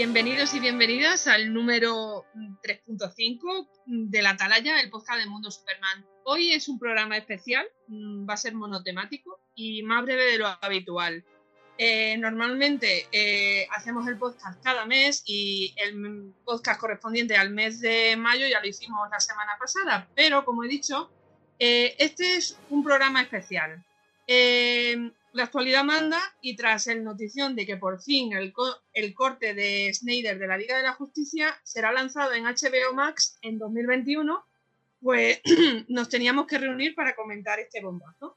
Bienvenidos 0.00 0.54
y 0.54 0.60
bienvenidas 0.60 1.26
al 1.26 1.52
número 1.52 2.24
3.5 2.62 3.68
de 3.84 4.22
La 4.22 4.30
Atalaya, 4.30 4.80
el 4.80 4.88
podcast 4.88 5.20
de 5.20 5.26
Mundo 5.26 5.50
Superman. 5.50 6.06
Hoy 6.24 6.52
es 6.52 6.70
un 6.70 6.78
programa 6.78 7.18
especial, 7.18 7.66
mm, 7.88 8.26
va 8.26 8.32
a 8.32 8.38
ser 8.38 8.54
monotemático 8.54 9.38
y 9.54 9.82
más 9.82 10.02
breve 10.02 10.24
de 10.24 10.38
lo 10.38 10.46
habitual. 10.62 11.22
Eh, 11.76 12.16
normalmente 12.16 13.08
eh, 13.12 13.68
hacemos 13.72 14.08
el 14.08 14.16
podcast 14.16 14.64
cada 14.64 14.86
mes 14.86 15.22
y 15.26 15.74
el 15.76 16.32
podcast 16.46 16.80
correspondiente 16.80 17.36
al 17.36 17.50
mes 17.50 17.82
de 17.82 18.16
mayo 18.16 18.46
ya 18.48 18.62
lo 18.62 18.68
hicimos 18.68 19.06
la 19.12 19.20
semana 19.20 19.52
pasada, 19.60 20.08
pero 20.16 20.46
como 20.46 20.64
he 20.64 20.68
dicho, 20.68 21.10
eh, 21.58 21.94
este 21.98 22.36
es 22.36 22.58
un 22.70 22.82
programa 22.82 23.20
especial. 23.20 23.84
La 25.32 25.44
actualidad 25.44 25.84
manda 25.84 26.20
y 26.40 26.56
tras 26.56 26.86
el 26.86 27.04
notición 27.04 27.54
de 27.54 27.66
que 27.66 27.76
por 27.76 28.02
fin 28.02 28.32
el, 28.32 28.52
corte 29.14 29.54
de 29.54 29.92
Snyder 29.94 30.38
de 30.38 30.46
la 30.46 30.56
Liga 30.56 30.76
de 30.76 30.82
la 30.82 30.94
Justicia 30.94 31.58
será 31.62 31.92
lanzado 31.92 32.32
en 32.32 32.44
HBO 32.44 32.94
Max 32.94 33.38
en 33.42 33.58
2021, 33.58 34.44
pues 35.00 35.40
nos 35.88 36.08
teníamos 36.08 36.46
que 36.46 36.58
reunir 36.58 36.94
para 36.94 37.14
comentar 37.14 37.60
este 37.60 37.80
bombazo. 37.80 38.36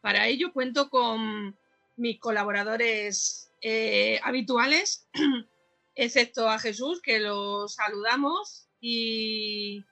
Para 0.00 0.26
ello 0.26 0.52
cuento 0.52 0.88
con 0.90 1.56
mis 1.96 2.20
colaboradores 2.20 3.50
eh, 3.60 4.20
habituales, 4.22 5.08
excepto 5.94 6.48
a 6.48 6.58
Jesús, 6.58 7.00
que 7.02 7.18
lo 7.18 7.68
saludamos 7.68 8.68
y 8.80 9.84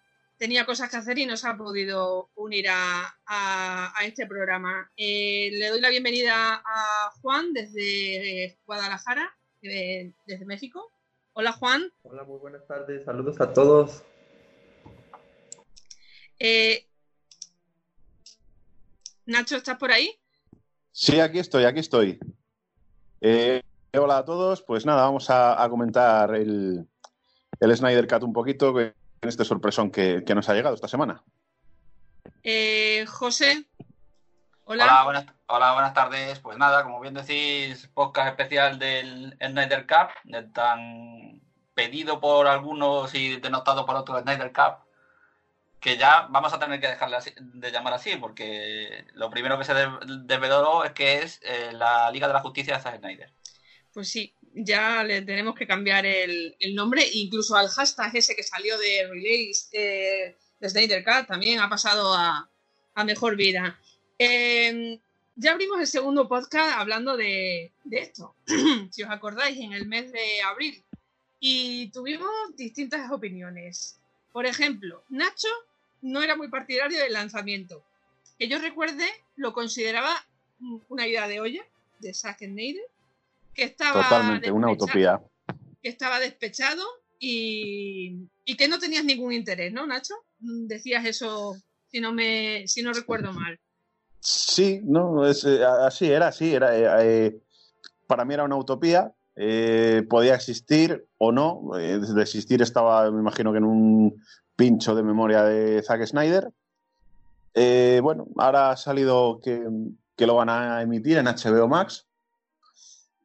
tenía 0.42 0.66
cosas 0.66 0.90
que 0.90 0.96
hacer 0.96 1.16
y 1.20 1.24
no 1.24 1.36
se 1.36 1.46
ha 1.46 1.56
podido 1.56 2.30
unir 2.34 2.66
a, 2.68 3.94
este 4.04 4.26
programa. 4.26 4.90
Eh, 4.96 5.50
le 5.52 5.68
doy 5.68 5.80
la 5.80 5.88
bienvenida 5.88 6.60
a 6.66 7.12
Juan 7.20 7.52
desde 7.52 8.58
Guadalajara, 8.66 9.32
desde 9.60 10.44
México. 10.44 10.90
Hola 11.34 11.52
Juan. 11.52 11.92
Hola, 12.02 12.24
muy 12.24 12.40
buenas 12.40 12.66
tardes. 12.66 13.04
Saludos 13.04 13.40
a 13.40 13.52
todos. 13.52 14.02
Eh, 16.40 16.88
Nacho, 19.26 19.58
¿estás 19.58 19.78
por 19.78 19.92
ahí? 19.92 20.10
Sí, 20.90 21.20
aquí 21.20 21.38
estoy, 21.38 21.66
aquí 21.66 21.78
estoy. 21.78 22.18
Eh, 23.20 23.62
hola 23.96 24.18
a 24.18 24.24
todos. 24.24 24.60
Pues 24.62 24.84
nada, 24.86 25.02
vamos 25.02 25.30
a, 25.30 25.64
comentar 25.70 26.34
el, 26.34 26.84
el, 27.60 27.76
Snyder 27.76 28.08
Cut 28.08 28.24
un 28.24 28.32
poquito 28.32 28.80
en 28.80 28.92
este 29.28 29.44
sorpresón 29.44 29.90
que, 29.90 30.24
nos 30.34 30.48
ha 30.48 30.54
llegado 30.54 30.74
esta 30.74 30.88
semana. 30.88 31.22
Eh, 32.42 33.06
José. 33.06 33.64
Hola. 34.64 35.04
Hola 35.46 35.72
buenas, 35.74 35.94
tardes. 35.94 36.40
Pues 36.40 36.58
nada, 36.58 36.82
como 36.82 37.00
bien 37.00 37.14
decís, 37.14 37.88
podcast 37.94 38.28
especial 38.30 38.78
del 38.78 39.36
Snyder 39.40 39.86
Cup, 39.86 40.52
tan 40.52 41.40
pedido 41.74 42.20
por 42.20 42.46
algunos 42.46 43.14
y 43.14 43.40
denotado 43.40 43.86
por 43.86 43.96
otros 43.96 44.22
Snyder 44.22 44.52
Cup 44.52 44.84
que 45.82 45.96
ya 45.96 46.28
vamos 46.30 46.52
a 46.52 46.60
tener 46.60 46.80
que 46.80 46.86
dejarle 46.86 47.18
de 47.36 47.72
llamar 47.72 47.94
así, 47.94 48.14
porque 48.16 49.04
lo 49.14 49.30
primero 49.30 49.58
que 49.58 49.64
se 49.64 49.74
desveló 49.74 50.84
es 50.84 50.92
que 50.92 51.18
es 51.18 51.40
eh, 51.42 51.72
la 51.72 52.08
Liga 52.12 52.28
de 52.28 52.34
la 52.34 52.40
Justicia 52.40 52.76
de 52.76 52.82
Zack 52.82 53.00
Snyder. 53.00 53.32
Pues 53.92 54.08
sí, 54.08 54.32
ya 54.54 55.02
le 55.02 55.22
tenemos 55.22 55.54
que 55.54 55.66
cambiar 55.66 56.04
el, 56.06 56.54
nombre, 56.74 57.04
incluso 57.14 57.56
al 57.56 57.68
hashtag 57.68 58.16
ese 58.16 58.36
que 58.36 58.42
salió 58.42 58.78
de 58.78 59.08
release 59.08 59.68
eh, 59.72 60.36
de 60.60 60.68
Snyder 60.68 61.04
también 61.26 61.60
ha 61.60 61.68
pasado 61.68 62.14
a, 62.14 62.48
mejor 63.04 63.36
vida. 63.36 63.78
Em, 64.18 64.98
ya 65.34 65.52
abrimos 65.52 65.80
el 65.80 65.86
segundo 65.86 66.28
podcast 66.28 66.78
hablando 66.78 67.16
de, 67.16 67.72
de 67.84 67.98
esto, 67.98 68.34
si 68.90 69.02
os 69.02 69.10
acordáis, 69.10 69.58
en 69.58 69.72
el 69.72 69.86
mes 69.86 70.12
de 70.12 70.42
abril. 70.42 70.82
Y 71.40 71.88
tuvimos 71.88 72.30
distintas 72.56 73.10
opiniones. 73.10 73.98
Por 74.32 74.46
ejemplo, 74.46 75.02
Nacho 75.08 75.48
no 76.02 76.22
era 76.22 76.36
muy 76.36 76.48
partidario 76.48 76.98
del 76.98 77.14
lanzamiento. 77.14 77.82
Que 78.38 78.48
yo 78.48 78.58
recuerde, 78.58 79.06
lo 79.36 79.52
consideraba 79.52 80.24
una 80.88 81.06
idea 81.06 81.26
de 81.26 81.40
olla 81.40 81.64
de 81.98 82.14
Zack 82.14 82.38
Snyder, 82.40 82.84
que 83.54 83.64
estaba 83.64 84.02
totalmente 84.02 84.50
una 84.50 84.70
utopía, 84.70 85.20
que 85.82 85.88
estaba 85.88 86.20
despechado 86.20 86.82
y, 87.18 88.28
que 88.58 88.68
no 88.68 88.78
tenías 88.78 89.04
ningún 89.04 89.32
interés, 89.32 89.72
¿no, 89.72 89.86
Nacho? 89.86 90.14
Decías 90.38 91.04
eso, 91.04 91.54
si 91.88 92.00
no 92.00 92.12
me, 92.12 92.66
si 92.66 92.82
no 92.82 92.92
recuerdo 92.92 93.32
mal. 93.32 93.58
Sí, 94.20 94.80
no, 94.84 95.26
es 95.26 95.44
eh, 95.44 95.64
así 95.64 96.06
era, 96.06 96.28
así 96.28 96.54
era. 96.54 96.76
Eh, 96.76 97.26
eh, 97.26 97.40
para 98.06 98.24
mí 98.24 98.34
era 98.34 98.44
una 98.44 98.56
utopía. 98.56 99.12
podía 100.08 100.34
existir 100.34 101.06
o 101.18 101.32
no. 101.32 101.70
de 101.76 102.22
existir 102.22 102.62
estaba, 102.62 103.10
me 103.10 103.20
imagino 103.20 103.52
que 103.52 103.58
en 103.58 103.64
un 103.64 104.22
pincho 104.56 104.94
de 104.94 105.02
memoria 105.02 105.42
de 105.44 105.82
Zack 105.82 106.06
Snyder. 106.06 106.52
Eh, 107.54 108.00
bueno, 108.02 108.28
ahora 108.36 108.70
ha 108.70 108.76
salido 108.76 109.40
que, 109.42 109.66
lo 110.18 110.36
van 110.36 110.48
a 110.48 110.82
emitir 110.82 111.18
en 111.18 111.26
HBO 111.26 111.66
Max. 111.66 112.06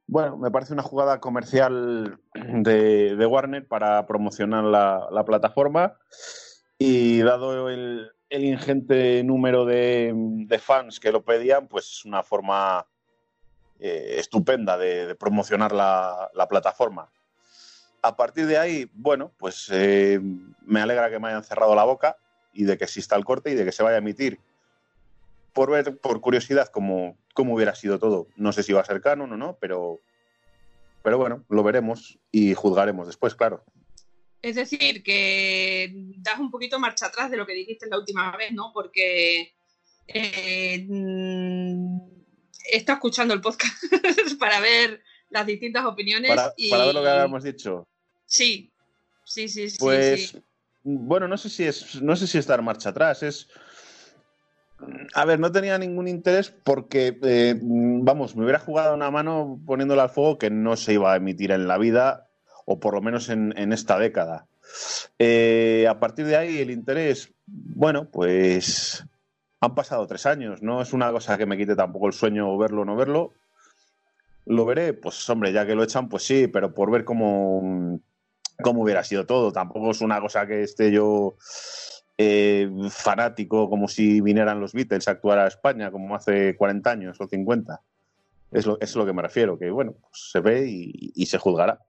Bueno, 0.08 0.38
me 0.38 0.50
parece 0.52 0.72
una 0.72 0.84
jugada 0.84 1.20
comercial 1.20 2.20
de, 2.34 3.26
Warner 3.30 3.68
para 3.68 4.08
promocionar 4.08 4.64
la, 4.64 5.24
plataforma 5.26 5.98
y 6.80 7.20
dado 7.20 7.70
el, 7.70 8.10
ingente 8.30 9.22
número 9.24 9.66
de, 9.66 10.60
fans 10.62 11.02
que 11.02 11.12
lo 11.12 11.24
pedían, 11.24 11.68
pues 11.68 11.92
es 11.92 12.06
una 12.06 12.24
forma 12.24 12.88
eh, 13.80 14.16
estupenda 14.18 14.78
de, 14.78 15.14
promocionar 15.16 15.74
la, 15.74 16.48
plataforma 16.50 17.12
a 18.02 18.16
partir 18.16 18.46
de 18.46 18.58
ahí, 18.58 18.90
bueno, 18.94 19.34
pues 19.38 19.70
eh, 19.72 20.20
me 20.66 20.80
alegra 20.80 21.10
que 21.10 21.20
me 21.20 21.28
hayan 21.28 21.44
cerrado 21.44 21.76
la 21.76 21.84
boca 21.84 22.16
y 22.54 22.64
de 22.64 22.78
que 22.78 22.86
exista 22.86 23.18
el 23.18 23.26
corte 23.26 23.52
y 23.52 23.56
de 23.56 23.66
que 23.66 23.72
se 23.74 23.84
vaya 23.84 23.96
a 23.96 24.00
emitir. 24.00 24.40
Por 25.58 25.72
ver, 25.72 25.98
por 25.98 26.22
curiosidad, 26.22 26.68
cómo, 26.68 27.18
cómo 27.34 27.56
hubiera 27.56 27.74
sido 27.74 27.98
todo. 27.98 28.28
No 28.36 28.52
sé 28.52 28.62
si 28.62 28.74
va 28.74 28.82
a 28.82 28.86
ser 28.86 29.02
canon 29.02 29.34
o 29.34 29.38
no, 29.38 29.58
pero, 29.60 30.00
pero 31.02 31.18
bueno, 31.18 31.46
lo 31.50 31.64
veremos 31.64 32.20
y 32.32 32.54
juzgaremos 32.54 33.08
después, 33.08 33.34
claro. 33.34 33.66
Es 34.44 34.56
decir, 34.56 35.02
que 35.02 35.92
das 36.18 36.38
un 36.38 36.52
poquito 36.52 36.78
marcha 36.78 37.08
atrás 37.08 37.32
de 37.32 37.38
lo 37.38 37.48
que 37.48 37.56
dijiste 37.56 37.88
la 37.88 37.98
última 37.98 38.38
vez, 38.38 38.52
¿no? 38.52 38.72
Porque 38.72 39.56
eh, 40.06 40.86
mm, 40.88 42.02
estado 42.72 42.98
escuchando 42.98 43.34
el 43.34 43.42
podcast 43.42 43.84
para 44.40 44.60
ver 44.60 45.02
las 45.32 45.48
distintas 45.48 45.86
opiniones. 45.86 46.36
Para, 46.36 46.54
y... 46.56 46.70
para 46.70 46.86
ver 46.86 46.94
lo 46.94 47.02
que 47.02 47.10
habíamos 47.10 47.44
dicho. 47.44 47.88
Sí, 48.28 48.72
sí, 49.26 49.50
sí, 49.50 49.72
sí. 49.72 49.78
Pues, 49.80 50.38
bueno, 50.84 51.28
no 51.28 51.36
sé 51.36 51.50
si 51.50 51.64
es, 51.64 52.00
no 52.00 52.16
sé 52.16 52.28
si 52.28 52.38
es 52.38 52.46
dar 52.46 52.62
marcha 52.62 52.90
atrás, 52.90 53.24
es. 53.24 53.48
A 55.14 55.26
ver, 55.26 55.40
no 55.40 55.52
tenía 55.52 55.78
ningún 55.78 56.08
interés 56.08 56.52
porque, 56.52 57.18
eh, 57.24 57.56
vamos, 57.60 58.36
me 58.36 58.44
hubiera 58.44 58.60
jugado 58.60 58.94
una 58.94 59.10
mano 59.10 59.60
poniéndola 59.66 60.04
al 60.04 60.10
fuego 60.10 60.38
que 60.38 60.50
no 60.50 60.76
se 60.76 60.94
iba 60.94 61.14
a 61.14 61.18
emitir 61.18 61.52
en 61.52 61.68
la 61.68 61.78
vida, 61.78 62.28
o 62.66 62.80
por 62.80 62.94
lo 62.94 63.02
menos 63.02 63.30
en, 63.30 63.54
esta 63.74 63.98
década. 63.98 64.46
Eh, 65.18 65.88
a 65.90 66.00
partir 66.00 66.26
de 66.26 66.36
ahí, 66.36 66.60
el 66.60 66.70
interés, 66.70 67.34
bueno, 67.48 68.10
pues 68.12 69.04
han 69.60 69.74
pasado 69.74 70.06
tres 70.06 70.26
años, 70.26 70.62
no 70.62 70.82
es 70.82 70.94
una 70.94 71.12
cosa 71.12 71.38
que 71.38 71.46
me 71.46 71.58
quite 71.58 71.76
tampoco 71.76 72.08
el 72.08 72.14
sueño 72.14 72.56
verlo 72.58 72.84
o 72.84 72.86
no 72.86 72.96
verlo. 72.96 73.34
Lo 74.46 74.66
veré, 74.66 74.94
pues 74.94 75.28
hombre, 75.30 75.52
ya 75.52 75.66
que 75.66 75.76
lo 75.76 75.84
echan, 75.84 76.08
pues 76.08 76.24
sí, 76.24 76.48
pero 76.48 76.74
por 76.74 76.92
ver 76.92 77.04
cómo, 77.04 78.00
cómo 78.62 78.84
hubiera 78.84 79.04
sido 79.04 79.26
todo. 79.26 79.52
Tampoco 79.52 79.92
es 79.92 80.02
una 80.02 80.22
cosa 80.22 80.46
que 80.46 80.64
esté 80.64 80.92
yo 80.92 81.36
eh, 82.20 82.68
fanático 82.90 83.70
como 83.70 83.88
si 83.88 84.22
vinieran 84.22 84.60
los 84.60 84.74
Beatles 84.74 85.08
a 85.08 85.12
actuar 85.12 85.38
a 85.38 85.48
España 85.48 85.92
como 85.92 86.16
hace 86.16 86.56
40 86.56 86.90
años 86.90 87.22
o 87.22 87.28
50. 87.28 87.80
Es 88.52 88.66
lo, 88.66 88.80
es 88.80 88.96
lo 88.96 89.06
que 89.06 89.14
me 89.14 89.22
refiero, 89.22 89.60
que 89.60 89.70
bueno, 89.70 89.94
pues 89.94 90.32
se 90.32 90.40
ve 90.40 90.66
y, 90.68 91.26
se 91.26 91.38
juzgará. 91.38 91.80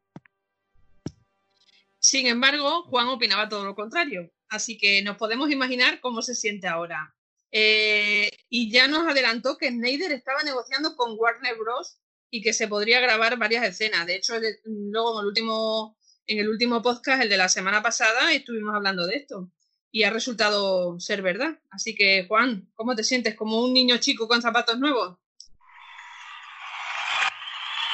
Sin 1.99 2.27
embargo, 2.27 2.83
Juan 2.85 3.09
opinaba 3.09 3.49
todo 3.49 3.65
lo 3.65 3.75
contrario, 3.75 4.31
así 4.49 4.77
que 4.77 5.03
nos 5.03 5.17
podemos 5.17 5.51
imaginar 5.51 6.01
cómo 6.01 6.21
se 6.21 6.35
siente 6.35 6.67
ahora. 6.67 7.15
Eh, 7.51 8.31
y 8.51 8.71
ya 8.71 8.89
nos 8.89 9.07
adelantó 9.07 9.57
que 9.57 9.71
Snyder 9.71 10.13
estaba 10.13 10.43
negociando 10.43 10.97
con 10.97 11.17
Warner 11.19 11.57
Bros. 11.57 11.97
y 12.31 12.43
que 12.43 12.53
se 12.53 12.69
podría 12.69 13.01
grabar 13.01 13.39
varias 13.39 13.65
escenas. 13.65 14.07
De 14.07 14.17
hecho, 14.17 14.35
luego 14.65 15.21
en 15.21 15.21
el 15.21 15.27
último 15.29 15.97
en 16.27 16.39
el 16.41 16.49
último 16.51 16.83
podcast, 16.83 17.23
el 17.23 17.31
de 17.31 17.39
la 17.39 17.49
semana 17.49 17.83
pasada, 17.83 18.31
estuvimos 18.35 18.75
hablando 18.75 19.07
de 19.07 19.17
esto 19.17 19.51
y 19.91 20.05
ha 20.05 20.11
resultado 20.11 20.99
ser 21.01 21.23
verdad. 21.23 21.59
Así 21.71 21.95
que, 21.95 22.27
Juan, 22.29 22.69
¿cómo 22.75 22.95
te 22.95 23.05
sientes? 23.05 23.35
¿Como 23.35 23.63
un 23.63 23.73
niño 23.73 23.97
chico 23.99 24.29
con 24.29 24.43
zapatos 24.43 24.79
nuevos? 24.79 25.17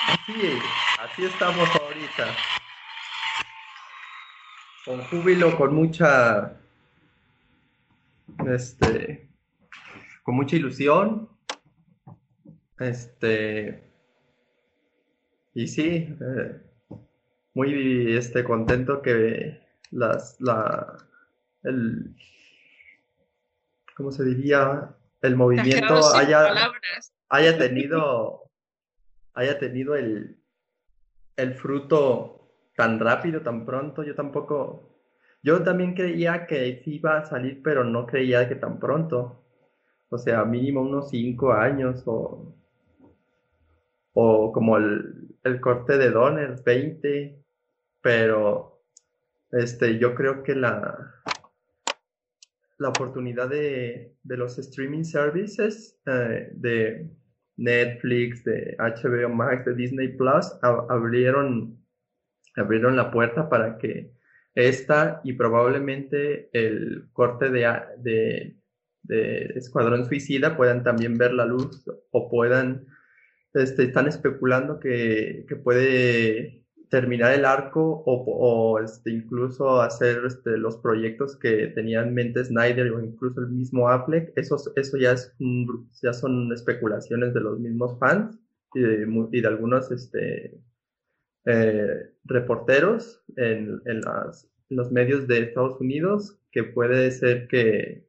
Así 0.07 0.33
así 1.01 1.25
estamos 1.25 1.69
ahorita. 1.69 2.35
Con 4.85 5.03
júbilo, 5.05 5.57
con 5.57 5.75
mucha. 5.75 6.57
Este. 8.47 9.29
Con 10.23 10.37
mucha 10.37 10.57
ilusión. 10.57 11.29
Este. 12.79 13.91
Y 15.55 15.69
sí, 15.69 16.17
eh, 16.21 16.61
muy 17.55 18.17
este, 18.17 18.43
contento 18.43 19.01
que 19.01 19.61
las, 19.93 20.37
la, 20.41 20.99
el, 21.65 22.15
¿cómo 23.97 24.11
se 24.11 24.25
diría? 24.25 24.95
El 25.23 25.37
movimiento 25.37 26.15
haya, 26.15 26.73
haya 27.29 27.59
tenido, 27.59 28.51
haya 29.33 29.59
tenido 29.59 29.97
el, 29.97 30.37
el 31.37 31.55
fruto 31.55 32.51
tan 32.77 33.01
rápido, 33.01 33.41
tan 33.41 33.65
pronto. 33.65 34.03
Yo 34.03 34.15
tampoco, 34.15 34.91
yo 35.43 35.63
también 35.63 35.95
creía 35.95 36.47
que 36.47 36.83
sí 36.85 36.97
iba 36.97 37.19
a 37.19 37.25
salir, 37.25 37.63
pero 37.63 37.85
no 37.85 38.07
creía 38.07 38.49
que 38.49 38.57
tan 38.57 38.79
pronto. 38.79 39.43
O 40.11 40.19
sea, 40.19 40.45
mínimo 40.45 40.83
unos 40.83 41.11
cinco 41.11 41.53
años 41.53 42.03
o, 42.07 42.55
o 44.13 44.53
como 44.53 44.77
el, 44.77 45.35
el 45.43 45.61
corte 45.61 45.97
de 45.97 46.11
Donner, 46.11 46.63
20, 46.63 47.43
pero 48.03 48.83
este, 49.51 49.99
yo 49.99 50.15
creo 50.15 50.43
que 50.43 50.55
la, 50.55 51.23
la 52.85 52.91
oportunidad 52.91 53.49
de, 53.49 54.15
los 54.25 54.59
streaming 54.59 55.05
services 55.05 55.99
eh, 56.05 56.51
de 56.53 57.11
Netflix, 57.57 58.45
de 58.45 58.77
HBO 58.79 59.31
Max, 59.31 59.65
de 59.65 59.75
Disney 59.75 60.09
Plus, 60.09 60.53
abrieron, 60.61 61.83
abrieron 62.57 62.95
la 62.95 63.11
puerta 63.11 63.49
para 63.49 63.79
que 63.79 64.13
esta 64.55 65.23
y 65.25 65.33
probablemente 65.33 66.51
el 66.53 67.09
corte 67.15 67.49
de, 67.49 67.75
de, 68.01 68.57
de 69.03 69.53
Escuadrón 69.57 70.05
Suicida 70.05 70.55
puedan 70.55 70.85
también 70.85 71.17
ver 71.17 71.33
la 71.33 71.47
luz 71.47 71.83
o 72.11 72.29
puedan, 72.29 72.87
este, 73.55 73.85
están 73.85 74.09
especulando 74.09 74.79
que, 74.79 75.47
que 75.49 75.57
puede 75.57 76.64
terminar 76.95 77.33
el 77.33 77.45
arco 77.45 78.05
o, 78.07 78.79
este, 78.79 79.11
incluso 79.11 79.83
hacer 79.83 80.23
este, 80.27 80.57
los 80.57 80.77
proyectos 80.77 81.37
que 81.37 81.67
tenía 81.75 82.03
en 82.03 82.15
mente 82.15 82.45
Snyder 82.45 82.93
o 82.93 83.03
incluso 83.03 83.41
el 83.41 83.49
mismo 83.49 83.89
Affleck, 83.89 84.33
eso, 84.37 84.57
eso 84.77 84.97
ya, 84.97 85.11
es 85.11 85.35
ya 86.01 86.13
son 86.13 86.53
especulaciones 86.53 87.35
de 87.35 87.41
los 87.41 87.59
mismos 87.59 87.99
fans 87.99 88.39
y 88.75 88.81
de, 88.81 89.49
algunos 89.49 89.91
este, 89.91 90.57
eh, 91.47 92.13
reporteros 92.27 93.25
en, 93.39 93.81
los 94.69 94.93
medios 94.93 95.27
de 95.27 95.41
Estados 95.41 95.81
Unidos 95.81 96.39
que 96.53 96.63
puede 96.63 97.11
ser 97.11 97.49
que, 97.49 98.07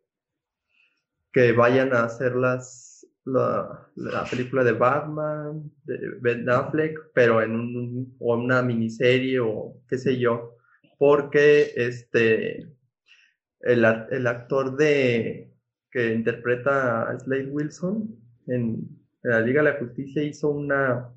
que 1.34 1.54
vayan 1.54 1.92
a 1.92 2.04
hacer 2.04 2.36
las 2.36 2.85
la, 3.26 3.88
película 4.30 4.64
de 4.64 4.74
Batman, 4.74 5.72
de 5.84 5.98
Ben 6.22 6.50
Affleck, 6.50 7.12
pero 7.14 7.42
en 7.42 7.52
un, 7.52 8.16
o 8.20 8.36
una 8.36 8.62
miniserie 8.62 9.40
o 9.40 9.82
qué 9.88 9.98
sé 9.98 10.18
yo, 10.18 10.56
porque 10.98 11.72
este, 11.76 12.72
el, 13.62 13.86
el 14.12 14.28
actor 14.28 14.78
de, 14.78 15.52
que 15.92 16.14
interpreta 16.14 17.10
a 17.10 17.20
Slade 17.20 17.48
Wilson 17.48 18.16
en, 18.48 18.88
la 19.24 19.42
Liga 19.42 19.64
de 19.64 19.72
la 19.72 19.80
Justicia 19.80 20.22
hizo 20.22 20.50
una, 20.50 21.10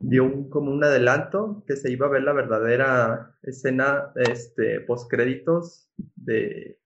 dio 0.00 0.24
un, 0.24 0.50
como 0.50 0.70
un 0.70 0.84
adelanto 0.84 1.64
que 1.66 1.76
se 1.76 1.90
iba 1.90 2.06
a 2.06 2.10
ver 2.10 2.24
la 2.24 2.34
verdadera 2.34 3.38
escena, 3.42 4.12
este, 4.16 4.80
postcréditos 4.80 5.88
de 6.16 6.78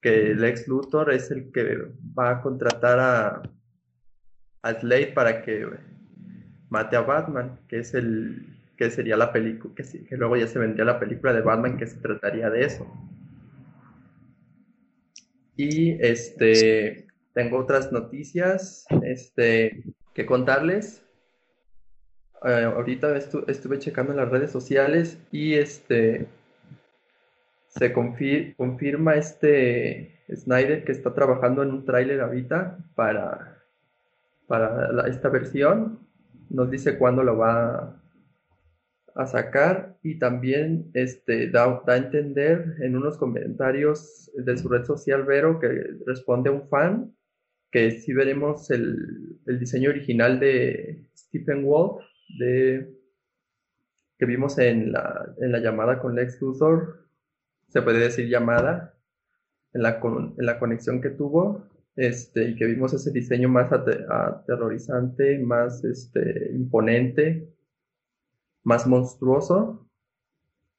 que 0.00 0.32
el 0.32 0.44
ex 0.44 0.68
Luthor 0.68 1.12
es 1.12 1.30
el 1.30 1.50
que 1.52 1.78
va 2.18 2.30
a 2.30 2.40
contratar 2.40 2.98
a, 2.98 3.42
a 4.62 4.74
Slade 4.74 5.12
para 5.12 5.42
que 5.42 5.66
mate 6.68 6.96
a 6.96 7.00
Batman, 7.00 7.58
que 7.68 7.80
es 7.80 7.94
el 7.94 8.46
que 8.76 8.90
sería 8.90 9.16
la 9.16 9.32
película, 9.32 9.74
que, 9.74 9.82
que 10.04 10.16
luego 10.16 10.36
ya 10.36 10.46
se 10.46 10.58
vendría 10.58 10.84
la 10.84 11.00
película 11.00 11.32
de 11.32 11.40
Batman 11.40 11.76
que 11.76 11.86
se 11.86 11.98
trataría 11.98 12.48
de 12.50 12.64
eso. 12.64 12.86
Y 15.56 16.00
este 16.00 17.08
tengo 17.38 17.58
otras 17.58 17.92
noticias 17.92 18.84
este, 19.04 19.84
que 20.12 20.26
contarles. 20.26 21.04
Eh, 22.44 22.64
ahorita 22.64 23.16
estuve 23.16 23.78
checando 23.78 24.12
las 24.12 24.28
redes 24.28 24.50
sociales 24.50 25.18
y 25.30 25.54
este 25.54 26.26
se 27.68 27.92
confirma 27.92 29.14
este 29.14 30.18
Snyder 30.34 30.84
que 30.84 30.92
está 30.92 31.14
trabajando 31.14 31.62
en 31.62 31.70
un 31.70 31.84
tráiler 31.84 32.20
ahorita 32.20 32.78
para, 32.94 33.62
para 34.46 35.08
esta 35.08 35.28
versión. 35.28 36.00
Nos 36.50 36.70
dice 36.70 36.98
cuándo 36.98 37.22
lo 37.22 37.36
va 37.36 38.00
a 39.14 39.26
sacar 39.26 39.96
y 40.02 40.18
también 40.18 40.90
este, 40.94 41.50
da, 41.50 41.82
a 41.86 41.96
entender 41.96 42.76
en 42.80 42.96
unos 42.96 43.18
comentarios 43.18 44.30
de 44.34 44.56
su 44.56 44.68
red 44.68 44.84
social 44.84 45.24
Vero 45.24 45.58
que 45.58 45.68
responde 46.06 46.50
a 46.50 46.52
un 46.52 46.68
fan 46.68 47.14
que 47.70 47.90
si 47.90 48.12
veremos 48.14 48.70
el, 48.70 49.38
el 49.46 49.58
diseño 49.58 49.90
original 49.90 50.40
de 50.40 51.06
Stephen 51.16 51.64
Wolf 51.64 52.02
de, 52.38 52.88
que 54.18 54.26
vimos 54.26 54.58
en 54.58 54.92
la, 54.92 55.34
en 55.40 55.52
la 55.52 55.58
llamada 55.58 55.98
con 55.98 56.14
Lex 56.14 56.40
Luthor 56.40 57.07
se 57.68 57.82
puede 57.82 58.00
decir 58.00 58.28
llamada, 58.28 58.94
en 59.72 59.82
la, 59.82 60.00
en 60.02 60.46
la 60.46 60.58
conexión 60.58 61.00
que 61.00 61.10
tuvo, 61.10 61.68
este, 61.96 62.50
y 62.50 62.56
que 62.56 62.66
vimos 62.66 62.92
ese 62.94 63.10
diseño 63.10 63.48
más 63.48 63.70
aterrorizante, 63.72 65.38
más 65.38 65.84
este, 65.84 66.52
imponente, 66.52 67.52
más 68.62 68.86
monstruoso. 68.86 69.88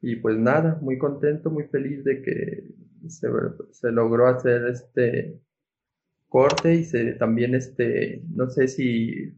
Y 0.02 0.16
pues 0.18 0.38
nada, 0.38 0.80
muy 0.82 0.98
contento, 0.98 1.50
muy 1.50 1.66
feliz 1.66 2.04
de 2.06 2.22
que 2.22 2.70
se, 3.08 3.28
se 3.72 3.92
logró 3.92 4.28
hacer 4.28 4.66
este 4.68 5.42
corte 6.30 6.76
y 6.76 6.84
se, 6.86 7.14
también 7.14 7.54
este, 7.54 8.24
no 8.30 8.50
sé 8.50 8.68
si 8.68 9.36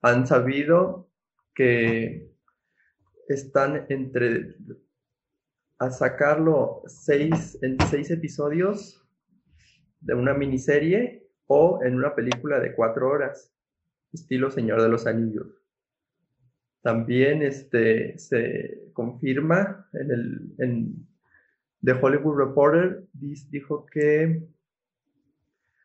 han 0.00 0.26
sabido 0.26 1.10
que 1.54 2.30
están 3.28 3.84
entre 3.88 4.56
a 5.78 5.90
sacarlo 5.90 6.82
seis, 6.86 7.58
en 7.62 7.76
seis 7.90 8.10
episodios 8.10 9.02
de 10.00 10.14
una 10.14 10.34
miniserie 10.34 11.26
o 11.46 11.80
en 11.84 11.94
una 11.94 12.14
película 12.14 12.60
de 12.60 12.74
cuatro 12.74 13.08
horas, 13.08 13.52
estilo 14.12 14.50
Señor 14.50 14.82
de 14.82 14.88
los 14.88 15.06
Anillos. 15.06 15.62
También 16.82 17.42
este, 17.42 18.18
se 18.18 18.90
confirma 18.92 19.88
en 19.92 20.10
el 20.10 20.54
en 20.58 21.06
The 21.84 21.92
Hollywood 21.92 22.38
Reporter, 22.38 23.04
dijo 23.12 23.86
que 23.86 24.42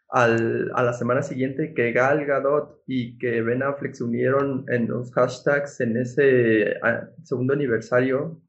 al, 0.10 0.72
a 0.74 0.84
la 0.84 0.94
semana 0.94 1.22
siguiente 1.22 1.74
que 1.74 1.92
Gal 1.92 2.26
Gadot 2.26 2.82
y 2.88 3.18
que 3.18 3.42
Ben 3.42 3.64
Affleck 3.64 3.94
se 3.94 4.04
unieron 4.04 4.66
en 4.70 4.88
los 4.88 5.12
hashtags 5.14 5.80
en 5.82 5.98
ese 5.98 6.76
segundo 7.24 7.54
aniversario 7.54 8.42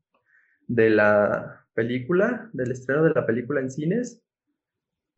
de 0.75 0.89
la 0.89 1.67
película, 1.75 2.49
del 2.53 2.73
estreno 2.73 3.05
de 3.05 3.11
la 3.11 3.27
película 3.27 3.61
en 3.61 3.71
cines. 3.71 4.23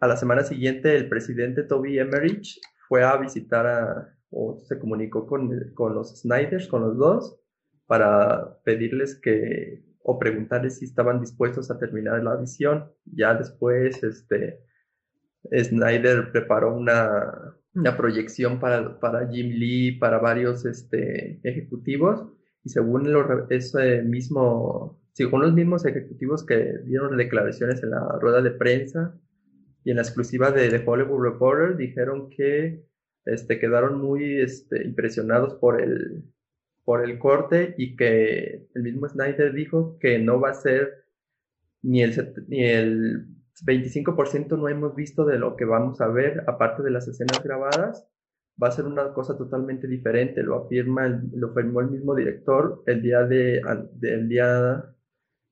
A 0.00 0.08
la 0.08 0.16
semana 0.16 0.42
siguiente, 0.42 0.96
el 0.96 1.08
presidente 1.08 1.62
Toby 1.62 1.99
Emmerich 1.99 2.61
fue 2.88 3.04
a 3.04 3.16
visitar 3.16 3.66
a, 3.66 4.16
o 4.30 4.58
se 4.58 4.78
comunicó 4.78 5.26
con, 5.26 5.73
con 5.75 5.94
los 5.94 6.20
Snyders, 6.20 6.66
con 6.66 6.82
los 6.82 6.99
dos, 6.99 7.40
para 7.87 8.58
pedirles 8.64 9.20
que, 9.20 9.84
o 10.02 10.18
preguntarles 10.18 10.78
si 10.78 10.87
estaban 10.87 11.20
dispuestos 11.20 11.70
a 11.70 11.78
terminar 11.78 12.23
la 12.25 12.37
visión. 12.37 12.90
Ya 13.04 13.34
después, 13.34 14.02
este, 14.02 14.61
Snyder 15.52 16.32
preparó 16.32 16.75
una, 16.75 17.56
una 17.75 17.96
proyección 17.96 18.58
para, 18.58 18.99
para 18.99 19.28
Jim 19.28 19.50
Lee, 19.50 19.99
para 19.99 20.18
varios 20.18 20.64
este, 20.64 21.40
ejecutivos, 21.44 22.26
y 22.64 22.70
según 22.70 23.08
ese 23.50 24.02
mismo 24.02 25.03
según 25.14 25.42
los 25.42 25.54
mismos 25.54 25.87
ejecutivos 25.87 26.44
que 26.44 26.78
dieron 26.85 27.16
declaraciones 27.16 27.83
en 27.83 27.90
la 27.90 28.18
rueda 28.21 28.42
de 28.42 28.50
prensa 28.50 29.16
y 29.85 29.90
en 29.90 29.97
la 29.97 30.02
exclusiva 30.02 30.50
de 30.50 30.68
The 30.68 30.83
Hollywood 30.85 31.23
Reporter, 31.23 31.76
dijeron 31.76 32.28
que 32.30 32.85
este, 33.25 33.61
quedaron 33.61 34.02
muy 34.02 34.40
este, 34.40 34.85
impresionados 34.85 35.54
por 35.54 35.80
el, 35.80 36.25
por 36.85 37.04
el 37.04 37.18
corte 37.21 37.75
y 37.78 37.97
que 37.97 38.66
el 38.75 38.83
mismo 38.83 39.09
Snyder 39.09 39.52
dijo 39.52 39.99
que 40.00 40.18
no 40.18 40.40
va 40.40 40.50
a 40.50 40.54
ser 40.54 41.04
ni 41.83 42.02
el, 42.02 42.35
ni 42.49 42.64
el 42.64 43.26
25% 43.64 44.59
no 44.59 44.68
hemos 44.68 44.97
visto 44.97 45.25
de 45.25 45.38
lo 45.38 45.54
que 45.54 45.64
vamos 45.64 46.00
a 46.00 46.09
ver, 46.09 46.42
aparte 46.49 46.83
de 46.83 46.90
las 46.90 47.06
escenas 47.06 47.42
grabadas, 47.44 48.09
va 48.61 48.68
a 48.68 48.73
ser 48.73 48.87
una 48.87 49.12
cosa 49.12 49.38
totalmente 49.38 49.87
diferente, 49.87 50.42
lo 50.42 50.64
afirma, 50.64 51.23
lo 51.33 51.50
afirmó 51.50 51.80
el 51.80 51.90
mismo 51.90 52.16
director 52.16 52.83
el 52.87 53.00
día 53.00 53.23
de, 53.25 53.62
el 54.02 54.28
día 54.28 54.93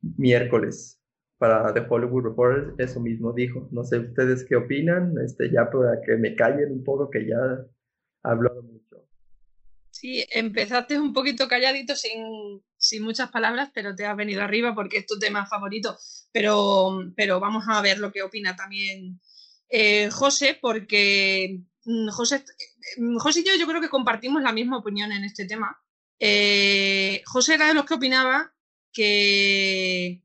miércoles 0.02 1.00
para 1.38 1.74
The 1.74 1.84
Hollywood 1.88 2.24
Reporter, 2.24 2.74
eso 2.78 3.00
mismo 3.00 3.32
dijo. 3.32 3.68
No 3.72 3.82
sé 3.84 3.98
ustedes 3.98 4.44
qué 4.48 4.56
opinan, 4.56 5.14
este, 5.24 5.50
ya 5.50 5.68
para 5.70 6.00
que 6.06 6.16
me 6.16 6.36
callen 6.36 6.70
un 6.70 6.84
poco, 6.84 7.10
que 7.10 7.26
ya 7.26 7.36
hablo 8.22 8.62
mucho. 8.62 9.08
Sí, 9.90 10.24
empezaste 10.30 10.98
un 10.98 11.12
poquito 11.12 11.48
calladito 11.48 11.96
sin, 11.96 12.62
sin 12.76 13.02
muchas 13.02 13.30
palabras, 13.30 13.70
pero 13.74 13.94
te 13.94 14.06
has 14.06 14.16
venido 14.16 14.42
arriba 14.42 14.74
porque 14.74 14.98
es 14.98 15.06
tu 15.06 15.18
tema 15.18 15.46
favorito. 15.46 15.96
Pero, 16.32 17.12
pero 17.16 17.40
vamos 17.40 17.64
a 17.68 17.82
ver 17.82 17.98
lo 17.98 18.12
que 18.12 18.22
opina 18.22 18.54
también 18.54 19.20
eh, 19.68 20.10
José, 20.10 20.58
porque 20.60 21.60
mm, 21.84 22.08
José, 22.10 22.44
mm, 22.98 23.16
José 23.18 23.40
y 23.40 23.44
yo 23.44 23.56
yo 23.58 23.66
creo 23.66 23.80
que 23.80 23.88
compartimos 23.88 24.42
la 24.42 24.52
misma 24.52 24.78
opinión 24.78 25.10
en 25.10 25.24
este 25.24 25.46
tema. 25.46 25.76
Eh, 26.20 27.22
José 27.26 27.54
era 27.54 27.66
de 27.66 27.74
los 27.74 27.84
que 27.84 27.94
opinaba 27.94 28.52
que, 28.92 30.20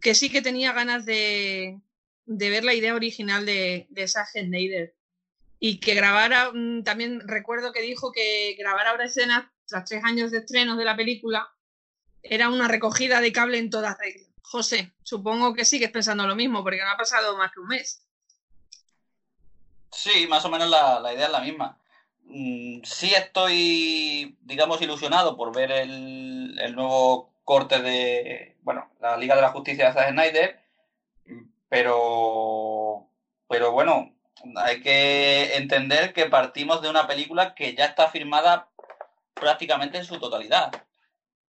que 0.00 0.14
sí 0.14 0.30
que 0.30 0.42
tenía 0.42 0.72
ganas 0.72 1.04
de, 1.04 1.80
de 2.26 2.50
ver 2.50 2.64
la 2.64 2.74
idea 2.74 2.94
original 2.94 3.44
de, 3.46 3.86
de 3.90 4.08
Zack 4.08 4.28
Snyder 4.32 4.94
y 5.58 5.80
que 5.80 5.94
grabara, 5.94 6.50
mm, 6.52 6.82
también 6.84 7.26
recuerdo 7.26 7.72
que 7.72 7.82
dijo 7.82 8.12
que 8.12 8.54
grabar 8.58 8.86
ahora 8.86 9.06
escenas 9.06 9.46
tras 9.66 9.84
tres 9.86 10.04
años 10.04 10.30
de 10.30 10.38
estrenos 10.38 10.76
de 10.78 10.84
la 10.84 10.96
película 10.96 11.50
era 12.22 12.48
una 12.48 12.68
recogida 12.68 13.20
de 13.20 13.32
cable 13.32 13.58
en 13.58 13.70
todas 13.70 13.98
reglas. 13.98 14.28
José, 14.42 14.92
supongo 15.02 15.54
que 15.54 15.64
sigues 15.64 15.90
pensando 15.90 16.26
lo 16.26 16.36
mismo 16.36 16.62
porque 16.62 16.80
no 16.82 16.90
ha 16.90 16.96
pasado 16.96 17.36
más 17.36 17.52
que 17.52 17.60
un 17.60 17.68
mes. 17.68 18.06
Sí, 19.90 20.26
más 20.26 20.44
o 20.44 20.50
menos 20.50 20.68
la, 20.68 21.12
idea 21.14 21.26
es 21.26 21.32
la 21.32 21.40
misma. 21.40 21.78
Mm, 22.24 22.82
sí 22.84 23.14
estoy, 23.14 24.36
digamos, 24.42 24.80
ilusionado 24.82 25.36
por 25.36 25.54
ver 25.54 25.70
el, 25.70 26.58
el 26.58 26.74
nuevo 26.74 27.33
corte 27.44 27.80
de, 27.80 28.56
bueno, 28.62 28.90
la 29.00 29.16
Liga 29.16 29.36
de 29.36 29.42
la 29.42 29.50
Justicia 29.50 29.86
de 29.86 29.92
Zack 29.92 30.10
Snyder, 30.10 30.60
pero, 31.68 33.08
pero 33.48 33.72
bueno, 33.72 34.14
hay 34.56 34.80
que 34.80 35.56
entender 35.56 36.12
que 36.12 36.26
partimos 36.26 36.82
de 36.82 36.90
una 36.90 37.06
película 37.06 37.54
que 37.54 37.74
ya 37.74 37.86
está 37.86 38.08
firmada 38.08 38.70
prácticamente 39.34 39.98
en 39.98 40.04
su 40.04 40.18
totalidad. 40.18 40.72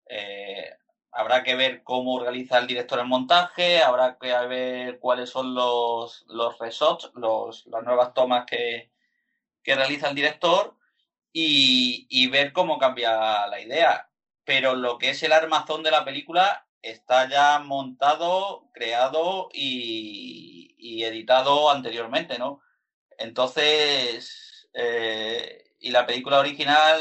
Eh, 0.09 0.71
habrá 1.13 1.43
que 1.43 1.55
ver 1.55 1.83
cómo 1.85 2.21
realiza 2.21 2.59
el 2.59 2.67
director 2.67 2.99
el 2.99 3.07
montaje, 3.07 3.83
habrá 3.83 4.19
que 4.19 4.33
ver 4.47 4.99
cuáles 4.99 5.31
son 5.31 5.55
los, 5.55 6.25
los 6.29 6.59
resorts, 6.59 7.11
los, 7.15 7.67
las 7.67 7.83
nuevas 7.85 8.15
tomas 8.15 8.45
que, 8.47 8.91
que 9.63 9.75
realiza 9.75 10.09
el 10.09 10.15
director 10.15 10.77
y, 11.33 12.29
ver 12.29 12.53
cómo 12.53 12.79
cambia 12.79 13.47
la 13.49 13.61
idea. 13.61 14.09
Pero 14.45 14.75
lo 14.75 14.99
que 14.99 15.11
es 15.11 15.23
el 15.23 15.33
armazón 15.33 15.83
de 15.83 15.91
la 15.91 16.05
película 16.05 16.67
está 16.83 17.29
ya 17.29 17.59
montado, 17.61 18.71
creado 18.73 19.49
y, 19.53 20.75
y 20.79 21.05
editado 21.05 21.71
anteriormente, 21.71 22.39
¿no? 22.39 22.61
Entonces, 23.19 24.69
eh, 24.75 25.65
y 25.81 25.91
la 25.91 26.07
película 26.07 26.41
original, 26.41 27.01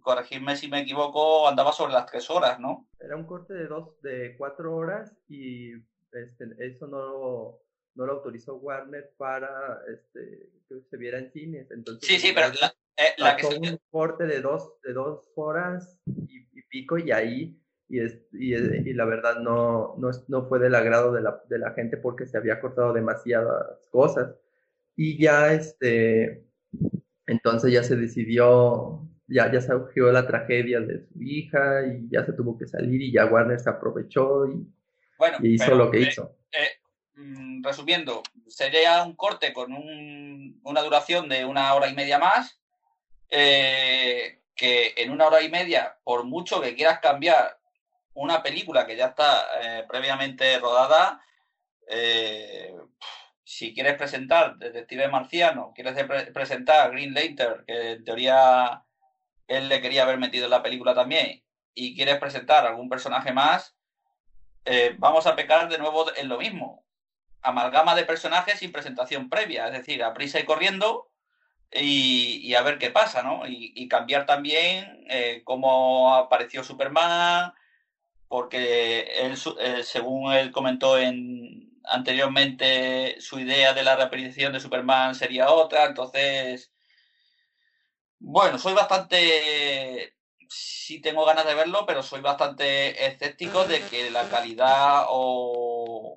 corregirme 0.00 0.56
si 0.56 0.68
me 0.68 0.80
equivoco, 0.80 1.48
andaba 1.48 1.72
sobre 1.72 1.92
las 1.92 2.06
tres 2.06 2.28
horas, 2.30 2.58
¿no? 2.58 2.88
Era 2.98 3.16
un 3.16 3.26
corte 3.26 3.54
de 3.54 3.66
dos, 3.66 4.00
de 4.02 4.36
cuatro 4.38 4.74
horas 4.74 5.12
y 5.28 5.72
este, 6.12 6.46
eso 6.60 6.86
no, 6.86 7.58
no 7.94 8.06
lo 8.06 8.12
autorizó 8.12 8.56
Warner 8.56 9.12
para 9.16 9.80
este, 9.92 10.50
que 10.68 10.80
se 10.88 10.96
viera 10.96 11.18
en 11.18 11.30
cines. 11.32 11.70
Entonces, 11.70 12.08
sí, 12.08 12.18
sí, 12.18 12.32
pero 12.34 12.48
la, 12.60 12.74
eh, 12.96 13.36
que 13.38 13.46
un 13.46 13.80
corte 13.90 14.24
de 14.24 14.40
dos, 14.40 14.80
de 14.82 14.92
dos 14.92 15.24
horas 15.34 15.98
y, 16.06 16.53
pico 16.74 16.98
y 16.98 17.12
ahí 17.12 17.56
y, 17.88 18.00
es, 18.00 18.18
y, 18.32 18.54
y, 18.54 18.92
la 18.94 19.04
verdad 19.04 19.38
no, 19.40 19.94
no, 19.98 20.10
no, 20.26 20.48
fue 20.48 20.58
del 20.58 20.74
agrado 20.74 21.12
de 21.12 21.20
la, 21.20 21.40
de 21.48 21.58
la 21.58 21.72
gente 21.72 21.96
porque 21.96 22.26
se 22.26 22.36
había 22.36 22.58
cortado 22.58 22.92
demasiadas 22.92 23.86
cosas. 23.90 24.34
Y 24.96 25.18
ya, 25.18 25.52
este, 25.52 26.44
entonces 27.26 27.72
ya 27.72 27.84
se 27.84 27.94
decidió, 27.96 29.06
ya, 29.28 29.52
ya 29.52 29.60
surgió 29.60 30.10
la 30.10 30.26
tragedia 30.26 30.80
de 30.80 31.06
su 31.06 31.22
hija 31.22 31.86
y 31.86 32.08
ya 32.10 32.24
se 32.24 32.32
tuvo 32.32 32.58
que 32.58 32.66
salir 32.66 33.00
y 33.02 33.12
ya 33.12 33.26
Warner 33.26 33.60
se 33.60 33.70
aprovechó 33.70 34.46
y, 34.46 34.66
hizo 35.42 35.74
lo 35.74 35.90
que 35.90 35.98
eh, 35.98 36.08
hizo. 36.08 36.36
Eh, 36.52 37.20
mm, 37.20 37.62
resumiendo, 37.62 38.22
sería 38.48 39.04
un 39.04 39.14
corte 39.14 39.52
con 39.52 39.72
una 39.72 40.82
duración 40.82 41.28
de 41.28 41.44
una 41.44 41.74
hora 41.74 41.88
y 41.88 41.94
media 41.94 42.18
más, 42.18 42.58
eh, 43.30 44.40
que 44.54 44.94
en 44.96 45.10
una 45.10 45.26
hora 45.26 45.42
y 45.42 45.48
media, 45.48 45.98
por 46.04 46.24
mucho 46.24 46.60
que 46.60 46.74
quieras 46.74 47.00
cambiar 47.00 47.58
una 48.14 48.42
película 48.42 48.86
que 48.86 48.96
ya 48.96 49.06
está 49.06 49.46
previamente 49.88 50.58
rodada, 50.58 51.20
si 53.42 53.74
quieres 53.74 53.96
presentar 53.96 54.56
Detective 54.56 55.08
Marciano, 55.08 55.72
quieres 55.74 55.94
presentar 56.32 56.92
Green 56.92 57.12
Lantern, 57.12 57.64
que 57.66 57.92
en 57.92 58.04
teoría 58.04 58.84
él 59.46 59.68
le 59.68 59.80
quería 59.80 60.04
haber 60.04 60.18
metido 60.18 60.46
en 60.46 60.50
la 60.50 60.62
película 60.62 60.94
también, 60.94 61.44
y 61.74 61.94
quieres 61.94 62.18
presentar 62.18 62.66
algún 62.66 62.88
personaje 62.88 63.32
más, 63.32 63.76
eh, 64.64 64.94
vamos 64.98 65.26
a 65.26 65.36
pecar 65.36 65.68
de 65.68 65.78
nuevo 65.78 66.06
en 66.16 66.28
lo 66.28 66.38
mismo. 66.38 66.86
Amalgama 67.42 67.94
de 67.94 68.06
personajes 68.06 68.60
sin 68.60 68.72
presentación 68.72 69.28
previa, 69.28 69.66
es 69.66 69.72
decir, 69.74 70.02
a 70.02 70.14
prisa 70.14 70.40
y 70.40 70.44
corriendo 70.44 71.10
y, 71.74 72.54
a 72.54 72.62
ver 72.62 72.78
qué 72.78 72.90
pasa, 72.90 73.22
¿no? 73.22 73.42
Y, 73.46 73.88
cambiar 73.88 74.26
también 74.26 75.04
eh, 75.08 75.42
cómo 75.44 76.14
apareció 76.14 76.64
Superman, 76.64 77.52
porque 78.28 79.00
él, 79.22 79.34
eh, 79.60 79.82
según 79.84 80.32
él 80.32 80.52
comentó 80.52 80.98
en, 80.98 81.80
anteriormente 81.84 83.20
su 83.20 83.38
idea 83.40 83.74
de 83.74 83.82
la 83.82 83.96
reaparición 83.96 84.52
de 84.52 84.60
Superman 84.60 85.14
sería 85.14 85.50
otra, 85.50 85.86
entonces, 85.86 86.72
bueno, 88.18 88.58
soy 88.58 88.74
bastante, 88.74 90.14
sí 90.48 91.00
tengo 91.00 91.24
ganas 91.24 91.46
de 91.46 91.54
verlo, 91.54 91.84
pero 91.86 92.02
soy 92.02 92.20
bastante 92.20 93.06
escéptico 93.06 93.64
de 93.64 93.82
que 93.82 94.10
la 94.10 94.28
calidad 94.28 95.06
o, 95.08 96.16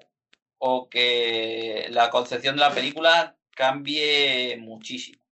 o 0.60 0.90
que 0.90 1.88
la 1.92 2.10
concepción 2.10 2.56
de 2.56 2.62
la 2.62 2.74
película 2.74 3.36
cambie 3.56 4.58
muchísimo. 4.58 5.27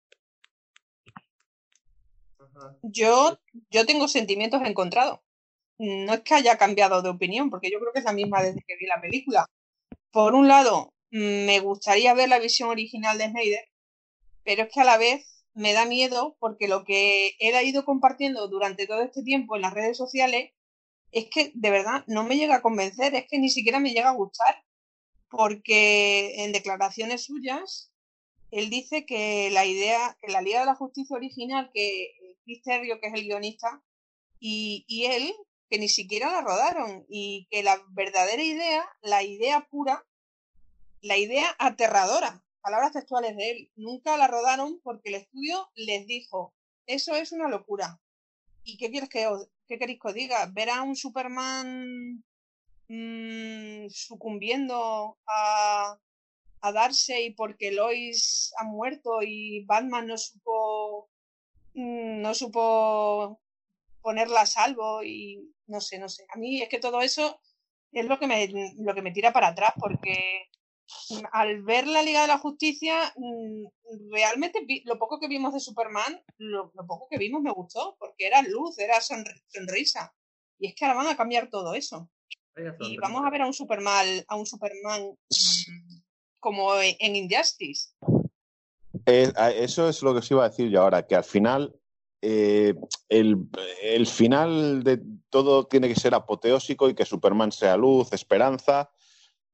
Yo, 2.83 3.39
yo 3.71 3.87
tengo 3.87 4.09
sentimientos 4.09 4.63
encontrados. 4.65 5.21
No 5.79 6.15
es 6.15 6.21
que 6.21 6.35
haya 6.35 6.57
cambiado 6.57 7.03
de 7.03 7.09
opinión, 7.09 7.51
porque 7.51 7.71
yo 7.71 7.81
creo 7.81 7.93
que 7.93 7.99
es 7.99 8.05
la 8.05 8.13
misma 8.13 8.43
desde 8.43 8.63
que 8.67 8.77
vi 8.77 8.87
la 8.87 9.01
película. 9.01 9.47
Por 10.11 10.35
un 10.35 10.49
lado, 10.49 10.93
mm, 11.11 11.47
me 11.47 11.61
gustaría 11.61 12.15
ver 12.15 12.29
la 12.29 12.39
visión 12.39 12.69
original 12.69 13.19
de 13.19 13.29
Snyder, 13.29 13.69
pero 14.45 14.63
es 14.63 14.73
que 14.73 14.81
a 14.81 14.85
la 14.85 14.99
vez 14.99 15.45
me 15.55 15.73
da 15.73 15.87
miedo 15.87 16.37
porque 16.41 16.69
lo 16.69 16.85
que 16.85 17.37
he 17.39 17.65
ido 17.65 17.85
compartiendo 17.85 18.49
durante 18.49 18.87
todo 18.87 19.03
este 19.03 19.23
tiempo 19.23 19.57
en 19.57 19.63
las 19.63 19.75
redes 19.75 19.97
sociales 19.97 20.51
es 21.13 21.27
que 21.31 21.53
de 21.55 21.71
verdad 21.71 22.05
no 22.07 22.25
me 22.25 22.37
llega 22.37 22.57
a 22.57 22.63
convencer, 22.63 23.15
es 23.15 23.27
que 23.29 23.39
ni 23.39 23.49
siquiera 23.49 23.81
me 23.81 23.93
llega 23.93 24.11
a 24.11 24.15
gustar, 24.15 24.65
porque 25.29 26.45
en 26.45 26.53
declaraciones 26.53 27.25
suyas 27.25 27.93
él 28.55 28.71
dice 28.71 29.05
que 29.05 29.51
la 29.51 29.67
idea, 29.67 30.17
que 30.23 30.31
la 30.31 30.41
Liga 30.41 30.61
de 30.61 30.67
la 30.67 30.77
Justicia 30.77 31.17
original, 31.17 31.71
que 31.75 32.15
Chris 32.45 32.63
Terrio, 32.63 33.01
que 33.01 33.09
es 33.09 33.15
el 33.15 33.25
guionista, 33.25 33.83
y, 34.39 35.07
él 35.07 35.33
que 35.71 35.79
ni 35.79 35.89
siquiera 35.89 36.31
la 36.31 36.43
rodaron 36.43 37.07
y 37.09 37.49
que 37.51 37.63
la 37.63 37.83
verdadera 37.91 38.43
idea, 38.43 38.87
la 39.01 39.23
idea 39.23 39.67
pura, 39.71 40.05
la 41.01 41.17
idea 41.17 41.55
aterradora, 41.59 42.45
palabras 42.61 42.93
textuales 42.93 43.37
de 43.37 43.51
él, 43.51 43.73
nunca 43.75 44.17
la 44.17 44.29
rodaron 44.29 44.81
porque 44.83 45.09
el 45.09 45.17
estudio 45.17 45.71
les 45.75 46.07
dijo, 46.07 46.55
eso 46.87 47.15
es 47.15 47.33
una 47.33 47.49
locura. 47.49 48.01
¿Y 48.63 48.77
qué 48.77 48.91
quieres 48.91 49.09
que 49.09 49.27
os, 49.27 49.49
qué 49.67 49.79
queréis 49.79 49.99
que 50.01 50.09
os 50.09 50.15
diga? 50.15 50.47
Ver 50.53 50.71
a 50.71 50.83
un 50.83 50.97
Superman 50.97 52.23
mmm, 52.89 53.89
sucumbiendo 53.89 55.19
a, 55.27 55.99
a 56.61 56.73
darse 56.73 57.23
y 57.23 57.35
porque 57.35 57.73
Lois 57.73 58.53
ha 58.59 58.65
muerto 58.65 59.23
y 59.23 59.65
Batman 59.65 60.07
no 60.07 60.19
supo 60.19 61.11
mm, 61.13 61.14
no 61.75 62.35
supo 62.35 63.41
ponerla 64.01 64.43
a 64.43 64.47
salvo 64.47 65.03
y 65.03 65.55
no 65.67 65.81
sé, 65.81 65.99
no 65.99 66.09
sé. 66.09 66.27
A 66.35 66.39
mí 66.39 66.63
es 66.63 66.69
que 66.69 66.79
todo 66.79 67.01
eso 67.01 67.41
es 67.93 68.07
lo 68.07 68.19
que 68.19 68.27
me, 68.27 68.49
lo 68.77 68.95
que 68.95 69.03
me 69.03 69.13
tira 69.13 69.33
para 69.33 69.49
atrás, 69.49 69.73
porque 69.79 70.49
al 71.33 71.63
ver 71.63 71.87
la 71.87 72.03
Liga 72.03 72.23
de 72.23 72.29
la 72.29 72.39
Justicia, 72.39 73.13
mm, 73.17 73.65
realmente 74.11 74.65
lo 74.85 74.99
poco 74.99 75.19
que 75.19 75.29
vimos 75.29 75.55
de 75.55 75.61
Superman, 75.61 76.23
lo, 76.39 76.71
poco 76.87 77.09
que 77.11 77.19
vimos 77.19 77.43
me 77.43 77.53
gustó, 77.53 77.97
porque 77.99 78.27
era 78.27 78.43
luz, 78.43 78.79
era 78.79 79.01
sonrisa. 79.01 80.15
Y 80.59 80.69
es 80.69 80.75
que 80.75 80.85
ahora 80.85 80.99
van 80.99 81.09
a 81.09 81.17
cambiar 81.17 81.49
todo 81.49 81.75
eso. 81.75 82.11
Y 82.81 82.97
vamos 82.99 83.25
a 83.25 83.31
ver 83.31 83.43
a 83.43 83.47
un 83.47 83.55
Superman, 83.55 84.25
a 84.29 84.37
un 84.37 84.47
Superman 84.47 85.17
como 86.39 86.75
en 86.81 87.17
Injustice. 87.17 87.95
Eh, 89.07 89.33
eso 89.57 89.89
es 89.89 90.03
lo 90.03 90.13
que 90.13 90.21
os 90.21 90.31
iba 90.31 90.45
a 90.45 90.49
decir 90.49 90.71
yo 90.71 90.83
ahora, 90.83 91.07
que 91.07 91.17
al 91.17 91.25
final 91.25 91.75
eh, 92.27 92.75
el, 93.11 94.07
final 94.07 94.83
de 94.83 95.03
todo 95.29 95.67
tiene 95.67 95.89
que 95.89 96.01
ser 96.01 96.15
apoteósico 96.15 96.89
y 96.89 96.95
que 96.95 97.05
Superman 97.05 97.53
sea 97.53 97.77
luz, 97.77 98.15
esperanza 98.15 98.91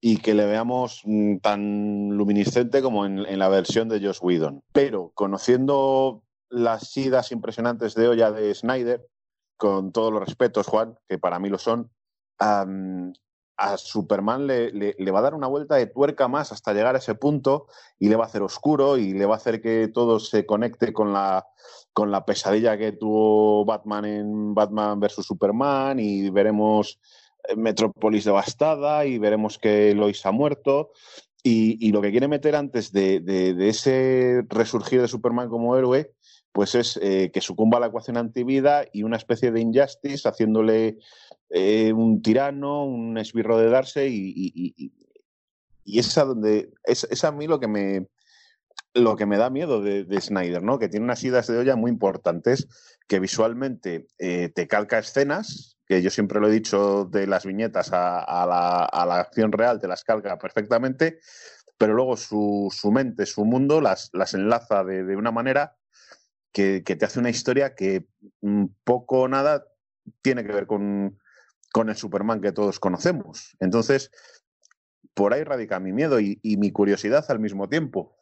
y 0.00 0.18
que 0.18 0.34
le 0.34 0.46
veamos 0.46 1.02
mm, 1.04 1.38
tan 1.38 2.10
luminiscente 2.10 2.80
como 2.80 3.06
en, 3.06 3.38
la 3.38 3.48
versión 3.48 3.88
de 3.88 4.00
Josh 4.00 4.20
Whedon. 4.22 4.62
Pero 4.72 5.10
conociendo 5.14 6.22
las 6.48 6.96
idas 6.96 7.32
impresionantes 7.32 7.94
de 7.94 8.06
olla 8.06 8.30
de 8.30 8.54
Snyder, 8.54 9.04
con 9.56 9.90
todos 9.90 10.12
los 10.12 10.24
respetos, 10.24 10.68
Juan, 10.68 10.96
que 11.08 11.18
para 11.18 11.40
mí 11.40 11.48
lo 11.48 11.58
son, 11.58 11.90
a 13.60 13.76
Superman 13.76 14.46
le, 14.46 14.72
le, 14.72 15.10
va 15.10 15.18
a 15.18 15.22
dar 15.22 15.34
una 15.34 15.46
vuelta 15.46 15.76
de 15.76 15.86
tuerca 15.86 16.28
más 16.28 16.50
hasta 16.50 16.72
llegar 16.72 16.94
a 16.94 16.98
ese 16.98 17.14
punto 17.14 17.66
y 17.98 18.08
le 18.08 18.16
va 18.16 18.24
a 18.24 18.26
hacer 18.26 18.40
oscuro 18.40 18.96
y 18.96 19.12
le 19.12 19.26
va 19.26 19.34
a 19.34 19.36
hacer 19.36 19.60
que 19.60 19.88
todo 19.88 20.18
se 20.18 20.46
conecte 20.46 20.94
con 20.94 21.12
la, 21.12 21.46
con 21.92 22.10
la 22.10 22.24
pesadilla 22.24 22.78
que 22.78 22.92
tuvo 22.92 23.66
Batman 23.66 24.06
en 24.06 24.54
Batman 24.54 24.98
vs. 24.98 25.26
Superman 25.26 26.00
y 26.00 26.30
veremos 26.30 27.00
eh, 27.48 27.54
Metrópolis 27.54 28.24
devastada 28.24 29.04
y 29.04 29.18
veremos 29.18 29.58
que 29.58 29.94
Lois 29.94 30.24
ha 30.24 30.32
muerto. 30.32 30.92
Y, 31.42 31.90
lo 31.90 32.02
que 32.02 32.10
quiere 32.10 32.28
meter 32.28 32.54
antes 32.54 32.92
de, 32.92 33.20
de, 33.20 33.68
ese 33.68 34.42
resurgir 34.50 35.00
de 35.00 35.08
Superman 35.08 35.48
como 35.48 35.74
héroe, 35.74 36.12
pues 36.52 36.74
es 36.74 36.98
eh, 37.02 37.30
que 37.32 37.40
sucumba 37.40 37.78
a 37.78 37.80
la 37.80 37.86
ecuación 37.86 38.16
antivida 38.16 38.84
y 38.92 39.02
una 39.02 39.16
especie 39.16 39.52
de 39.52 39.60
injustice, 39.60 40.28
haciéndole 40.28 40.98
eh, 41.48 41.92
un 41.92 42.22
tirano, 42.22 42.84
un 42.84 43.18
esbirro 43.18 43.58
de 43.58 43.70
darse 43.70 44.08
y, 44.08 44.32
y, 44.34 44.92
y, 45.84 45.98
es 45.98 46.16
a 46.18 46.24
donde 46.24 46.72
es, 46.84 47.24
a 47.24 47.32
mí 47.32 47.46
lo 47.46 47.60
que 47.60 47.68
me 47.68 48.06
lo 48.92 49.14
que 49.14 49.26
me 49.26 49.36
da 49.36 49.50
miedo 49.50 49.80
de, 49.80 50.20
Snyder, 50.20 50.64
¿no? 50.64 50.80
Que 50.80 50.88
tiene 50.88 51.04
unas 51.04 51.22
idas 51.22 51.46
de 51.46 51.58
olla 51.58 51.76
muy 51.76 51.92
importantes, 51.92 52.66
que 53.06 53.20
visualmente 53.20 54.08
eh, 54.18 54.48
te 54.48 54.66
calca 54.66 54.98
escenas, 54.98 55.78
que 55.86 56.02
yo 56.02 56.10
siempre 56.10 56.40
lo 56.40 56.48
he 56.48 56.52
dicho 56.52 57.04
de 57.04 57.28
las 57.28 57.46
viñetas 57.46 57.92
a, 57.92 58.46
la, 58.48 58.84
a 58.84 59.06
la, 59.06 59.20
acción 59.20 59.52
real, 59.52 59.78
te 59.80 59.86
las 59.86 60.02
calca 60.02 60.38
perfectamente, 60.38 61.20
pero 61.78 61.94
luego 61.94 62.16
su, 62.16 62.68
su 62.72 62.90
mente, 62.90 63.26
su 63.26 63.44
mundo, 63.44 63.80
las, 63.80 64.10
las 64.12 64.34
enlaza 64.34 64.82
de, 64.82 65.04
de 65.04 65.16
una 65.16 65.30
manera 65.30 65.76
que, 66.52 66.80
te 66.82 67.04
hace 67.04 67.18
una 67.18 67.30
historia 67.30 67.74
que 67.74 68.06
mm, 68.40 68.66
poco 68.84 69.20
o 69.22 69.28
nada 69.28 69.66
tiene 70.22 70.44
que 70.44 70.52
ver 70.52 70.66
con, 70.66 71.18
con 71.72 71.88
el 71.88 71.96
Superman 71.96 72.40
que 72.40 72.52
todos 72.52 72.80
conocemos. 72.80 73.56
Entonces, 73.60 74.10
por 75.14 75.32
ahí 75.32 75.44
radica 75.44 75.80
mi 75.80 75.92
miedo 75.92 76.20
y, 76.20 76.38
mi 76.42 76.70
curiosidad 76.72 77.24
al 77.30 77.40
mismo 77.40 77.68
tiempo. 77.68 78.16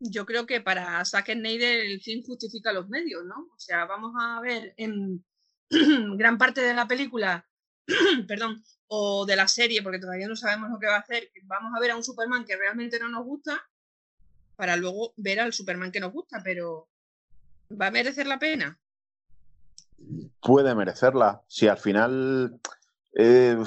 Yo 0.00 0.26
creo 0.26 0.46
que 0.46 0.60
para 0.60 1.04
Zack 1.04 1.32
Snyder 1.32 1.86
el 1.86 2.00
fin 2.00 2.22
justifica 2.24 2.72
los 2.72 2.88
medios, 2.88 3.24
¿no? 3.24 3.48
O 3.54 3.58
sea, 3.58 3.84
vamos 3.86 4.12
a 4.18 4.40
ver 4.40 4.74
en 4.76 5.24
gran 6.18 6.38
parte 6.38 6.60
de 6.60 6.74
la 6.74 6.88
película, 6.88 7.46
perdón, 8.26 8.62
o 8.88 9.24
de 9.24 9.36
la 9.36 9.46
serie, 9.46 9.82
porque 9.82 10.00
todavía 10.00 10.28
no 10.28 10.36
sabemos 10.36 10.70
lo 10.70 10.78
que 10.78 10.88
va 10.88 10.96
a 10.96 11.00
hacer, 11.00 11.30
vamos 11.44 11.72
a 11.74 11.80
ver 11.80 11.92
a 11.92 11.96
un 11.96 12.04
Superman 12.04 12.44
que 12.44 12.56
realmente 12.56 12.98
no 12.98 13.08
nos 13.08 13.24
gusta, 13.24 13.62
para 14.62 14.76
luego 14.76 15.12
ver 15.16 15.40
al 15.40 15.52
Superman 15.52 15.90
que 15.90 15.98
nos 15.98 16.12
gusta, 16.12 16.40
pero 16.44 16.86
¿va 17.68 17.88
a 17.88 17.90
merecer 17.90 18.28
la 18.28 18.38
pena? 18.38 18.78
puede 20.40 20.72
merecerla. 20.76 21.42
Si 21.48 21.66
al 21.66 21.78
final 21.78 22.60
eh, 23.16 23.60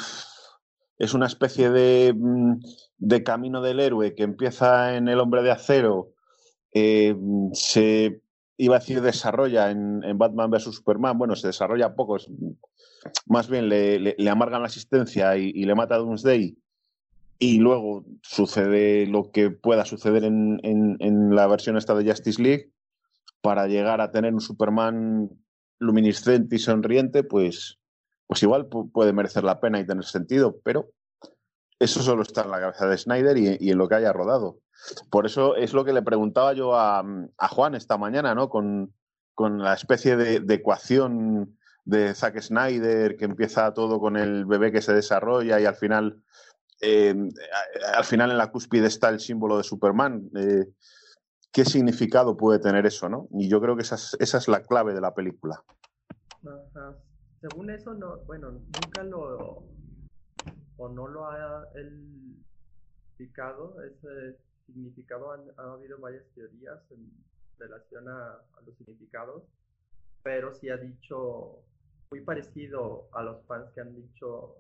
es 0.98 1.14
una 1.14 1.28
especie 1.28 2.14
mm, 2.14 2.62
de, 2.98 3.24
camino 3.24 3.62
del 3.62 3.82
héroe 3.82 4.16
que 4.16 4.24
empieza 4.24 4.96
en 4.96 5.10
El 5.10 5.20
Hombre 5.20 5.44
de 5.44 5.52
Acero, 5.52 6.14
eh, 6.72 7.14
se 7.52 8.22
iba 8.56 8.78
a 8.78 8.80
decir 8.80 9.02
desarrolla 9.02 9.72
en, 9.72 10.18
Batman 10.18 10.50
vs 10.50 10.76
Superman, 10.76 11.18
bueno, 11.18 11.36
se 11.36 11.48
desarrolla 11.48 11.94
poco, 11.94 12.16
más 13.26 13.50
bien 13.50 13.68
le, 13.68 14.16
amargan 14.30 14.62
la 14.62 14.68
asistencia 14.68 15.36
y, 15.36 15.52
le 15.52 15.76
mata 15.76 15.96
a 15.96 15.98
Doomsday 15.98 16.58
y 17.40 17.60
luego 17.60 18.06
sucede 18.22 19.08
lo 19.08 19.32
que 19.32 19.50
pueda 19.50 19.86
suceder 19.86 20.24
en, 20.24 20.60
en, 20.64 21.36
la 21.36 21.48
versión 21.48 21.78
esta 21.78 21.94
de 21.94 22.10
Justice 22.10 22.42
League 22.42 22.72
para 23.42 23.68
llegar 23.68 24.02
a 24.02 24.12
tener 24.12 24.34
un 24.34 24.42
Superman 24.42 25.30
luminiscente 25.80 26.56
y 26.56 26.60
sonriente, 26.60 27.24
pues, 27.24 27.80
pues 28.28 28.42
igual 28.44 28.68
puede 28.68 29.14
merecer 29.14 29.44
la 29.44 29.60
pena 29.60 29.80
y 29.80 29.86
tener 29.86 30.06
sentido, 30.06 30.60
pero 30.64 30.90
eso 31.80 32.02
solo 32.02 32.22
está 32.22 32.44
en 32.44 32.52
la 32.52 32.60
cabeza 32.60 32.88
de 32.88 32.98
Snyder 32.98 33.38
y, 33.38 33.70
en 33.70 33.78
lo 33.78 33.88
que 33.88 33.96
haya 33.96 34.14
rodado. 34.14 34.60
Por 35.10 35.26
eso 35.26 35.56
es 35.56 35.74
lo 35.74 35.84
que 35.84 35.94
le 35.94 36.02
preguntaba 36.02 36.54
yo 36.54 36.76
a, 36.76 37.04
Juan 37.50 37.76
esta 37.76 37.98
mañana, 37.98 38.34
¿no? 38.34 38.50
Con, 38.50 38.94
la 39.38 39.74
especie 39.74 40.16
de, 40.16 40.54
ecuación 40.54 41.58
de 41.84 42.14
Zack 42.16 42.40
Snyder, 42.40 43.18
que 43.18 43.26
empieza 43.26 43.74
todo 43.74 44.00
con 44.00 44.16
el 44.16 44.46
bebé 44.46 44.72
que 44.72 44.82
se 44.82 44.94
desarrolla 44.94 45.60
y 45.60 45.66
al 45.66 45.76
final, 45.76 46.24
eh, 46.86 47.16
al 47.96 48.04
final 48.04 48.32
en 48.32 48.38
la 48.38 48.52
cúspide 48.52 48.88
está 48.88 49.10
el 49.10 49.20
símbolo 49.20 49.58
de 49.58 49.64
Superman. 49.64 50.30
Eh, 50.36 50.66
qué 51.52 51.66
significado 51.66 52.38
puede 52.38 52.60
tener 52.60 52.86
eso, 52.86 53.10
¿no? 53.10 53.28
Y 53.32 53.50
yo 53.50 53.60
creo 53.60 53.76
que 53.76 53.82
esa 53.82 53.96
es, 53.96 54.16
esa 54.20 54.38
es 54.38 54.48
la 54.48 54.62
clave 54.62 54.94
de 54.94 55.02
la 55.02 55.14
película. 55.14 55.64
Según 57.42 57.70
eso, 57.72 57.94
no, 57.94 58.20
bueno, 58.26 58.52
nunca 58.52 59.04
lo 59.04 59.64
o 60.78 60.90
no 60.90 61.08
lo 61.08 61.28
ha 61.28 61.68
él 61.76 62.36
explicado, 63.08 63.82
ese 63.82 64.38
significado, 64.66 65.32
ha 65.32 65.74
habido 65.74 65.98
varias 66.00 66.26
teorías 66.36 66.80
en 66.92 67.10
relación 67.58 68.10
a, 68.10 68.34
a, 68.34 68.62
los 68.66 68.76
significados, 68.78 69.44
pero 70.24 70.54
sí 70.54 70.70
ha 70.70 70.78
dicho 70.78 71.64
muy 72.12 72.22
parecido 72.22 73.08
a 73.14 73.24
los 73.24 73.46
fans 73.46 73.72
que 73.74 73.82
han 73.82 73.96
dicho 73.96 74.58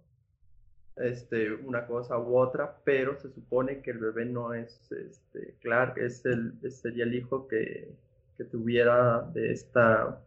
este, 0.98 1.54
una 1.54 1.86
cosa 1.86 2.18
u 2.18 2.38
otra, 2.38 2.78
pero 2.84 3.18
se 3.20 3.30
supone 3.30 3.82
que 3.82 3.92
el 3.92 3.98
bebé 3.98 4.26
no 4.26 4.54
es 4.54 4.92
este, 4.92 5.56
Clark, 5.62 5.98
es 5.98 6.26
el, 6.26 6.54
sería 6.72 7.04
el 7.04 7.16
hijo 7.16 7.48
que, 7.48 7.92
que 8.38 8.44
tuviera 8.46 9.22
de 9.34 9.52
esta, 9.52 10.20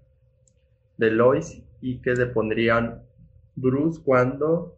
de 0.99 1.11
Lois 1.11 1.63
y 1.81 1.99
que 1.99 2.15
le 2.15 2.27
pondrían 2.27 3.03
Bruce 3.57 4.01
cuando 4.05 4.77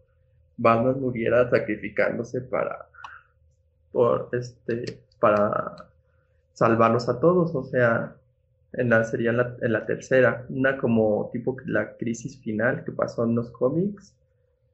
Batman 0.57 1.00
muriera 1.00 1.48
sacrificándose 1.50 2.40
para, 2.42 2.87
por, 3.92 4.29
este, 4.33 5.00
para 5.18 5.88
salvarlos 6.53 7.09
a 7.09 7.18
todos, 7.18 7.55
o 7.55 7.64
sea, 7.64 8.14
en 8.74 8.90
la, 8.90 9.03
sería 9.05 9.33
la, 9.33 9.57
en 9.61 9.72
la 9.72 9.87
tercera, 9.87 10.46
una 10.48 10.76
como 10.76 11.31
tipo 11.33 11.57
la 11.64 11.96
crisis 11.96 12.38
final 12.40 12.85
que 12.85 12.92
pasó 12.92 13.24
en 13.24 13.35
los 13.35 13.50
cómics, 13.50 14.14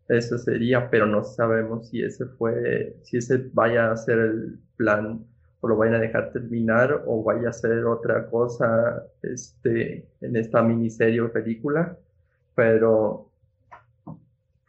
eso 0.09 0.39
sería, 0.39 0.89
pero 0.91 1.07
no 1.07 1.25
sabemos 1.25 1.89
si 1.89 2.03
ese 2.03 2.27
fue, 2.27 2.97
si 3.03 3.19
ese 3.19 3.49
vaya 3.53 3.91
a 3.91 3.97
ser 3.97 4.19
el 4.19 4.59
plan 4.77 5.25
o 5.61 5.69
lo 5.69 5.77
vayan 5.77 5.97
a 5.97 6.01
dejar 6.01 6.33
terminar 6.33 7.03
o 7.07 7.25
vaya 7.25 7.49
a 7.49 7.53
ser 7.53 7.85
otra 7.85 8.29
cosa 8.31 9.05
este, 9.23 10.07
en 10.21 10.37
esta 10.37 10.63
miniserie 10.63 11.21
o 11.21 11.33
película, 11.33 11.99
pero 12.55 13.31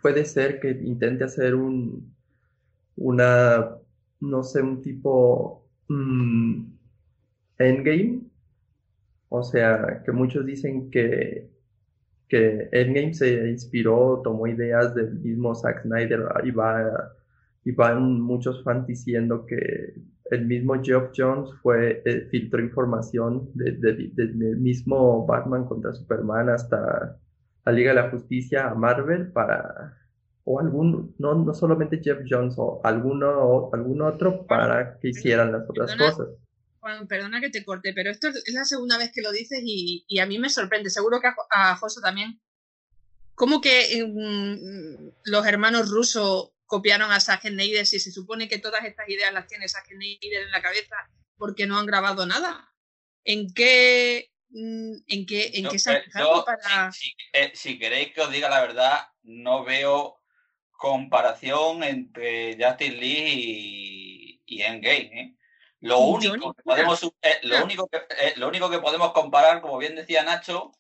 puede 0.02 0.26
ser 0.26 0.60
que 0.60 0.72
intente 0.72 1.24
hacer 1.26 1.56
un, 1.56 2.14
una, 2.96 3.78
no 4.20 4.44
sé, 4.44 4.62
un 4.62 4.82
tipo 4.82 5.68
mm, 5.88 6.64
endgame, 7.60 8.22
o 9.30 9.44
sea, 9.44 10.02
que 10.06 10.12
muchos 10.12 10.46
dicen 10.46 10.90
que 10.90 11.50
que 12.28 12.70
Endgame 12.72 13.14
se 13.14 13.50
inspiró, 13.50 14.22
tomó 14.24 14.48
ideas 14.48 14.94
del 14.94 15.14
mismo 15.20 15.56
Zack 15.56 15.84
Snyder 15.84 16.26
y, 16.44 16.52
va, 16.52 17.14
y 17.64 17.72
van 17.72 18.20
muchos 18.20 18.64
fans 18.64 18.86
diciendo 18.86 19.46
que 19.46 19.96
el 20.30 20.46
mismo 20.46 20.76
Geoff 20.84 21.12
Jones 21.16 21.50
fue, 21.62 22.02
eh, 22.06 22.28
filtró 22.30 22.62
información 22.62 23.50
del 23.54 24.58
mismo 24.58 25.26
Batman 25.26 25.66
contra 25.66 25.94
Superman 25.94 26.50
hasta 26.50 27.18
la 27.66 27.72
Liga 27.72 27.92
de 27.92 28.02
la 28.02 28.10
Justicia 28.10 28.70
a 28.70 28.76
Marvel 28.76 29.32
para, 29.32 29.98
o 30.44 30.60
algún, 30.60 31.16
no, 31.18 31.34
no 31.34 31.54
solamente 31.54 32.02
Jeff 32.04 32.20
Jones 32.30 32.56
o 32.58 32.82
alguno, 32.84 33.70
algún 33.72 34.02
otro 34.02 34.46
para 34.46 35.00
que 35.00 35.10
hicieran 35.10 35.54
las 35.54 35.70
otras 35.70 35.96
cosas 35.96 36.28
perdona 37.08 37.42
que 37.42 37.50
te 37.50 37.64
corte, 37.64 37.94
pero 37.94 38.12
esto 38.12 38.30
es 38.30 38.54
la 38.54 38.66
segunda 38.66 38.98
vez 38.98 39.12
que 39.12 39.22
lo 39.22 39.32
dices 39.32 39.60
y, 39.64 40.20
a 40.20 40.26
mí 40.26 40.40
me 40.40 40.50
sorprende. 40.50 40.90
Seguro 40.90 41.20
que 41.20 41.30
a, 41.50 41.76
José 41.76 42.02
también. 42.02 42.42
¿Cómo 43.36 43.62
que 43.62 44.04
mm, 44.04 45.10
los 45.26 45.46
hermanos 45.46 45.90
rusos 45.90 46.52
copiaron 46.66 47.12
a 47.12 47.20
Snyder 47.20 47.86
si 47.86 48.00
se 48.00 48.12
supone 48.12 48.48
que 48.48 48.58
todas 48.58 48.84
estas 48.84 49.08
ideas 49.10 49.32
las 49.32 49.48
tiene 49.48 49.68
Snyder 49.68 50.44
en 50.44 50.52
la 50.52 50.62
cabeza 50.62 50.96
porque 51.38 51.68
no 51.68 51.78
han 51.78 51.86
grabado 51.86 52.26
nada? 52.26 52.74
¿En 53.24 53.54
qué, 53.54 54.32
mm, 54.50 54.96
en 55.08 55.26
qué, 55.26 55.52
en 55.54 55.68
qué 55.68 55.80
se 55.80 55.92
han 55.92 55.98
eh, 55.98 56.44
para...? 56.46 56.92
Eh, 57.34 57.52
si, 57.54 57.78
queréis 57.78 58.14
que 58.14 58.22
os 58.22 58.32
diga 58.32 58.50
la 58.50 58.62
verdad, 58.62 59.08
no 59.24 59.64
veo 59.64 60.18
comparación 60.72 61.84
entre 61.84 62.58
Justin 62.60 63.00
Lee 63.00 63.34
y, 63.36 64.42
y 64.46 64.62
Endgame, 64.62 65.22
¿eh? 65.22 65.38
Lo 65.80 66.00
único, 66.00 66.54
que 66.54 66.64
podemos, 66.64 67.04
eh, 67.22 67.40
lo, 67.44 67.64
único 67.64 67.88
que, 67.88 67.98
eh, 67.98 68.34
lo 68.38 68.48
único 68.48 68.70
que 68.70 68.80
podemos 68.80 69.12
comparar, 69.12 69.62
como 69.62 69.78
bien 69.78 69.96
decía 69.96 70.24
Nacho, 70.24 70.72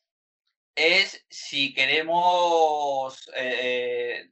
es 0.75 1.25
si 1.29 1.73
queremos 1.73 3.29
eh, 3.35 4.29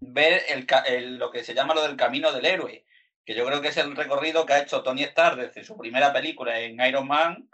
ver 0.00 0.42
el, 0.86 1.18
lo 1.18 1.30
que 1.30 1.44
se 1.44 1.54
llama 1.54 1.74
lo 1.74 1.82
del 1.82 1.96
camino 1.96 2.32
del 2.32 2.46
héroe, 2.46 2.84
que 3.24 3.34
yo 3.34 3.44
creo 3.46 3.60
que 3.60 3.68
es 3.68 3.76
el 3.76 3.94
recorrido 3.94 4.46
que 4.46 4.54
ha 4.54 4.62
hecho 4.62 4.82
Tony 4.82 5.02
Stark 5.04 5.36
desde 5.36 5.64
su 5.64 5.76
primera 5.76 6.12
película 6.12 6.58
en 6.58 6.80
Iron 6.80 7.06
Man 7.06 7.48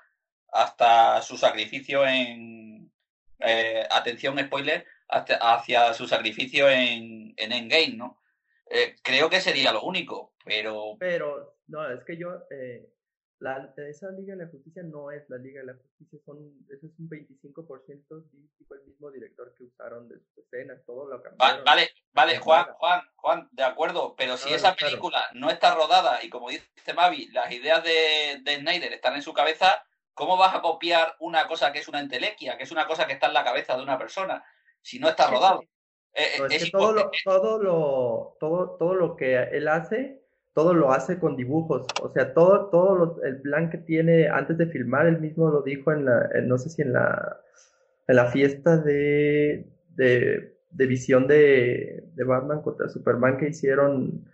hasta 0.52 1.22
su 1.22 1.36
sacrificio 1.36 2.06
en... 2.06 2.90
Eh, 3.40 3.86
atención, 3.90 4.36
spoiler, 4.38 4.84
hacia 5.08 5.94
su 5.94 6.08
sacrificio 6.08 6.68
en, 6.68 7.34
en 7.36 7.52
Endgame, 7.52 7.94
¿no? 7.94 8.20
Eh, 8.68 8.96
creo 9.02 9.30
que 9.30 9.40
sería 9.40 9.72
lo 9.72 9.82
único, 9.82 10.32
pero... 10.44 10.96
Pero, 10.98 11.57
no, 11.68 11.90
es 11.90 12.04
que 12.04 12.16
yo... 12.16 12.42
Eh, 12.50 12.92
la, 13.40 13.72
esa 13.88 14.10
Liga 14.10 14.34
de 14.34 14.44
la 14.44 14.50
Justicia 14.50 14.82
no 14.82 15.12
es 15.12 15.28
la 15.30 15.36
Liga 15.38 15.60
de 15.60 15.66
la 15.66 15.74
Justicia, 15.74 16.18
son, 16.26 16.38
eso 16.70 16.86
es 16.86 16.98
un 16.98 17.08
25% 17.08 18.24
fue 18.66 18.76
el 18.78 18.84
mismo 18.84 19.10
director 19.10 19.54
que 19.56 19.64
usaron 19.64 20.08
de 20.08 20.16
sus 20.18 20.38
escenas, 20.38 20.84
todo 20.84 21.08
lo 21.08 21.22
cambiaron. 21.22 21.64
Vale, 21.64 21.90
vale, 22.12 22.38
Juan, 22.38 22.66
Juan, 22.74 23.00
Juan, 23.16 23.48
de 23.52 23.62
acuerdo, 23.62 24.14
pero 24.16 24.36
si 24.36 24.52
esa 24.52 24.74
película 24.74 25.24
no 25.34 25.50
está 25.50 25.74
rodada 25.74 26.22
y 26.22 26.28
como 26.28 26.50
dice 26.50 26.68
Mavi, 26.94 27.28
las 27.28 27.50
ideas 27.52 27.82
de, 27.84 28.40
de 28.42 28.56
Snyder 28.56 28.92
están 28.92 29.14
en 29.14 29.22
su 29.22 29.32
cabeza, 29.32 29.84
¿cómo 30.14 30.36
vas 30.36 30.54
a 30.54 30.60
copiar 30.60 31.14
una 31.20 31.46
cosa 31.46 31.72
que 31.72 31.78
es 31.78 31.88
una 31.88 32.00
entelequia, 32.00 32.56
que 32.56 32.64
es 32.64 32.72
una 32.72 32.86
cosa 32.86 33.06
que 33.06 33.12
está 33.12 33.28
en 33.28 33.34
la 33.34 33.44
cabeza 33.44 33.76
de 33.76 33.82
una 33.84 33.98
persona, 33.98 34.44
si 34.82 34.98
no 34.98 35.08
está 35.08 35.30
rodado? 35.30 35.62
Eh, 36.12 36.40
es, 36.50 36.72
todo, 36.72 36.92
lo, 36.92 37.10
todo, 37.24 37.62
lo, 37.62 38.36
todo, 38.40 38.76
todo 38.76 38.94
lo 38.94 39.16
que 39.16 39.36
él 39.36 39.68
hace 39.68 40.27
todo 40.58 40.74
lo 40.74 40.90
hace 40.90 41.20
con 41.20 41.36
dibujos, 41.36 41.86
o 42.02 42.12
sea, 42.12 42.34
todo, 42.34 42.68
todo 42.68 43.22
el 43.22 43.40
plan 43.42 43.70
que 43.70 43.78
tiene 43.78 44.26
antes 44.26 44.58
de 44.58 44.66
filmar, 44.66 45.06
él 45.06 45.20
mismo 45.20 45.48
lo 45.50 45.62
dijo 45.62 45.92
en 45.92 46.04
la, 46.04 46.28
no 46.42 46.58
sé 46.58 46.68
si 46.68 46.82
en 46.82 46.94
la, 46.94 47.40
en 48.08 48.16
la 48.16 48.26
fiesta 48.32 48.76
de, 48.76 49.70
de, 49.94 50.52
visión 50.72 51.28
de, 51.28 52.02
de, 52.12 52.24
Batman 52.24 52.60
contra 52.60 52.88
Superman 52.88 53.38
que 53.38 53.50
hicieron 53.50 54.28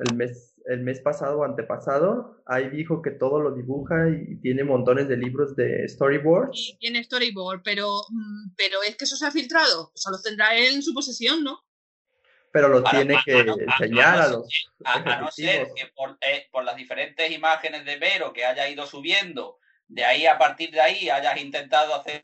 el 0.00 0.16
mes, 0.16 0.60
el 0.66 0.80
mes 0.80 0.98
pasado 0.98 1.38
o 1.38 1.44
antepasado, 1.44 2.42
ahí 2.46 2.68
dijo 2.70 3.00
que 3.00 3.12
todo 3.12 3.40
lo 3.40 3.52
dibuja 3.52 4.08
y 4.08 4.40
tiene 4.40 4.64
montones 4.64 5.06
de 5.06 5.18
libros 5.18 5.54
de 5.54 5.88
storyboard. 5.88 6.50
tiene 6.80 7.04
storyboard, 7.04 7.62
pero, 7.62 7.86
mm, 8.10 8.54
pero 8.56 8.82
es 8.82 8.96
que 8.96 9.04
eso 9.04 9.14
se 9.14 9.24
ha 9.24 9.30
filtrado, 9.30 9.92
o 9.94 9.96
sea, 9.96 10.10
lo 10.10 10.20
tendrá 10.20 10.56
él 10.56 10.74
en 10.74 10.82
su 10.82 10.92
posesión, 10.92 11.44
¿no? 11.44 11.60
Pero 12.52 12.68
lo 12.68 12.82
tiene 12.82 13.18
que 13.24 13.40
enseñar 13.40 14.18
a, 14.18 14.28
los. 14.28 14.70
A, 14.84 15.20
no 15.20 15.30
ser 15.30 15.68
que 15.74 15.86
por, 15.94 16.18
eh, 16.20 16.48
por, 16.50 16.64
las 16.64 16.76
diferentes 16.76 17.30
imágenes 17.30 17.84
de 17.84 17.96
Vero 17.96 18.32
que 18.32 18.44
haya 18.44 18.68
ido 18.68 18.86
subiendo, 18.86 19.58
de 19.86 20.04
ahí 20.04 20.26
a 20.26 20.38
partir 20.38 20.70
de 20.70 20.80
ahí 20.80 21.10
hayas 21.10 21.40
intentado 21.40 21.94
hacer 21.94 22.20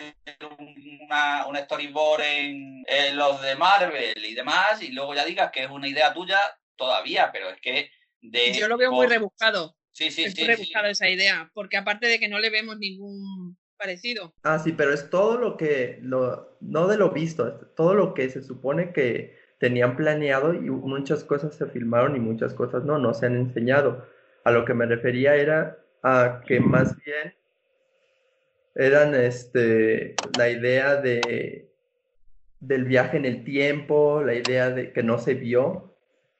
una, 1.00 1.46
un 1.46 1.56
storyboard 1.56 2.22
en, 2.22 2.84
los 3.14 3.42
de 3.42 3.56
Marvel 3.56 4.24
y 4.24 4.34
demás, 4.34 4.82
y 4.82 4.92
luego 4.92 5.14
ya 5.14 5.24
digas 5.24 5.50
que 5.52 5.64
es 5.64 5.70
una 5.70 5.88
idea 5.88 6.12
tuya 6.12 6.38
todavía, 6.76 7.30
pero 7.32 7.50
es 7.50 7.60
que. 7.60 7.90
De, 8.20 8.52
Yo 8.52 8.68
lo 8.68 8.76
veo 8.76 8.90
muy 8.90 9.06
rebuscado. 9.06 9.76
Sí, 9.92 10.10
sí, 10.10 10.24
es 10.24 10.36
muy 10.36 10.46
rebuscado 10.46 10.86
esa 10.88 11.08
idea, 11.08 11.50
porque 11.54 11.76
aparte 11.76 12.06
de 12.06 12.18
que 12.18 12.28
no 12.28 12.38
le 12.38 12.50
vemos 12.50 12.78
ningún 12.78 13.56
parecido. 13.76 14.34
Ah, 14.42 14.58
sí, 14.58 14.72
pero 14.72 14.92
es 14.92 15.10
todo 15.10 15.38
lo 15.38 15.56
que, 15.56 15.98
lo, 16.02 16.56
no 16.60 16.86
de 16.86 16.96
lo 16.96 17.10
visto, 17.10 17.60
todo 17.76 17.94
lo 17.94 18.14
que 18.14 18.28
se 18.28 18.42
supone 18.42 18.92
que 18.92 19.45
tenían 19.58 19.96
planeado 19.96 20.54
y 20.54 20.70
muchas 20.70 21.24
cosas 21.24 21.54
se 21.54 21.66
filmaron 21.66 22.16
y 22.16 22.20
muchas 22.20 22.54
cosas 22.54 22.84
no, 22.84 22.98
no 22.98 23.14
se 23.14 23.26
han 23.26 23.36
enseñado. 23.36 24.06
A 24.44 24.50
lo 24.50 24.64
que 24.64 24.74
me 24.74 24.86
refería 24.86 25.36
era 25.36 25.78
a 26.02 26.42
que 26.46 26.60
más 26.60 26.96
bien 27.04 27.34
eran 28.74 29.14
este, 29.14 30.14
la 30.36 30.50
idea 30.50 30.96
de, 30.96 31.70
del 32.60 32.84
viaje 32.84 33.16
en 33.16 33.24
el 33.24 33.44
tiempo, 33.44 34.22
la 34.22 34.34
idea 34.34 34.70
de 34.70 34.92
que 34.92 35.02
no 35.02 35.18
se 35.18 35.34
vio, 35.34 35.94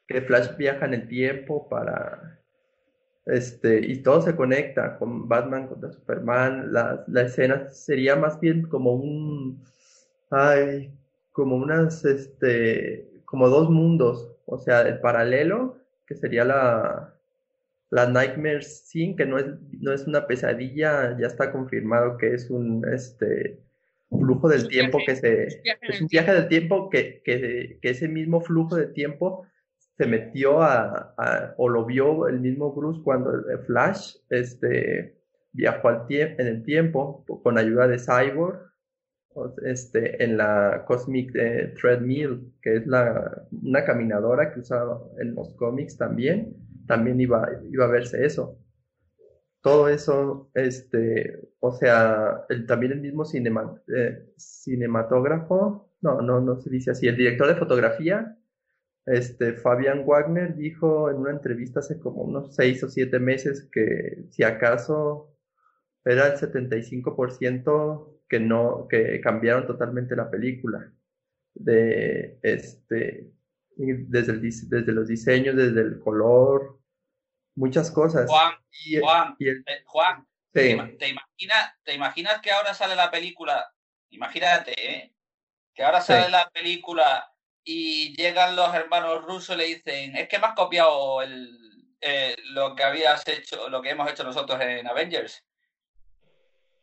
que 0.07 0.23
Flash 0.23 0.57
viaja 0.57 0.87
en 0.87 0.95
el 0.95 1.09
tiempo 1.09 1.69
para... 1.69 2.39
Este, 3.25 3.81
y 3.85 4.03
todo 4.03 4.23
se 4.23 4.37
conecta 4.37 4.99
con 4.99 5.29
Batman 5.29 5.67
contra 5.67 5.91
Superman. 5.91 6.73
La, 6.73 7.05
la 7.09 7.23
escena 7.23 7.71
sería 7.71 8.15
más 8.15 8.39
bien 8.39 8.69
como 8.69 8.93
un... 8.93 9.65
Ay, 10.31 10.93
como 11.37 11.57
unas, 11.57 12.03
este, 12.07 13.11
como 13.27 13.51
dos 13.51 13.69
mundos, 13.69 14.33
o 14.47 14.57
sea, 14.57 14.81
el 14.81 15.01
paralelo, 15.01 15.77
que 16.07 16.15
sería 16.15 16.47
la, 16.47 17.15
la 17.91 18.09
Nightmare 18.09 18.63
Scene, 18.63 19.17
que 19.17 19.27
no 19.27 19.37
es, 19.37 19.45
no 19.79 19.93
es 19.93 20.07
una 20.07 20.27
pesadilla, 20.27 21.15
ya 21.19 21.27
está 21.27 21.53
confirmado 21.53 22.17
que 22.17 22.33
es 22.33 22.49
un, 22.49 22.87
este, 22.91 23.61
flujo 24.09 24.49
del 24.49 24.67
tiempo 24.69 24.97
que 25.05 25.15
se, 25.15 25.49
es 25.83 26.01
un 26.01 26.07
viaje 26.07 26.33
del 26.33 26.49
tiempo. 26.49 26.89
que, 26.89 27.21
que, 27.23 27.79
que, 27.83 27.91
ese 27.91 28.09
mismo 28.09 28.41
flujo 28.41 28.77
de 28.77 28.87
tiempo 28.87 29.47
se 29.99 30.07
metió 30.07 30.63
a, 30.63 31.15
o 31.59 31.69
lo 31.69 31.85
vio 31.85 32.29
el 32.29 32.41
mismo 32.41 32.73
Bruce 32.73 33.03
cuando 33.05 33.31
el 33.35 33.59
Flash, 33.67 34.17
este, 34.31 35.19
viajó 35.53 35.89
al 35.89 36.07
en 36.09 36.47
el 36.47 36.63
tiempo 36.63 37.27
con 37.43 37.59
ayuda 37.59 37.89
de 37.89 37.99
Cyborg 37.99 38.76
este, 39.65 40.23
en 40.23 40.37
la 40.37 40.85
Cosmic 40.87 41.35
eh, 41.35 41.75
Treadmill, 41.81 42.55
que 42.63 42.77
es 42.77 42.87
la, 42.87 43.47
una 43.63 43.85
caminadora 43.85 44.53
que 44.53 44.61
usaba 44.61 45.01
en 45.19 45.35
los 45.35 45.55
cómics 45.55 45.97
también, 45.97 46.57
también 46.87 47.21
iba, 47.21 47.49
iba 47.71 47.85
a 47.85 47.89
verse 47.89 48.25
eso. 48.25 48.59
Todo 49.63 49.89
eso, 49.89 50.51
este, 50.55 51.41
o 51.61 51.73
sea, 51.73 52.45
el, 52.49 52.67
también 52.67 52.93
el 52.93 53.01
mismo 53.01 53.25
cinema, 53.25 53.81
eh, 53.95 54.27
cinematógrafo, 54.39 55.91
no, 56.01 56.21
no, 56.23 56.41
no 56.41 56.61
se 56.61 56.71
dice 56.71 56.93
así, 56.93 57.09
el 57.09 57.17
director 57.17 57.49
de 57.49 57.57
fotografía, 57.57 58.37
este, 59.07 59.55
Fabian 59.55 60.05
Wagner 60.05 60.57
dijo 60.57 61.11
en 61.11 61.19
una 61.19 61.31
entrevista 61.31 61.81
hace 61.81 61.99
como 62.01 62.23
unos 62.23 62.55
seis 62.57 62.83
o 62.83 62.89
siete 62.89 63.21
meses 63.21 63.69
que 63.73 64.25
si 64.31 64.43
acaso 64.43 65.33
era 66.05 66.27
el 66.27 66.39
75% 66.39 68.16
que 68.29 68.41
no, 68.41 68.87
que 68.89 69.21
cambiaron 69.21 69.67
totalmente 69.67 70.17
la 70.17 70.31
película. 70.31 70.93
De 71.55 72.39
este, 72.43 73.33
desde, 73.77 74.33
el, 74.33 74.41
desde 74.69 74.93
los 74.93 75.09
diseños, 75.09 75.57
desde 75.57 75.81
el 75.81 75.99
color, 76.01 76.81
muchas 77.55 77.91
cosas. 77.91 78.29
Juan, 78.29 78.55
Juan, 79.01 79.37
eh, 79.41 79.83
Juan 79.85 80.27
¿te, 80.53 80.71
imaginas, 80.71 81.75
¿te 81.83 81.95
imaginas 81.95 82.41
que 82.41 82.51
ahora 82.51 82.75
sale 82.75 82.95
la 82.95 83.11
película? 83.11 83.71
Imagínate, 84.11 84.75
¿eh? 84.77 85.15
Que 85.75 85.83
ahora 85.83 86.01
sale 86.01 86.31
la 86.31 86.49
película 86.51 87.31
y 87.63 88.17
llegan 88.17 88.57
los 88.57 88.75
hermanos 88.75 89.25
rusos 89.25 89.55
y 89.57 89.59
le 89.59 89.65
dicen, 89.67 90.17
es 90.17 90.29
que 90.29 90.39
me 90.39 90.47
has 90.47 90.55
copiado 90.55 91.21
el, 91.21 91.67
eh, 92.01 92.35
lo 92.51 92.75
que 92.75 92.85
habías 92.85 93.27
hecho, 93.29 93.69
lo 93.69 93.83
que 93.83 93.91
hemos 93.91 94.11
hecho 94.11 94.25
nosotros 94.25 94.59
en 94.61 94.87
Avengers. 94.87 95.45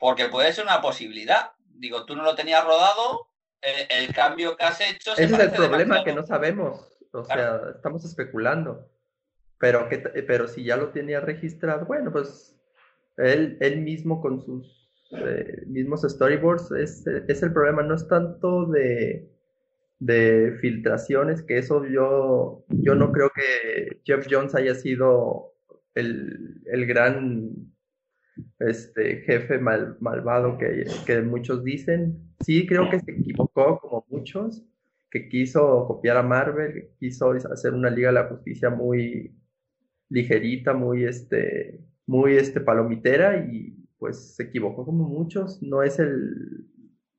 Porque 0.04 0.28
puede 0.28 0.52
ser 0.52 0.66
una 0.66 0.82
posibilidad. 0.82 1.52
Digo, 1.76 2.06
tú 2.06 2.14
no 2.14 2.24
lo 2.24 2.36
tenías 2.36 2.62
rodado, 2.66 3.30
eh, 3.62 3.88
el 3.90 4.14
cambio 4.14 4.58
que 4.58 4.66
has 4.66 4.82
hecho. 4.82 5.14
Ese 5.14 5.24
es 5.24 5.40
el 5.40 5.52
problema 5.52 6.04
que 6.04 6.12
no 6.12 6.26
sabemos. 6.26 7.00
O 7.14 7.24
sea, 7.24 7.62
estamos 7.74 8.04
especulando. 8.04 8.92
Pero, 9.60 9.88
que, 9.88 10.00
pero 10.00 10.50
si 10.50 10.66
ya 10.66 10.76
lo 10.76 10.90
tenía 10.90 11.22
registrado, 11.22 11.86
bueno, 11.86 12.12
pues 12.12 12.54
él, 13.16 13.58
él 13.62 13.80
mismo 13.80 14.20
con 14.20 14.42
sus 14.42 14.92
eh, 15.12 15.64
mismos 15.68 16.02
storyboards 16.02 16.72
es, 16.72 17.08
es, 17.08 17.42
el 17.42 17.54
problema. 17.54 17.82
No 17.82 17.96
es 17.96 18.06
tanto 18.06 18.66
de, 18.66 19.32
de 20.00 20.58
filtraciones, 20.60 21.44
que 21.44 21.60
eso 21.60 21.86
yo, 21.86 22.66
yo 22.68 22.96
no 22.96 23.14
creo 23.14 23.32
que 23.34 24.02
Jeff 24.04 24.28
Jones 24.30 24.54
haya 24.54 24.76
sido 24.76 25.54
el, 25.96 26.62
el 26.66 26.88
gran 26.88 27.73
este 28.60 29.18
jefe 29.22 29.60
malvado 29.60 30.58
que, 30.58 31.22
muchos 31.22 31.64
dicen. 31.64 32.34
Sí, 32.42 32.66
creo 32.68 32.90
que 32.90 33.00
se 33.00 33.12
equivocó 33.12 33.80
como 33.80 34.06
muchos, 34.10 34.64
que 35.10 35.30
quiso 35.30 35.86
copiar 35.88 36.18
a 36.18 36.24
Marvel, 36.24 36.90
quiso 37.00 37.32
hacer 37.32 37.74
una 37.74 37.90
Liga 37.90 38.10
de 38.10 38.16
la 38.16 38.28
Justicia 38.28 38.70
muy 38.70 39.36
ligerita, 40.10 40.74
muy 40.74 41.06
este, 41.06 41.80
muy 42.06 42.34
este 42.34 42.62
palomitera 42.62 43.38
y 43.38 43.76
pues 43.98 44.36
se 44.36 44.44
equivocó 44.44 44.86
como 44.86 45.08
muchos. 45.08 45.62
No 45.62 45.82
es 45.84 46.00
el 46.00 46.68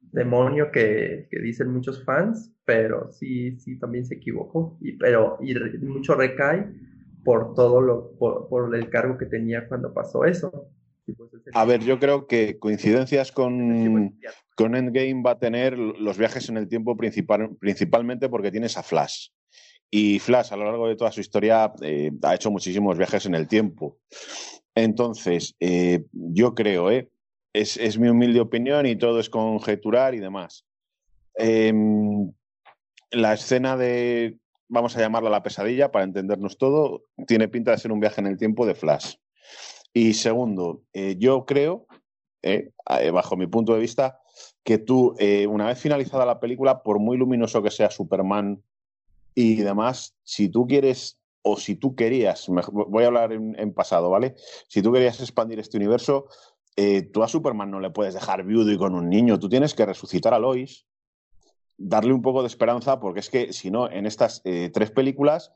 demonio 0.01 0.71
que, 0.71 1.29
dicen 1.43 1.73
muchos 1.73 2.05
fans, 2.05 2.55
pero 2.65 3.11
sí, 3.13 3.59
sí 3.59 3.79
también 3.79 4.07
se 4.07 4.15
equivocó. 4.15 4.79
Y, 4.81 4.93
pero 4.93 5.39
y 5.41 5.55
mucho 5.79 6.15
recae 6.15 6.69
por 7.25 7.55
todo 7.55 7.81
lo, 7.81 8.13
por 8.19 8.75
el 8.75 8.91
cargo 8.91 9.17
que 9.17 9.27
tenía 9.27 9.67
cuando 9.67 9.93
pasó 9.95 10.25
eso. 10.25 10.71
Pues, 11.07 11.31
a 11.53 11.65
ver, 11.65 11.85
yo 11.85 11.99
creo 11.99 12.27
que 12.27 12.59
coincidencias 12.59 13.31
con, 13.31 14.19
con 14.57 14.75
Endgame 14.75 15.23
va 15.23 15.33
a 15.33 15.39
tener 15.39 15.77
los 15.77 16.17
viajes 16.17 16.49
en 16.49 16.57
el 16.57 16.69
tiempo 16.69 16.97
principal, 16.97 17.57
principalmente 17.61 18.29
porque 18.29 18.51
tienes 18.51 18.77
a 18.77 18.83
Flash. 18.83 19.29
Y 19.91 20.19
Flash 20.19 20.53
a 20.53 20.57
lo 20.57 20.65
largo 20.65 20.89
de 20.89 20.97
toda 20.97 21.13
su 21.13 21.21
historia 21.21 21.73
eh, 21.83 22.11
ha 22.23 22.35
hecho 22.35 22.51
muchísimos 22.51 22.97
viajes 22.97 23.27
en 23.27 23.35
el 23.35 23.47
tiempo. 23.47 23.99
Entonces, 24.75 25.55
eh, 25.61 26.05
yo 26.13 26.55
creo, 26.55 26.91
eh, 26.91 27.11
es, 27.53 27.77
es, 27.77 27.99
mi 27.99 28.09
humilde 28.09 28.41
opinión 28.41 28.87
y 28.87 28.97
todo 28.97 29.21
es 29.21 29.31
conjeturar 29.31 30.15
y 30.15 30.21
demás. 30.21 30.65
Em, 31.37 32.33
la 33.11 33.35
escena 33.35 33.77
de, 33.77 34.39
vamos 34.69 34.97
a 34.97 35.01
llamarla 35.01 35.31
la 35.31 35.43
pesadilla 35.43 35.93
para 35.93 36.05
entendernos 36.05 36.59
todo, 36.59 37.05
tiene 37.27 37.49
pinta 37.49 37.71
de 37.71 37.79
ser 37.79 37.93
un 37.93 38.01
viaje 38.01 38.21
en 38.21 38.27
el 38.27 38.39
tiempo 38.39 38.67
de 38.67 38.75
Flash. 38.75 39.15
Y 39.97 40.15
segundo, 40.15 40.83
eh, 40.93 41.15
yo 41.19 41.47
creo 41.47 41.87
eh, 42.43 42.73
eh, 43.01 43.11
bajo 43.11 43.37
mi 43.37 43.47
punto 43.47 43.73
de 43.73 43.81
vista, 43.81 44.21
que 44.65 44.79
tú, 44.79 45.15
una 45.49 45.67
vez 45.67 45.79
finalizada 45.79 46.27
la 46.27 46.41
película, 46.41 46.83
por 46.83 46.99
muy 46.99 47.17
luminoso 47.17 47.63
que 47.63 47.71
sea 47.71 47.91
Superman 47.91 48.63
y 49.35 49.57
demás, 49.57 50.17
si 50.25 50.49
tú 50.49 50.67
quieres 50.67 51.21
o 51.43 51.59
si 51.59 51.77
tú 51.77 51.95
querías, 51.95 52.49
voy 52.73 53.05
a 53.05 53.09
hablar 53.09 53.33
en, 53.33 53.75
pasado, 53.75 54.09
¿vale? 54.09 54.35
Si 54.67 54.81
tú 54.81 54.91
querías 54.91 55.21
expandir 55.21 55.61
este 55.61 55.77
universo, 55.77 56.27
tú 57.13 57.23
a 57.23 57.29
Superman 57.29 57.71
no 57.71 57.79
le 57.79 57.91
puedes 57.91 58.15
dejar 58.15 58.43
viudo 58.43 58.73
y 58.73 58.79
con 58.79 58.95
un 58.95 59.11
niño, 59.11 59.39
tú 59.39 59.51
tienes 59.51 59.75
que 59.75 59.85
resucitar 59.85 60.33
a 60.33 60.39
Lois, 60.39 60.87
darle 61.77 62.15
un 62.15 62.23
poco 62.23 62.41
de 62.41 62.49
esperanza, 62.49 62.99
porque 63.01 63.21
es 63.21 63.29
que 63.29 63.53
si 63.53 63.71
no, 63.71 63.91
en 63.91 64.07
estas 64.07 64.43
tres 64.43 64.91
películas 64.91 65.53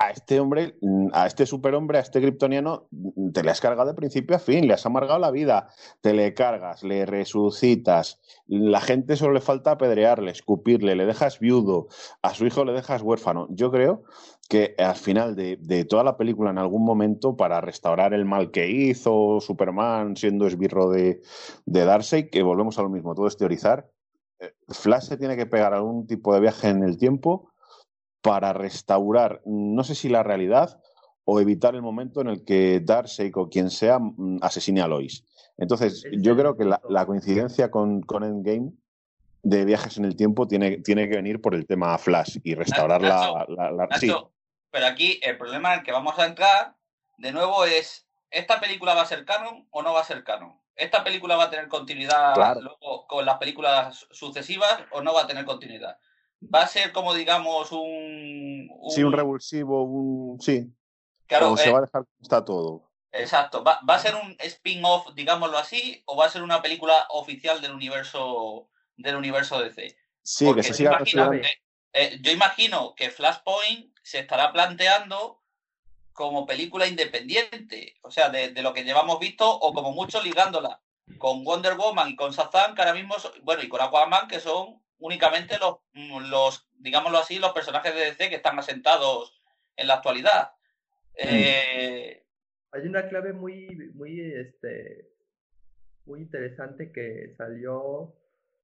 a 0.00 0.12
este 0.12 0.40
hombre, 0.40 0.78
a 1.12 1.26
este 1.26 1.44
superhombre, 1.44 1.98
a 1.98 2.00
este 2.00 2.22
kryptoniano, 2.22 2.88
te 3.34 3.44
le 3.44 3.50
has 3.50 3.60
cargado 3.60 3.90
de 3.90 3.94
principio 3.94 4.34
a 4.34 4.38
fin, 4.38 4.66
le 4.66 4.72
has 4.72 4.86
amargado 4.86 5.18
la 5.18 5.30
vida, 5.30 5.68
te 6.00 6.14
le 6.14 6.32
cargas, 6.32 6.82
le 6.82 7.04
resucitas, 7.04 8.18
la 8.46 8.80
gente 8.80 9.16
solo 9.16 9.34
le 9.34 9.42
falta 9.42 9.72
apedrearle, 9.72 10.30
escupirle, 10.30 10.96
le 10.96 11.04
dejas 11.04 11.38
viudo, 11.38 11.88
a 12.22 12.32
su 12.32 12.46
hijo 12.46 12.64
le 12.64 12.72
dejas 12.72 13.02
huérfano. 13.02 13.46
Yo 13.50 13.70
creo 13.70 14.04
que 14.48 14.74
al 14.78 14.96
final 14.96 15.36
de, 15.36 15.84
toda 15.84 16.02
la 16.02 16.16
película, 16.16 16.50
en 16.50 16.58
algún 16.58 16.82
momento, 16.82 17.36
para 17.36 17.60
restaurar 17.60 18.14
el 18.14 18.24
mal 18.24 18.50
que 18.50 18.70
hizo 18.70 19.38
Superman 19.40 20.16
siendo 20.16 20.46
esbirro 20.46 20.88
de, 20.88 21.20
de 21.66 22.30
que 22.32 22.42
volvemos 22.42 22.78
a 22.78 22.82
lo 22.82 22.88
mismo, 22.88 23.14
todo 23.14 23.26
es 23.26 23.36
teorizar, 23.36 23.90
eh, 24.38 24.54
Flash 24.70 25.08
se 25.08 25.18
tiene 25.18 25.36
que 25.36 25.44
pegar 25.44 25.74
algún 25.74 26.06
tipo 26.06 26.32
de 26.32 26.40
viaje 26.40 26.68
en 26.68 26.84
el 26.84 26.96
tiempo 26.96 27.50
para 28.22 28.52
restaurar, 28.52 29.40
no 29.44 29.84
sé 29.84 29.94
si 29.94 30.08
la 30.08 30.22
realidad 30.22 30.80
o 31.24 31.40
evitar 31.40 31.74
el 31.74 31.82
momento 31.82 32.20
en 32.20 32.28
el 32.28 32.44
que 32.44 32.80
Darkseid 32.80 33.32
o 33.36 33.48
quien 33.48 33.70
sea 33.70 33.98
mm, 33.98 34.38
asesine 34.42 34.82
a 34.82 34.88
Lois. 34.88 35.24
Entonces, 35.58 36.04
yo 36.12 36.36
creo 36.36 36.56
que 36.56 36.64
la, 36.64 37.06
coincidencia 37.06 37.70
con, 37.70 38.00
con, 38.02 38.24
Endgame 38.24 38.72
de 39.42 39.64
viajes 39.64 39.98
en 39.98 40.06
el 40.06 40.16
tiempo 40.16 40.48
tiene, 40.48 40.78
tiene 40.78 41.08
que 41.08 41.16
venir 41.16 41.40
por 41.40 41.54
el 41.54 41.66
tema 41.66 41.96
Flash 41.98 42.38
y 42.42 42.54
restaurar 42.54 43.02
la, 43.02 43.46
Pero 44.70 44.86
aquí 44.86 45.20
el 45.22 45.36
problema 45.36 45.74
en 45.74 45.80
el 45.80 45.84
que 45.84 45.92
vamos 45.92 46.18
a 46.18 46.26
entrar, 46.26 46.74
de 47.18 47.32
nuevo, 47.32 47.64
es 47.64 48.06
¿esta 48.30 48.58
película 48.58 48.94
va 48.94 49.02
a 49.02 49.06
ser 49.06 49.24
canon 49.24 49.66
o 49.70 49.82
no 49.82 49.92
va 49.92 50.00
a 50.00 50.04
ser 50.04 50.24
canon? 50.24 50.58
¿Esta 50.76 51.04
película 51.04 51.36
va 51.36 51.44
a 51.44 51.50
tener 51.50 51.68
continuidad 51.68 52.58
con 53.06 53.26
las 53.26 53.36
películas 53.36 54.06
sucesivas 54.10 54.80
o 54.92 55.02
no 55.02 55.12
va 55.12 55.22
a 55.22 55.26
tener 55.26 55.44
continuidad? 55.44 55.98
Va 56.42 56.62
a 56.62 56.66
ser 56.66 56.92
como, 56.92 57.14
digamos, 57.14 57.72
un. 57.72 58.70
sí, 58.88 59.02
un 59.02 59.12
revulsivo, 59.12 59.84
un. 59.84 60.40
Sí. 60.40 60.72
Claro. 61.26 61.56
se 61.56 61.68
eh, 61.68 61.72
va 61.72 61.78
a 61.78 61.82
dejar 61.82 62.04
está 62.20 62.44
todo. 62.44 62.90
Exacto. 63.12 63.64
¿Va, 63.64 63.80
a 63.86 63.98
ser 63.98 64.14
un 64.14 64.36
spin-off, 64.38 65.14
digámoslo 65.14 65.58
así, 65.58 66.02
o 66.06 66.16
va 66.16 66.26
a 66.26 66.30
ser 66.30 66.42
una 66.42 66.62
película 66.62 67.06
oficial 67.10 67.60
del 67.60 67.72
universo 67.72 68.68
del 68.96 69.16
universo 69.16 69.60
DC? 69.60 69.96
Sí, 70.22 70.54
que 70.54 70.62
se 70.62 70.74
siga 70.74 70.92
imagino, 70.92 71.32
eh, 71.92 72.18
yo 72.20 72.30
imagino 72.30 72.94
que 72.94 73.10
Flashpoint 73.10 73.96
se 74.02 74.20
estará 74.20 74.52
planteando 74.52 75.42
como 76.12 76.46
película 76.46 76.86
independiente, 76.86 77.96
o 78.02 78.10
sea, 78.10 78.28
de, 78.28 78.50
lo 78.62 78.74
que 78.74 78.84
llevamos 78.84 79.18
visto, 79.18 79.50
o 79.50 79.72
como 79.72 79.92
mucho 79.92 80.22
ligándola 80.22 80.80
con 81.18 81.44
Wonder 81.44 81.76
Woman 81.76 82.10
y 82.10 82.16
con 82.16 82.30
Shazam, 82.30 82.74
que 82.74 82.82
ahora 82.82 82.94
mismo, 82.94 83.16
bueno, 83.42 83.62
y 83.62 83.68
con 83.68 83.80
Aquaman, 83.80 84.28
que 84.28 84.38
son 84.38 84.80
únicamente 85.00 85.56
los, 85.58 85.78
los, 86.28 86.68
digámoslo 86.78 87.18
así, 87.18 87.38
los 87.38 87.52
personajes 87.52 87.94
de 87.94 88.00
DC 88.00 88.28
que 88.28 88.36
están 88.36 88.58
asentados 88.58 89.42
en 89.76 89.88
la 89.88 89.94
actualidad. 89.94 90.50
Eh, 91.14 92.22
Hay 92.72 92.82
una 92.86 93.08
clave 93.08 93.32
muy, 93.32 93.90
muy, 93.94 94.20
este, 94.20 95.10
muy 96.06 96.20
interesante 96.20 96.92
que 96.92 97.34
salió 97.36 98.14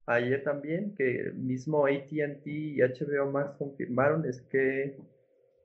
ayer 0.05 0.43
también, 0.43 0.95
que 0.95 1.31
mismo 1.35 1.85
AT&T 1.85 2.41
y 2.45 2.79
HBO 2.79 3.29
Max 3.31 3.55
confirmaron, 3.57 4.25
es 4.25 4.41
que 4.43 4.97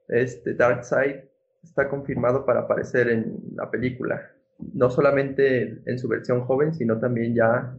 este 0.08 0.54
Darkseid 0.54 1.16
está 1.62 1.88
confirmado 1.88 2.44
para 2.44 2.60
aparecer 2.60 3.08
en 3.08 3.38
la 3.54 3.70
película. 3.70 4.30
No 4.74 4.90
solamente 4.90 5.80
en 5.86 5.98
su 5.98 6.08
versión 6.08 6.44
joven, 6.44 6.74
sino 6.74 6.98
también 6.98 7.34
ya 7.34 7.74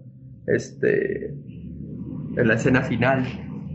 este 0.47 1.33
en 2.35 2.47
la 2.47 2.55
escena 2.55 2.81
final, 2.81 3.25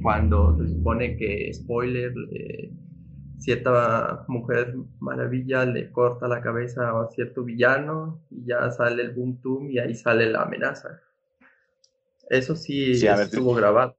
cuando 0.03 0.57
se 0.59 0.69
supone 0.69 1.17
que, 1.17 1.53
spoiler, 1.55 2.13
eh, 2.33 2.73
cierta 3.39 4.25
mujer 4.29 4.75
maravilla 4.99 5.65
le 5.65 5.93
corta 5.93 6.27
la 6.27 6.41
cabeza 6.41 6.91
a 6.91 7.09
cierto 7.09 7.45
villano 7.45 8.25
y 8.31 8.47
ya 8.47 8.71
sale 8.71 9.03
el 9.03 9.15
boom 9.15 9.41
boom 9.43 9.71
y 9.71 9.79
ahí 9.79 9.95
sale 9.95 10.31
la 10.31 10.43
amenaza. 10.43 11.01
Eso 12.29 12.57
sí, 12.57 12.93
estuvo 12.93 13.55
grabado. 13.55 13.97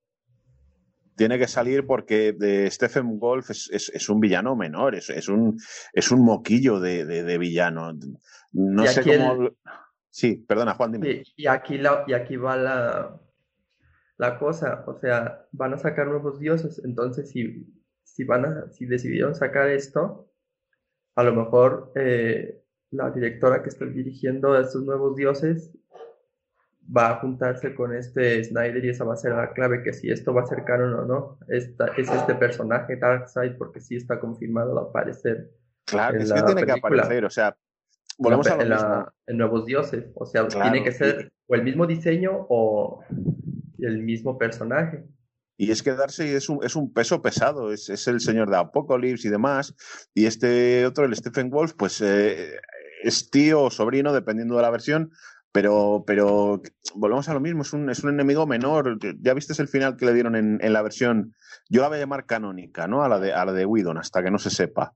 Tiene 1.16 1.38
que 1.38 1.48
salir 1.48 1.86
porque 1.86 2.34
de 2.34 2.70
Stephen 2.70 3.20
Wolf 3.20 3.50
es, 3.50 4.10
un 4.10 4.20
villano 4.20 4.56
menor, 4.56 4.96
es, 4.96 5.10
es, 5.10 5.28
un, 5.28 5.58
es 5.92 6.12
un 6.12 6.24
moquillo 6.24 6.80
de, 6.80 7.38
villano. 7.38 7.94
No 8.54 8.86
sé 8.86 9.04
cómo. 9.04 9.50
Sí, 10.10 10.44
perdona, 10.48 10.74
Juan, 10.74 10.94
dime. 10.94 11.24
y, 11.36 11.48
aquí 11.48 11.78
la, 11.78 12.04
y 12.08 12.14
aquí 12.14 12.36
va 12.36 12.56
la, 12.56 13.20
la 14.20 14.38
cosa, 14.38 14.84
o 14.86 15.00
sea, 15.00 15.48
van 15.54 15.74
a 15.74 15.78
sacar 15.78 16.08
nuevos 16.08 16.40
dioses, 16.40 16.82
entonces 16.84 17.32
si, 17.32 17.74
si, 18.04 18.26
van 18.26 18.46
a, 18.46 18.70
si 18.70 18.86
decidieron 18.86 19.34
sacar 19.34 19.70
esto, 19.70 20.30
a 21.16 21.24
lo 21.24 21.34
mejor 21.34 21.94
eh, 21.96 22.62
la 22.92 23.12
directora 23.12 23.64
que 23.64 23.70
está 23.70 23.86
dirigiendo 23.86 24.54
a 24.54 24.62
estos 24.62 24.84
nuevos 24.84 25.16
dioses 25.16 25.72
va 26.96 27.12
a 27.12 27.16
juntarse 27.22 27.74
con 27.74 27.96
este 27.96 28.44
Snyder 28.44 28.84
y 28.84 28.90
esa 28.90 29.06
va 29.06 29.14
a 29.14 29.18
ser 29.18 29.32
la 29.32 29.54
clave 29.54 29.84
que 29.84 29.94
si 29.94 30.12
esto 30.12 30.34
va 30.34 30.42
a 30.42 30.48
ser 30.48 30.66
canon 30.66 30.94
o 30.96 31.06
no. 31.06 31.40
Esta, 31.48 31.88
es 31.96 32.12
este 32.12 32.36
personaje 32.36 32.98
Darkseid 32.98 33.58
porque 33.58 33.80
sí 33.80 33.96
está 33.96 34.20
confirmado 34.20 34.76
de 34.76 34.82
aparecer. 34.82 35.50
Claro, 35.86 36.20
es 36.20 36.34
que 36.34 36.44
tiene 36.44 36.66
que 36.66 36.72
aparecer, 36.74 37.24
o 37.24 37.30
sea, 37.30 37.56
volvemos 38.18 38.48
a 38.48 38.64
lo 38.66 39.14
en, 39.28 39.38
nuevos 39.38 39.66
dioses, 39.66 40.12
o 40.16 40.26
sea, 40.26 40.46
tiene 40.48 40.84
que 40.84 40.92
ser 40.92 41.32
o 41.48 41.56
el 41.56 41.64
mismo 41.64 41.88
diseño 41.88 42.48
o 42.50 43.02
el 43.86 44.04
mismo 44.04 44.38
personaje. 44.38 45.06
Y 45.58 45.72
es 45.72 45.84
que 45.84 45.94
Darcy 45.94 46.24
es 46.24 46.48
un, 46.48 46.64
es 46.64 46.76
un 46.76 46.94
peso 46.94 47.22
pesado, 47.22 47.74
es, 47.74 47.90
es, 47.90 48.08
el 48.08 48.22
señor 48.22 48.50
de 48.50 48.56
Apocalypse 48.56 49.28
y 49.28 49.32
demás. 49.32 49.76
Y 50.14 50.26
este 50.26 50.86
otro, 50.86 51.04
el 51.04 51.16
Stephen 51.16 51.50
Wolf, 51.50 51.74
pues 51.78 52.00
eh, 52.02 52.54
es 53.04 53.30
tío 53.30 53.64
o 53.64 53.70
sobrino, 53.70 54.14
dependiendo 54.14 54.56
de 54.56 54.62
la 54.62 54.70
versión, 54.70 55.12
pero, 55.52 56.04
pero 56.06 56.62
volvemos 56.94 57.28
a 57.28 57.34
lo 57.34 57.40
mismo, 57.40 57.64
es 57.64 57.74
un, 57.74 57.90
es 57.90 58.04
un 58.04 58.12
enemigo 58.12 58.46
menor. 58.46 59.00
Ya 59.22 59.34
viste 59.34 59.60
el 59.60 59.68
final 59.68 59.98
que 59.98 60.06
le 60.06 60.14
dieron 60.14 60.36
en, 60.36 60.60
en, 60.62 60.74
la 60.74 60.82
versión, 60.82 61.34
yo 61.70 61.82
la 61.82 61.88
voy 61.88 61.98
a 61.98 62.02
llamar 62.02 62.26
canónica, 62.26 62.88
¿no? 62.88 63.04
A 63.04 63.10
la 63.10 63.20
de, 63.20 63.34
a 63.34 63.46
la 63.46 63.54
de 63.54 63.66
Whedon, 63.66 63.98
hasta 63.98 64.22
que 64.22 64.30
no 64.30 64.38
se 64.38 64.52
sepa. 64.52 64.94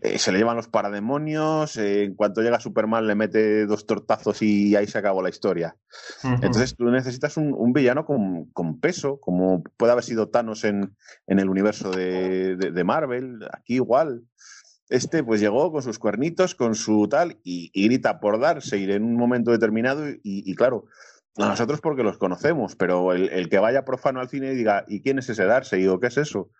Eh, 0.00 0.18
se 0.18 0.32
le 0.32 0.38
llevan 0.38 0.56
los 0.56 0.68
parademonios, 0.68 1.76
eh, 1.76 2.04
en 2.04 2.14
cuanto 2.14 2.40
llega 2.40 2.60
Superman 2.60 3.06
le 3.06 3.14
mete 3.14 3.66
dos 3.66 3.86
tortazos 3.86 4.40
y 4.40 4.74
ahí 4.74 4.86
se 4.86 4.98
acabó 4.98 5.22
la 5.22 5.28
historia. 5.28 5.76
Entonces 6.22 6.76
tú 6.76 6.84
necesitas 6.90 7.36
un, 7.36 7.52
un 7.52 7.72
villano 7.72 8.06
con, 8.06 8.46
con, 8.52 8.80
peso, 8.80 9.18
como 9.20 9.62
puede 9.76 9.92
haber 9.92 10.04
sido 10.04 10.28
Thanos 10.28 10.64
en, 10.64 10.96
en 11.26 11.38
el 11.40 11.50
universo 11.50 11.90
de, 11.90 12.56
de, 12.56 12.70
de 12.70 12.84
Marvel, 12.84 13.40
aquí 13.52 13.74
igual 13.74 14.22
este 14.90 15.24
pues 15.24 15.40
llegó 15.40 15.72
con 15.72 15.82
sus 15.82 15.98
cuernitos, 15.98 16.54
con 16.54 16.74
su 16.74 17.08
tal, 17.08 17.38
y, 17.42 17.70
grita 17.74 18.20
por 18.20 18.38
darse 18.38 18.78
ir 18.78 18.90
en 18.90 19.04
un 19.04 19.16
momento 19.16 19.50
determinado 19.50 20.04
y, 20.22 20.54
claro, 20.54 20.86
a 21.38 21.46
nosotros 21.46 21.80
porque 21.80 22.02
los 22.02 22.18
conocemos, 22.18 22.76
pero 22.76 23.12
el, 23.12 23.48
que 23.48 23.58
vaya 23.58 23.84
profano 23.84 24.20
al 24.20 24.28
cine 24.28 24.52
y 24.52 24.56
diga, 24.56 24.84
¿y 24.88 25.00
quién 25.00 25.18
es 25.18 25.28
ese 25.28 25.44
darse? 25.44 25.78
Y 25.78 25.82
digo, 25.82 25.98
¿qué 26.00 26.08
es 26.08 26.18
eso? 26.18 26.50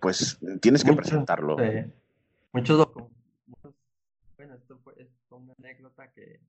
Pues 0.00 0.38
tienes 0.60 0.84
que 0.84 0.92
presentarlo. 0.94 1.56
muchos 2.52 2.88
Bueno, 4.36 4.54
esto 4.54 4.78
fue, 4.82 4.94
una 5.30 5.54
anécdota 5.58 6.10
que, 6.12 6.40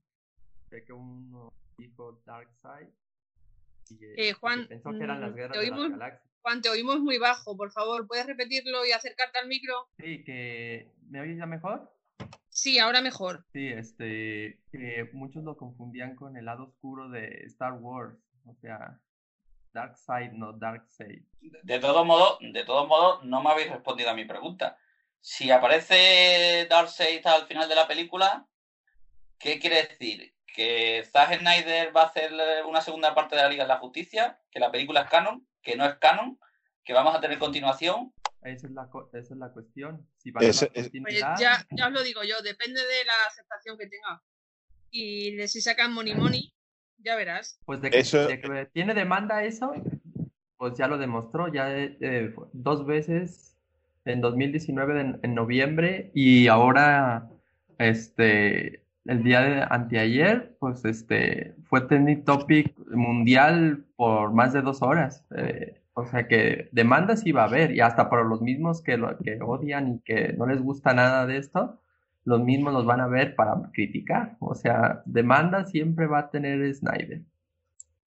que 0.70 0.94
uno 0.94 1.52
dijo 1.78 2.22
Darkseid 2.26 2.88
y 3.90 3.98
eh, 4.18 4.34
Juan, 4.34 4.68
pensó 4.68 4.92
que 4.92 5.04
eran 5.04 5.22
las 5.22 5.32
mm, 5.32 5.36
guerras 5.36 5.60
de 5.60 5.70
las 5.70 5.92
galaxias. 5.92 6.33
Juan, 6.44 6.62
te 6.62 6.70
oímos 6.70 7.00
muy 7.00 7.18
bajo, 7.18 7.56
por 7.56 7.72
favor, 7.72 8.06
¿puedes 8.06 8.28
repetirlo 8.28 8.86
y 8.86 8.92
acercarte 8.92 9.40
al 9.40 9.48
micro? 9.48 9.88
Sí, 9.98 10.26
que 10.26 10.92
¿me 11.10 11.22
oyes 11.22 11.38
ya 11.38 11.46
mejor? 11.46 11.90
Sí, 12.50 12.80
ahora 12.80 13.02
mejor. 13.02 13.46
Sí, 13.54 13.70
este, 13.70 14.60
que 14.70 15.10
muchos 15.14 15.46
lo 15.46 15.56
confundían 15.56 16.16
con 16.16 16.36
el 16.36 16.46
lado 16.46 16.66
oscuro 16.66 17.10
de 17.10 17.44
Star 17.46 17.74
Wars, 17.74 18.18
o 18.46 18.54
sea, 18.56 19.00
Dark 19.72 19.98
Side, 19.98 20.34
no 20.34 20.52
Dark 20.52 20.86
Side. 20.90 21.24
De 21.64 21.80
todo 21.80 22.04
modo, 22.04 22.38
de 22.42 22.66
todo 22.66 22.88
modo, 22.88 23.24
no 23.24 23.42
me 23.42 23.50
habéis 23.50 23.72
respondido 23.72 24.10
a 24.10 24.14
mi 24.14 24.26
pregunta. 24.26 24.78
Si 25.22 25.50
aparece 25.50 26.68
Dark 26.70 26.90
Side 26.90 27.22
al 27.24 27.48
final 27.48 27.70
de 27.70 27.76
la 27.76 27.88
película, 27.88 28.46
¿qué 29.40 29.60
quiere 29.60 29.84
decir? 29.84 30.36
¿Que 30.46 31.08
Zack 31.10 31.40
Snyder 31.40 31.96
va 31.96 32.02
a 32.02 32.08
hacer 32.08 32.34
una 32.68 32.82
segunda 32.82 33.16
parte 33.16 33.38
de 33.38 33.44
la 33.44 33.50
Liga 33.50 33.64
de 33.64 33.70
la 33.70 33.80
Justicia? 33.80 34.42
¿Que 34.52 34.60
la 34.60 34.72
película 34.72 35.04
es 35.04 35.10
canon? 35.10 35.48
Que 35.64 35.76
no 35.76 35.86
es 35.86 35.96
canon, 35.96 36.38
que 36.84 36.94
vamos 36.94 37.16
a 37.16 37.22
tener 37.22 37.40
continuación. 37.40 38.14
Esa 38.44 38.68
es 38.68 38.74
la, 38.74 38.90
esa 39.14 39.34
es 39.34 39.40
la 39.40 39.50
cuestión. 39.50 40.06
ya, 41.40 41.66
ya 41.72 41.88
os 41.88 41.94
lo 41.94 42.04
digo 42.04 42.24
yo, 42.24 42.42
depende 42.42 42.82
de 42.82 43.06
la 43.06 43.14
aceptación 43.28 43.78
que 43.78 43.88
tenga. 43.88 44.22
y 44.92 45.36
de 45.36 45.48
si 45.48 45.62
sacan 45.62 45.94
Money 45.94 46.16
Money, 46.16 46.54
ya 46.98 47.16
verás. 47.16 47.60
Pues 47.66 47.82
de 47.82 47.90
que, 47.90 48.70
tiene 48.74 48.94
demanda 48.94 49.44
eso, 49.44 49.74
pues 50.58 50.78
ya 50.78 50.88
lo 50.88 50.98
demostró, 50.98 51.52
ya 51.52 51.72
eh, 51.72 52.34
dos 52.54 52.86
veces 52.86 53.58
en 54.06 54.22
2019 54.22 55.20
en, 55.22 55.36
noviembre 55.36 56.12
y 56.14 56.48
ahora 56.48 57.30
este 57.78 58.83
el 59.06 59.24
día 59.24 59.42
de 59.42 59.66
anteayer 59.70 60.56
pues 60.60 60.86
este 60.86 61.56
fue 61.66 61.82
trending 61.82 62.24
topic 62.24 62.74
mundial 62.90 63.86
por 63.96 64.34
más 64.34 64.54
de 64.54 64.62
dos 64.62 64.82
horas 64.82 65.26
eh, 65.36 65.82
o 65.94 66.06
sea 66.06 66.28
que 66.28 66.70
demandas 66.72 67.24
va 67.36 67.42
a 67.42 67.48
haber 67.48 67.76
y 67.76 67.82
hasta 67.82 68.10
por 68.10 68.26
los 68.26 68.42
mismos 68.42 68.82
que 68.82 68.98
lo 68.98 69.18
que 69.18 69.40
odian 69.42 69.96
y 69.96 70.00
que 70.00 70.34
no 70.34 70.46
les 70.46 70.62
gusta 70.62 70.94
nada 70.94 71.26
de 71.26 71.38
esto 71.38 71.80
los 72.26 72.42
mismos 72.42 72.74
los 72.74 72.86
van 72.86 73.02
a 73.02 73.08
ver 73.08 73.36
para 73.36 73.56
criticar 73.74 74.38
o 74.40 74.56
sea 74.56 75.02
demanda 75.06 75.66
siempre 75.66 76.08
va 76.08 76.20
a 76.20 76.30
tener 76.30 76.74
Snyder 76.74 77.22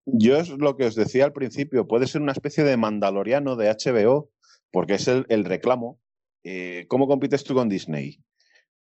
yo 0.06 0.36
es 0.36 0.48
lo 0.50 0.76
que 0.76 0.86
os 0.86 0.94
decía 0.94 1.24
al 1.24 1.32
principio 1.32 1.86
puede 1.86 2.06
ser 2.06 2.22
una 2.22 2.32
especie 2.32 2.64
de 2.64 2.76
mandaloriano 2.76 3.56
de 3.56 3.70
HBO 3.70 4.30
porque 4.76 4.92
es 4.92 5.08
el, 5.08 5.44
reclamo. 5.46 5.98
Eh, 6.44 6.84
¿Cómo 6.88 7.08
compites 7.08 7.44
tú 7.44 7.54
con 7.54 7.70
Disney? 7.70 8.22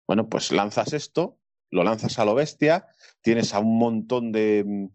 Bueno, 0.06 0.28
pues 0.28 0.52
lanzas 0.52 0.92
esto, 0.92 1.40
lo 1.72 1.82
lanzas 1.82 2.18
a 2.18 2.24
lo 2.24 2.34
bestia, 2.34 2.86
tienes 3.22 3.54
a 3.54 3.58
un 3.58 3.78
montón 3.78 4.30
de, 4.30 4.90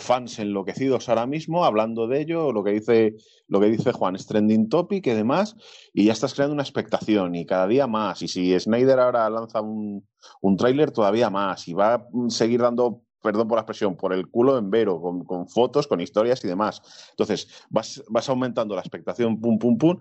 fans 0.00 0.38
enloquecidos 0.40 1.08
ahora 1.08 1.26
mismo 1.26 1.64
hablando 1.64 2.08
de 2.08 2.20
ello, 2.20 2.52
lo 2.52 2.64
que 2.64 2.72
dice, 2.72 3.14
lo 3.46 3.60
que 3.60 3.66
dice 3.66 3.92
Juan, 3.92 4.16
es 4.16 4.26
trending 4.26 4.68
topic 4.68 5.06
y 5.06 5.12
demás, 5.12 5.56
y 5.94 6.06
ya 6.06 6.12
estás 6.12 6.34
creando 6.34 6.54
una 6.54 6.64
expectación 6.64 7.36
y 7.36 7.46
cada 7.46 7.68
día 7.68 7.86
más. 7.86 8.22
Y 8.22 8.28
si 8.28 8.58
Snyder 8.58 8.98
ahora 8.98 9.30
lanza 9.30 9.60
un, 9.60 10.06
un 10.40 10.56
tráiler, 10.56 10.90
todavía 10.90 11.30
más, 11.30 11.68
y 11.68 11.74
va 11.74 11.94
a 11.94 12.06
seguir 12.28 12.60
dando 12.60 13.02
perdón 13.22 13.48
por 13.48 13.56
la 13.56 13.62
expresión, 13.62 13.96
por 13.96 14.12
el 14.12 14.28
culo 14.28 14.58
en 14.58 14.70
vero, 14.70 15.00
con, 15.00 15.48
fotos, 15.48 15.86
con 15.88 16.00
historias 16.00 16.44
y 16.44 16.48
demás. 16.48 16.80
Entonces, 17.10 17.48
vas, 17.70 18.02
vas, 18.08 18.28
aumentando 18.28 18.76
la 18.76 18.82
expectación, 18.82 19.40
pum, 19.40 19.58
pum, 19.58 19.78
pum, 19.78 19.98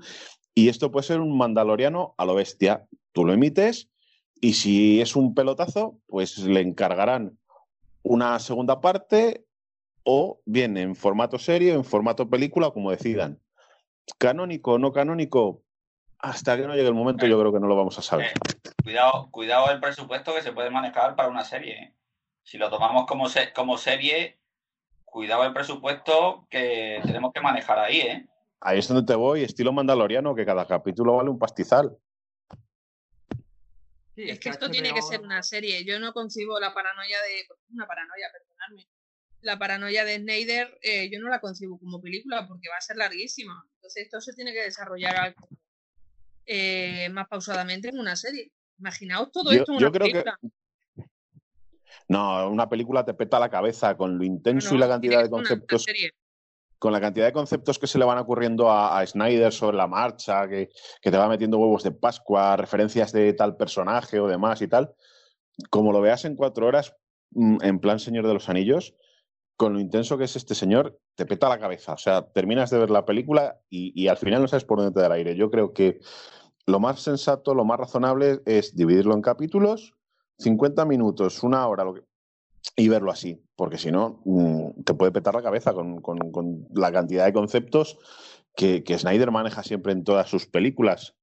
y 0.53 0.69
esto 0.69 0.91
puede 0.91 1.07
ser 1.07 1.21
un 1.21 1.35
mandaloriano 1.35 2.13
a 2.17 2.25
lo 2.25 2.35
bestia. 2.35 2.85
Tú 3.13 3.25
lo 3.25 3.33
emites 3.33 3.89
y 4.41 4.53
si 4.53 5.01
es 5.01 5.15
un 5.15 5.33
pelotazo, 5.33 5.99
pues 6.07 6.37
le 6.39 6.61
encargarán 6.61 7.37
una 8.03 8.37
segunda 8.39 8.81
parte 8.81 9.45
o 10.03 10.41
bien 10.45 10.77
en 10.77 10.95
formato 10.95 11.39
serie, 11.39 11.73
en 11.73 11.83
formato 11.83 12.29
película, 12.29 12.71
como 12.71 12.91
decidan. 12.91 13.39
Canónico 14.19 14.73
o 14.73 14.77
no 14.77 14.93
canónico, 14.93 15.63
hasta 16.19 16.55
que 16.57 16.67
no 16.67 16.75
llegue 16.75 16.87
el 16.87 16.93
momento 16.93 17.25
yo 17.25 17.39
creo 17.39 17.51
que 17.51 17.59
no 17.59 17.67
lo 17.67 17.75
vamos 17.75 17.97
a 17.97 18.01
saber. 18.01 18.27
Eh, 18.27 18.71
cuidado, 18.83 19.29
cuidado 19.31 19.71
el 19.71 19.79
presupuesto 19.79 20.33
que 20.35 20.43
se 20.43 20.51
puede 20.51 20.69
manejar 20.69 21.15
para 21.15 21.29
una 21.29 21.43
serie. 21.43 21.73
¿eh? 21.73 21.95
si 22.45 22.59
lo 22.59 22.69
tomamos 22.69 23.05
como, 23.07 23.25
como 23.53 23.77
serie, 23.77 24.37
cuidado 25.03 25.43
el 25.43 25.53
presupuesto 25.53 26.45
que 26.49 27.01
tenemos 27.03 27.33
que 27.33 27.41
manejar 27.41 27.79
ahí, 27.79 27.99
¿eh? 27.99 28.27
Ahí 28.61 28.79
es 28.79 28.87
donde 28.87 29.05
te 29.05 29.15
voy, 29.15 29.43
estilo 29.43 29.73
mandaloriano, 29.73 30.33
que 30.33 30.45
cada 30.45 30.65
capítulo 30.65 31.17
vale 31.17 31.29
un 31.29 31.39
pastizal. 31.39 31.97
Es 34.15 34.39
que 34.39 34.49
esto 34.49 34.69
tiene 34.69 34.93
que 34.93 35.01
ser 35.01 35.21
una 35.21 35.43
serie. 35.43 35.83
Yo 35.83 35.99
no 35.99 36.13
concibo 36.13 36.59
la 36.59 36.73
paranoia 36.73 37.17
de. 37.21 37.47
Una 37.73 37.85
paranoia, 37.85 38.31
perdonadme. 38.31 38.87
La 39.41 39.59
paranoia 39.59 40.05
de 40.05 40.17
Snyder, 40.17 40.79
eh, 40.81 41.09
yo 41.11 41.19
no 41.19 41.29
la 41.29 41.39
concibo 41.39 41.77
como 41.77 42.01
película 42.01 42.47
porque 42.47 42.69
va 42.69 42.77
a 42.77 42.81
ser 42.81 42.97
larguísima. 42.97 43.63
Entonces, 43.75 44.03
esto 44.03 44.19
se 44.21 44.33
tiene 44.33 44.53
que 44.53 44.61
desarrollar 44.61 45.35
eh, 46.45 47.09
más 47.09 47.27
pausadamente 47.27 47.89
en 47.89 47.99
una 47.99 48.15
serie. 48.15 48.51
Imaginaos 48.79 49.31
todo 49.31 49.51
esto 49.51 49.73
en 49.73 49.77
una 49.77 49.91
película. 49.91 50.39
No, 52.07 52.49
una 52.49 52.69
película 52.69 53.05
te 53.05 53.13
peta 53.13 53.39
la 53.39 53.49
cabeza 53.49 53.95
con 53.97 54.17
lo 54.17 54.23
intenso 54.23 54.75
y 54.75 54.77
la 54.77 54.87
cantidad 54.87 55.23
de 55.23 55.29
conceptos. 55.29 55.85
Con 56.85 56.93
la 56.93 57.01
cantidad 57.01 57.25
de 57.25 57.33
conceptos 57.33 57.79
que 57.79 57.87
se 57.87 57.97
le 57.97 58.05
van 58.05 58.19
ocurriendo 58.19 58.69
a, 58.69 59.03
Snyder 59.03 59.51
sobre 59.51 59.75
la 59.75 59.87
marcha, 59.87 60.47
que, 60.47 60.69
te 61.01 61.17
va 61.17 61.27
metiendo 61.27 61.57
huevos 61.57 61.81
de 61.81 61.89
Pascua, 61.89 62.55
referencias 62.57 63.11
de 63.11 63.33
tal 63.33 63.57
personaje 63.57 64.19
o 64.19 64.27
demás 64.27 64.61
y 64.61 64.67
tal. 64.67 64.93
Como 65.71 65.91
lo 65.91 65.99
veas 65.99 66.25
en 66.25 66.35
cuatro 66.35 66.67
horas, 66.67 66.95
mm, 67.31 67.57
en 67.63 67.79
plan 67.79 67.97
Señor 67.97 68.27
de 68.27 68.35
los 68.35 68.49
Anillos, 68.49 68.93
con 69.57 69.73
lo 69.73 69.79
intenso 69.79 70.15
que 70.19 70.25
es 70.25 70.35
este 70.35 70.53
señor, 70.53 70.99
te 71.15 71.25
peta 71.25 71.49
la 71.49 71.57
cabeza. 71.57 71.93
O 71.93 71.97
sea, 71.97 72.21
terminas 72.31 72.69
de 72.69 72.77
ver 72.77 72.91
la 72.91 73.03
película 73.03 73.59
y, 73.67 73.91
y, 73.99 74.07
al 74.07 74.17
final 74.17 74.43
no 74.43 74.47
sabes 74.47 74.65
por 74.65 74.77
dónde 74.77 74.93
te 74.93 74.99
da 74.99 75.07
el 75.07 75.13
aire. 75.13 75.35
Yo 75.35 75.49
creo 75.49 75.73
que 75.73 76.01
lo 76.67 76.79
más 76.79 76.99
sensato, 76.99 77.55
lo 77.55 77.65
más 77.65 77.79
razonable 77.79 78.41
es 78.45 78.75
dividirlo 78.75 79.15
en 79.15 79.23
capítulos 79.23 79.95
50 80.37 80.85
minutos, 80.85 81.41
una 81.41 81.67
hora, 81.67 81.83
y 82.75 82.89
verlo 82.89 83.11
así, 83.11 83.41
porque 83.55 83.77
si 83.77 83.91
no, 83.91 84.21
mm, 84.25 84.83
te 84.83 84.93
puede 84.93 85.11
petar 85.11 85.33
la 85.33 85.43
cabeza 85.43 85.73
con, 85.73 86.67
la 86.73 86.91
cantidad 86.91 87.25
de 87.25 87.33
conceptos 87.33 87.97
que, 88.55 88.83
Snyder 88.97 89.31
maneja 89.31 89.63
siempre 89.63 89.93
en 89.93 90.03
todas 90.03 90.29
sus 90.29 90.45
películas. 90.45 91.13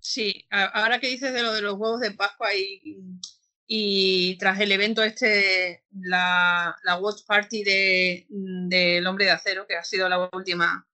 Sí, 0.00 0.46
ahora 0.50 1.00
que 1.00 1.08
dices 1.08 1.32
de 1.32 1.42
lo 1.42 1.52
de 1.52 1.62
los 1.62 1.74
huevos 1.74 2.00
de 2.00 2.12
Pascua 2.12 2.54
y, 2.54 3.00
y 3.66 4.36
tras 4.38 4.58
el 4.60 4.72
evento 4.72 5.02
este, 5.02 5.84
la, 5.92 6.76
la 6.84 6.96
Watch 6.96 7.24
Party 7.26 7.64
del 7.64 8.26
de, 8.68 9.04
Hombre 9.06 9.26
de 9.26 9.32
Acero, 9.32 9.66
que 9.66 9.76
ha 9.76 9.84
sido 9.84 10.08
la 10.08 10.30
última, 10.32 10.88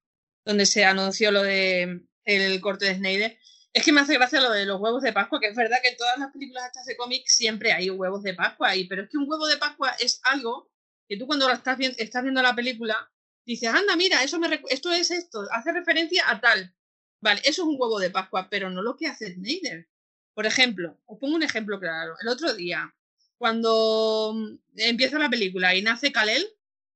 donde 0.44 0.66
se 0.66 0.84
anunció 0.84 1.30
lo 1.30 1.42
de 1.42 2.02
el 2.24 2.60
corte 2.60 2.86
de 2.86 2.96
Snyder, 2.96 3.38
es 3.74 3.84
que 3.84 3.92
me 3.92 4.00
hace 4.00 4.14
gracia 4.14 4.40
lo 4.40 4.52
de 4.52 4.66
los 4.66 4.80
huevos 4.80 5.02
de 5.02 5.12
Pascua, 5.12 5.40
que 5.40 5.48
es 5.48 5.56
verdad 5.56 5.78
que 5.82 5.88
en 5.88 5.96
todas 5.96 6.16
las 6.16 6.30
películas 6.30 6.70
hechas 6.70 6.86
de 6.86 6.96
cómics 6.96 7.34
siempre 7.34 7.72
hay 7.72 7.90
huevos 7.90 8.22
de 8.22 8.32
Pascua 8.32 8.68
ahí, 8.68 8.84
pero 8.86 9.02
es 9.02 9.10
que 9.10 9.18
un 9.18 9.28
huevo 9.28 9.46
de 9.48 9.56
Pascua 9.56 9.90
es 9.98 10.20
algo 10.22 10.70
que 11.08 11.16
tú 11.16 11.26
cuando 11.26 11.50
estás, 11.50 11.76
viendo, 11.76 11.98
estás 11.98 12.22
viendo 12.22 12.40
la 12.40 12.54
película 12.54 13.10
dices, 13.44 13.68
anda, 13.68 13.96
mira, 13.96 14.22
eso 14.22 14.38
me 14.38 14.62
esto 14.70 14.92
es 14.92 15.10
esto, 15.10 15.44
hace 15.50 15.72
referencia 15.72 16.22
a 16.30 16.40
tal. 16.40 16.72
Vale, 17.20 17.40
eso 17.44 17.62
es 17.62 17.68
un 17.68 17.76
huevo 17.78 17.98
de 17.98 18.10
Pascua, 18.10 18.48
pero 18.48 18.70
no 18.70 18.80
lo 18.80 18.96
que 18.96 19.08
hace 19.08 19.34
Snyder. 19.34 19.88
Por 20.34 20.46
ejemplo, 20.46 21.00
os 21.06 21.18
pongo 21.18 21.34
un 21.34 21.42
ejemplo 21.42 21.80
claro. 21.80 22.14
El 22.20 22.28
otro 22.28 22.54
día, 22.54 22.94
cuando 23.38 24.36
empieza 24.76 25.18
la 25.18 25.30
película 25.30 25.74
y 25.74 25.82
nace 25.82 26.12
Kalel, 26.12 26.46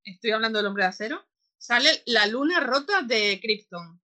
estoy 0.05 0.31
hablando 0.31 0.59
del 0.59 0.67
hombre 0.67 0.85
de 0.85 0.91
acero, 0.91 1.27
sale 1.57 2.03
la 2.07 2.27
luna 2.27 2.61
rota 2.61 3.03
de 3.03 3.41
Krypton. 3.43 4.01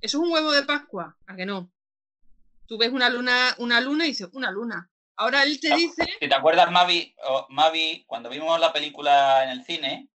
¿Eso 0.00 0.18
es 0.18 0.24
un 0.24 0.32
huevo 0.32 0.50
de 0.50 0.64
Pascua? 0.64 1.16
¿A 1.26 1.36
que 1.36 1.46
no? 1.46 1.72
Tú 2.66 2.78
ves 2.78 2.90
una 2.90 3.08
luna, 3.08 3.54
una 3.58 3.80
luna 3.80 4.04
y 4.04 4.08
dices, 4.08 4.28
una 4.32 4.50
luna. 4.50 4.90
Ahora 5.16 5.42
él 5.42 5.60
te 5.60 5.74
dice. 5.74 6.04
Si 6.20 6.28
te 6.28 6.34
acuerdas, 6.34 6.70
Mavi, 6.70 7.14
Mavi, 7.50 8.04
cuando 8.06 8.30
vimos 8.30 8.58
la 8.58 8.72
película 8.72 9.44
en 9.44 9.50
el 9.50 9.64
cine, 9.64 10.08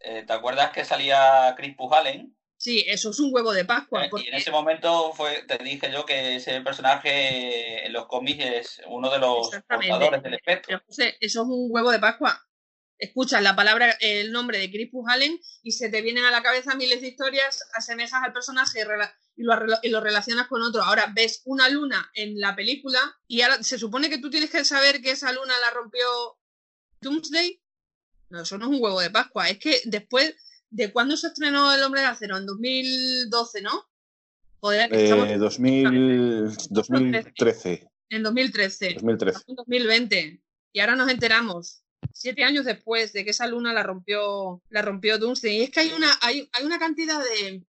eh, 0.00 0.24
¿te 0.26 0.32
acuerdas 0.32 0.70
que 0.70 0.84
salía 0.84 1.54
Chris 1.56 1.76
Pujalen? 1.76 2.36
Sí, 2.56 2.84
eso 2.86 3.10
es 3.10 3.18
un 3.18 3.34
huevo 3.34 3.52
de 3.52 3.64
Pascua. 3.64 4.04
Eh, 4.04 4.10
y 4.24 4.28
en 4.28 4.34
ese 4.34 4.52
momento 4.52 5.12
fue, 5.14 5.42
te 5.48 5.58
dije 5.58 5.90
yo 5.92 6.06
que 6.06 6.36
ese 6.36 6.60
personaje 6.60 7.84
en 7.84 7.92
los 7.92 8.06
cómics 8.06 8.44
es 8.44 8.82
uno 8.86 9.10
de 9.10 9.18
los 9.18 9.50
portadores 9.68 10.22
del 10.22 10.34
espectro. 10.34 10.80
eso 10.86 11.12
es 11.20 11.36
un 11.36 11.66
huevo 11.70 11.90
de 11.90 11.98
Pascua. 11.98 12.40
Escuchas 13.02 13.42
la 13.42 13.56
palabra, 13.56 13.96
el 13.98 14.30
nombre 14.30 14.58
de 14.58 14.70
Chris 14.70 14.88
Pujalen 14.88 15.36
y 15.64 15.72
se 15.72 15.88
te 15.88 16.02
vienen 16.02 16.24
a 16.24 16.30
la 16.30 16.40
cabeza 16.40 16.76
miles 16.76 17.00
de 17.00 17.08
historias, 17.08 17.58
asemejas 17.74 18.22
al 18.22 18.32
personaje 18.32 18.84
y 19.34 19.42
lo, 19.42 20.00
relacionas 20.00 20.46
con 20.46 20.62
otro. 20.62 20.84
Ahora 20.84 21.12
ves 21.12 21.42
una 21.44 21.68
luna 21.68 22.12
en 22.14 22.38
la 22.38 22.54
película 22.54 23.00
y 23.26 23.40
ahora 23.40 23.60
se 23.64 23.76
supone 23.76 24.08
que 24.08 24.18
tú 24.18 24.30
tienes 24.30 24.50
que 24.50 24.64
saber 24.64 25.02
que 25.02 25.10
esa 25.10 25.32
luna 25.32 25.52
la 25.58 25.70
rompió 25.70 26.06
Doomsday. 27.00 27.60
No, 28.30 28.42
eso 28.42 28.56
no 28.56 28.66
es 28.66 28.70
un 28.70 28.80
huevo 28.80 29.00
de 29.00 29.10
Pascua. 29.10 29.48
Es 29.48 29.58
que 29.58 29.80
después 29.84 30.36
de 30.70 30.92
cuándo 30.92 31.16
se 31.16 31.26
estrenó 31.26 31.74
El 31.74 31.82
Hombre 31.82 32.02
de 32.02 32.06
Acero, 32.06 32.36
en 32.36 32.46
2012, 32.46 33.62
¿no? 33.62 33.84
Joder, 34.60 34.94
eh, 34.94 35.38
2013. 35.38 37.88
En 38.10 38.22
2013. 38.22 38.94
2013. 38.94 39.40
En 39.48 39.56
2020. 39.56 40.40
Y 40.72 40.78
ahora 40.78 40.94
nos 40.94 41.10
enteramos, 41.10 41.82
siete 42.14 42.44
años 42.44 42.64
después 42.64 43.12
de 43.12 43.24
que 43.24 43.30
esa 43.30 43.46
luna 43.46 43.72
la 43.72 43.82
rompió, 43.82 44.62
la 44.70 44.82
rompió 44.82 45.18
Doomsday. 45.18 45.58
Y 45.58 45.62
es 45.62 45.70
que 45.70 45.80
hay 45.80 45.92
una, 45.92 46.18
hay, 46.20 46.48
hay 46.52 46.64
una 46.64 46.78
cantidad 46.78 47.22
de, 47.22 47.64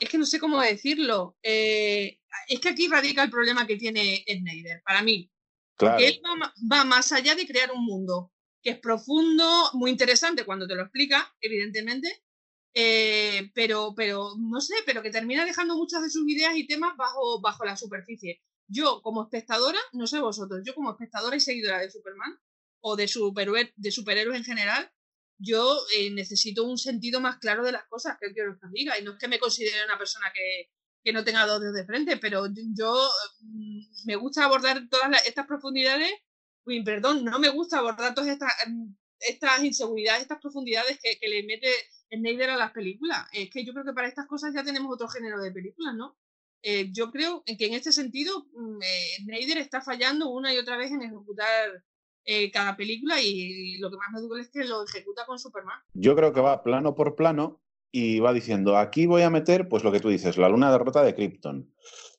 es 0.00 0.08
que 0.08 0.18
no 0.18 0.26
sé 0.26 0.38
cómo 0.38 0.60
decirlo. 0.60 1.36
Eh, 1.42 2.18
es 2.48 2.60
que 2.60 2.68
aquí 2.68 2.88
radica 2.88 3.22
el 3.22 3.30
problema 3.30 3.66
que 3.66 3.76
tiene 3.76 4.24
Snyder, 4.26 4.82
para 4.84 5.02
mí. 5.02 5.30
Porque 5.76 6.08
él 6.08 6.20
va, 6.70 6.84
más 6.84 7.10
allá 7.12 7.34
de 7.34 7.46
crear 7.46 7.70
un 7.72 7.84
mundo 7.84 8.32
que 8.62 8.70
es 8.70 8.78
profundo, 8.78 9.70
muy 9.72 9.90
interesante 9.90 10.44
cuando 10.44 10.66
te 10.66 10.74
lo 10.74 10.82
explica, 10.82 11.34
evidentemente, 11.40 12.22
eh, 12.74 13.50
pero, 13.54 13.94
pero 13.96 14.34
no 14.38 14.60
sé, 14.60 14.74
pero 14.84 15.00
que 15.00 15.10
termina 15.10 15.46
dejando 15.46 15.76
muchas 15.76 16.02
de 16.02 16.10
sus 16.10 16.28
ideas 16.28 16.54
y 16.54 16.66
temas 16.66 16.94
bajo, 16.98 17.40
bajo 17.40 17.64
la 17.64 17.78
superficie. 17.78 18.42
Yo, 18.68 19.00
como 19.00 19.22
espectadora, 19.22 19.78
no 19.92 20.06
sé 20.06 20.20
vosotros, 20.20 20.60
yo 20.62 20.74
como 20.74 20.90
espectadora 20.90 21.36
y 21.36 21.40
seguidora 21.40 21.78
de 21.78 21.90
Superman 21.90 22.38
o 22.80 22.96
de, 22.96 23.04
de 23.76 23.90
superhéroes 23.90 24.38
en 24.38 24.44
general, 24.44 24.90
yo 25.38 25.78
eh, 25.96 26.10
necesito 26.10 26.64
un 26.64 26.78
sentido 26.78 27.20
más 27.20 27.38
claro 27.38 27.64
de 27.64 27.72
las 27.72 27.84
cosas 27.88 28.16
que 28.20 28.32
quiero 28.32 28.58
que 28.60 28.66
diga. 28.72 28.98
Y 28.98 29.02
no 29.04 29.12
es 29.12 29.18
que 29.18 29.28
me 29.28 29.38
considere 29.38 29.84
una 29.84 29.98
persona 29.98 30.26
que, 30.34 30.70
no 31.12 31.24
tenga 31.24 31.46
dos 31.46 31.60
dedos 31.60 31.74
de 31.74 31.86
frente, 31.86 32.18
pero 32.18 32.46
yo 32.76 33.10
mm, 33.40 33.80
me 34.04 34.16
gusta 34.16 34.44
abordar 34.44 34.86
todas 34.88 35.26
estas 35.26 35.46
profundidades 35.46 36.12
uy, 36.64 36.82
perdón, 36.84 37.24
no 37.24 37.38
me 37.38 37.48
gusta 37.48 37.78
abordar 37.78 38.14
todas 38.14 38.30
estas, 38.30 38.52
em, 38.66 38.94
estas 39.18 39.62
inseguridades, 39.62 40.22
estas 40.22 40.40
profundidades 40.40 40.98
que, 41.02 41.18
que 41.18 41.28
le 41.28 41.42
mete 41.44 41.68
Snyder 42.10 42.50
a 42.50 42.56
las 42.56 42.72
películas. 42.72 43.26
Es 43.32 43.50
que 43.50 43.64
yo 43.64 43.72
creo 43.72 43.84
que 43.84 43.92
para 43.92 44.08
estas 44.08 44.26
cosas 44.26 44.52
ya 44.54 44.64
tenemos 44.64 44.92
otro 44.92 45.08
género 45.08 45.40
de 45.40 45.52
películas, 45.52 45.94
¿no? 45.94 46.16
Eh, 46.62 46.90
yo 46.92 47.10
creo 47.10 47.42
que 47.46 47.66
en 47.66 47.74
este 47.74 47.92
sentido 47.92 48.46
mm, 48.52 48.82
eh, 48.82 49.16
Snyder 49.22 49.58
está 49.58 49.80
fallando 49.80 50.30
una 50.30 50.52
y 50.52 50.58
otra 50.58 50.76
vez 50.76 50.90
en 50.90 51.02
ejecutar 51.02 51.84
eh, 52.24 52.50
cada 52.50 52.76
película 52.76 53.20
y 53.20 53.78
lo 53.78 53.90
que 53.90 53.96
más 53.96 54.12
me 54.12 54.20
duele 54.20 54.42
es 54.42 54.50
que 54.50 54.64
lo 54.64 54.84
ejecuta 54.84 55.26
con 55.26 55.38
Superman. 55.38 55.80
Yo 55.94 56.14
creo 56.14 56.32
que 56.32 56.40
va 56.40 56.62
plano 56.62 56.94
por 56.94 57.16
plano 57.16 57.60
y 57.92 58.20
va 58.20 58.32
diciendo, 58.32 58.76
aquí 58.76 59.06
voy 59.06 59.22
a 59.22 59.30
meter, 59.30 59.68
pues 59.68 59.84
lo 59.84 59.92
que 59.92 60.00
tú 60.00 60.08
dices, 60.08 60.38
la 60.38 60.48
luna 60.48 60.70
derrota 60.70 61.02
de 61.02 61.14
Krypton. 61.14 61.72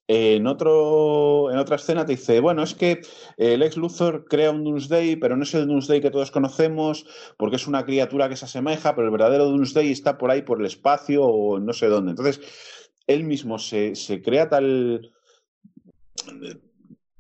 En, 0.08 0.46
otro, 0.48 1.52
en 1.52 1.58
otra 1.58 1.78
escena 1.78 2.06
te 2.06 2.14
dice, 2.14 2.42
bueno, 2.42 2.64
es 2.64 2.76
que 2.76 3.02
el 3.38 3.64
ex 3.64 3.78
Luthor 3.78 4.26
crea 4.26 4.52
un 4.52 4.66
Doomsday, 4.66 5.16
pero 5.16 5.38
no 5.38 5.44
es 5.44 5.54
el 5.54 5.68
Doomsday 5.68 6.02
que 6.02 6.12
todos 6.12 6.32
conocemos, 6.32 7.06
porque 7.38 7.56
es 7.56 7.68
una 7.68 7.86
criatura 7.86 8.28
que 8.28 8.36
se 8.36 8.44
asemeja, 8.44 8.94
pero 8.94 9.06
el 9.08 9.12
verdadero 9.12 9.46
Doomsday 9.46 9.90
está 9.90 10.18
por 10.18 10.30
ahí, 10.30 10.42
por 10.42 10.60
el 10.60 10.66
espacio 10.66 11.24
o 11.24 11.60
no 11.60 11.72
sé 11.72 11.88
dónde. 11.88 12.12
Entonces, 12.12 12.42
él 13.08 13.24
mismo 13.24 13.58
se, 13.58 13.94
crea 14.22 14.50
tal, 14.50 15.14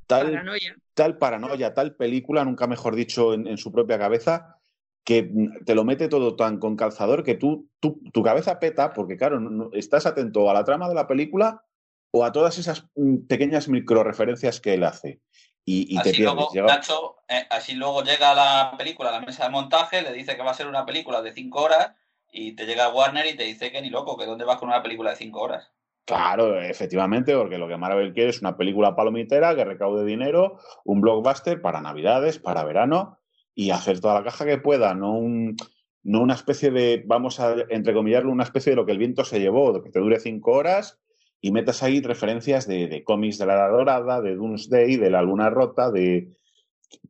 tal 0.07 0.32
paranoia. 0.32 0.80
Tal 1.02 1.18
paranoia, 1.18 1.74
tal 1.74 1.95
película, 1.95 2.45
nunca 2.45 2.68
mejor 2.68 2.95
dicho, 2.95 3.34
en, 3.34 3.58
su 3.58 3.72
propia 3.72 3.97
cabeza, 3.97 4.60
que 5.04 5.32
te 5.66 5.74
lo 5.74 5.84
mete 5.84 6.08
todo 6.08 6.36
tan 6.36 6.60
con 6.60 6.76
calzador 6.76 7.24
que 7.24 7.34
tú, 7.34 7.68
tu 7.80 8.22
cabeza 8.22 8.60
peta, 8.60 8.93
porque 8.93 9.18
claro, 9.18 9.72
estás 9.74 10.06
atento 10.06 10.47
a 10.47 10.54
la 10.54 10.64
trama 10.64 10.88
de 10.88 10.93
la 10.93 11.08
película 11.08 11.66
o 12.12 12.24
a 12.24 12.32
todas 12.32 12.60
esas 12.60 12.88
mm, 12.93 13.26
pequeñas 13.28 13.68
microreferencias 13.68 14.62
que 14.62 14.76
él 14.76 14.84
hace. 14.84 15.22
Y, 15.66 15.97
así, 15.97 16.22
luego, 16.22 16.49
Nacho, 16.68 17.16
eh, 17.28 17.47
así 17.49 17.74
luego 17.74 18.04
llega 18.04 18.36
la 18.36 18.76
película 18.78 19.10
a 19.10 19.14
la 19.14 19.22
mesa 19.22 19.45
de 19.45 19.49
montaje, 19.49 20.04
le 20.04 20.14
dice 20.14 20.36
que 20.36 20.43
va 20.43 20.52
a 20.52 20.56
ser 20.56 20.68
una 20.68 20.86
película 20.86 21.24
de 21.24 21.34
cinco 21.34 21.64
horas 21.64 21.93
y 22.32 22.54
te 22.54 22.68
llega 22.68 22.89
Warner 22.89 23.26
y 23.26 23.36
te 23.36 23.45
dice 23.45 23.72
que 23.72 23.82
ni 23.82 23.89
loco, 23.89 24.18
que 24.18 24.28
dónde 24.28 24.45
vas 24.45 24.58
con 24.58 24.70
una 24.70 24.84
película 24.84 25.10
de 25.12 25.16
cinco 25.16 25.41
horas. 25.41 25.72
Claro, 26.06 26.60
efectivamente, 26.60 27.36
porque 27.36 27.58
lo 27.58 27.68
que 27.68 27.78
Marvel 27.78 28.14
quiere 28.14 28.32
es 28.32 28.41
una 28.41 28.58
película 28.58 28.95
palomitera 28.95 29.56
que 29.56 29.64
recaude 29.64 30.04
dinero, 30.04 30.58
un 30.84 30.99
blockbuster 30.99 31.62
para 31.62 31.82
Navidades, 31.82 32.39
para 32.39 32.64
verano 32.64 33.20
y 33.54 33.70
hacer 33.70 33.99
toda 33.99 34.16
la 34.16 34.24
caja 34.24 34.45
que 34.45 34.58
pueda, 34.58 34.93
no 34.95 35.14
un, 35.14 35.56
no 36.04 36.22
una 36.22 36.34
especie 36.34 36.72
de, 36.72 37.04
vamos 37.06 37.39
a 37.39 37.56
entrecomillarlo, 37.70 38.32
una 38.32 38.43
especie 38.43 38.72
de 38.72 38.76
lo 38.76 38.86
que 38.86 38.91
el 38.93 38.97
viento 38.97 39.24
se 39.24 39.39
llevó, 39.39 39.82
que 39.84 39.91
te 39.91 39.99
dure 39.99 40.20
cinco 40.20 40.52
horas 40.52 40.99
y 41.39 41.52
metas 41.52 41.84
ahí 41.84 42.02
referencias 42.02 42.68
de, 42.68 43.04
cómics 43.04 43.38
de 43.38 43.45
la 43.45 43.54
Edad 43.54 43.72
Dorada, 43.72 44.22
de 44.22 44.36
Doomsday, 44.36 44.97
de 44.97 45.10
la 45.10 45.22
Luna 45.22 45.49
Rota, 45.49 45.91
de 45.91 46.36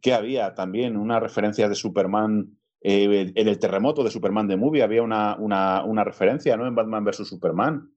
que 0.01 0.13
había 0.13 0.53
también 0.53 0.95
una 0.97 1.19
referencia 1.19 1.67
de 1.67 1.75
Superman 1.75 2.57
eh, 2.81 3.31
en 3.35 3.47
el 3.47 3.59
terremoto 3.59 4.03
de 4.03 4.11
Superman 4.11 4.47
de 4.47 4.57
Movie, 4.57 4.83
había 4.83 5.03
una, 5.03 5.35
una, 5.37 5.83
una 5.83 6.03
referencia 6.03 6.55
¿no? 6.57 6.65
en 6.65 6.75
Batman 6.75 7.03
vs. 7.03 7.27
Superman. 7.27 7.91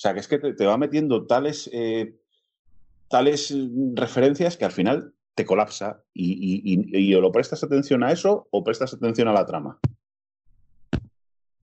O 0.00 0.02
sea, 0.02 0.14
que 0.14 0.20
es 0.20 0.28
que 0.28 0.38
te, 0.38 0.64
va 0.64 0.78
metiendo 0.78 1.26
tales, 1.26 1.68
eh, 1.74 2.18
tales 3.10 3.54
referencias 3.92 4.56
que 4.56 4.64
al 4.64 4.72
final 4.72 5.12
te 5.34 5.44
colapsa 5.44 6.02
y, 6.14 7.14
o 7.14 7.20
lo 7.20 7.30
prestas 7.30 7.62
atención 7.64 8.02
a 8.02 8.10
eso 8.10 8.48
o 8.50 8.64
prestas 8.64 8.94
atención 8.94 9.28
a 9.28 9.34
la 9.34 9.44
trama. 9.44 9.78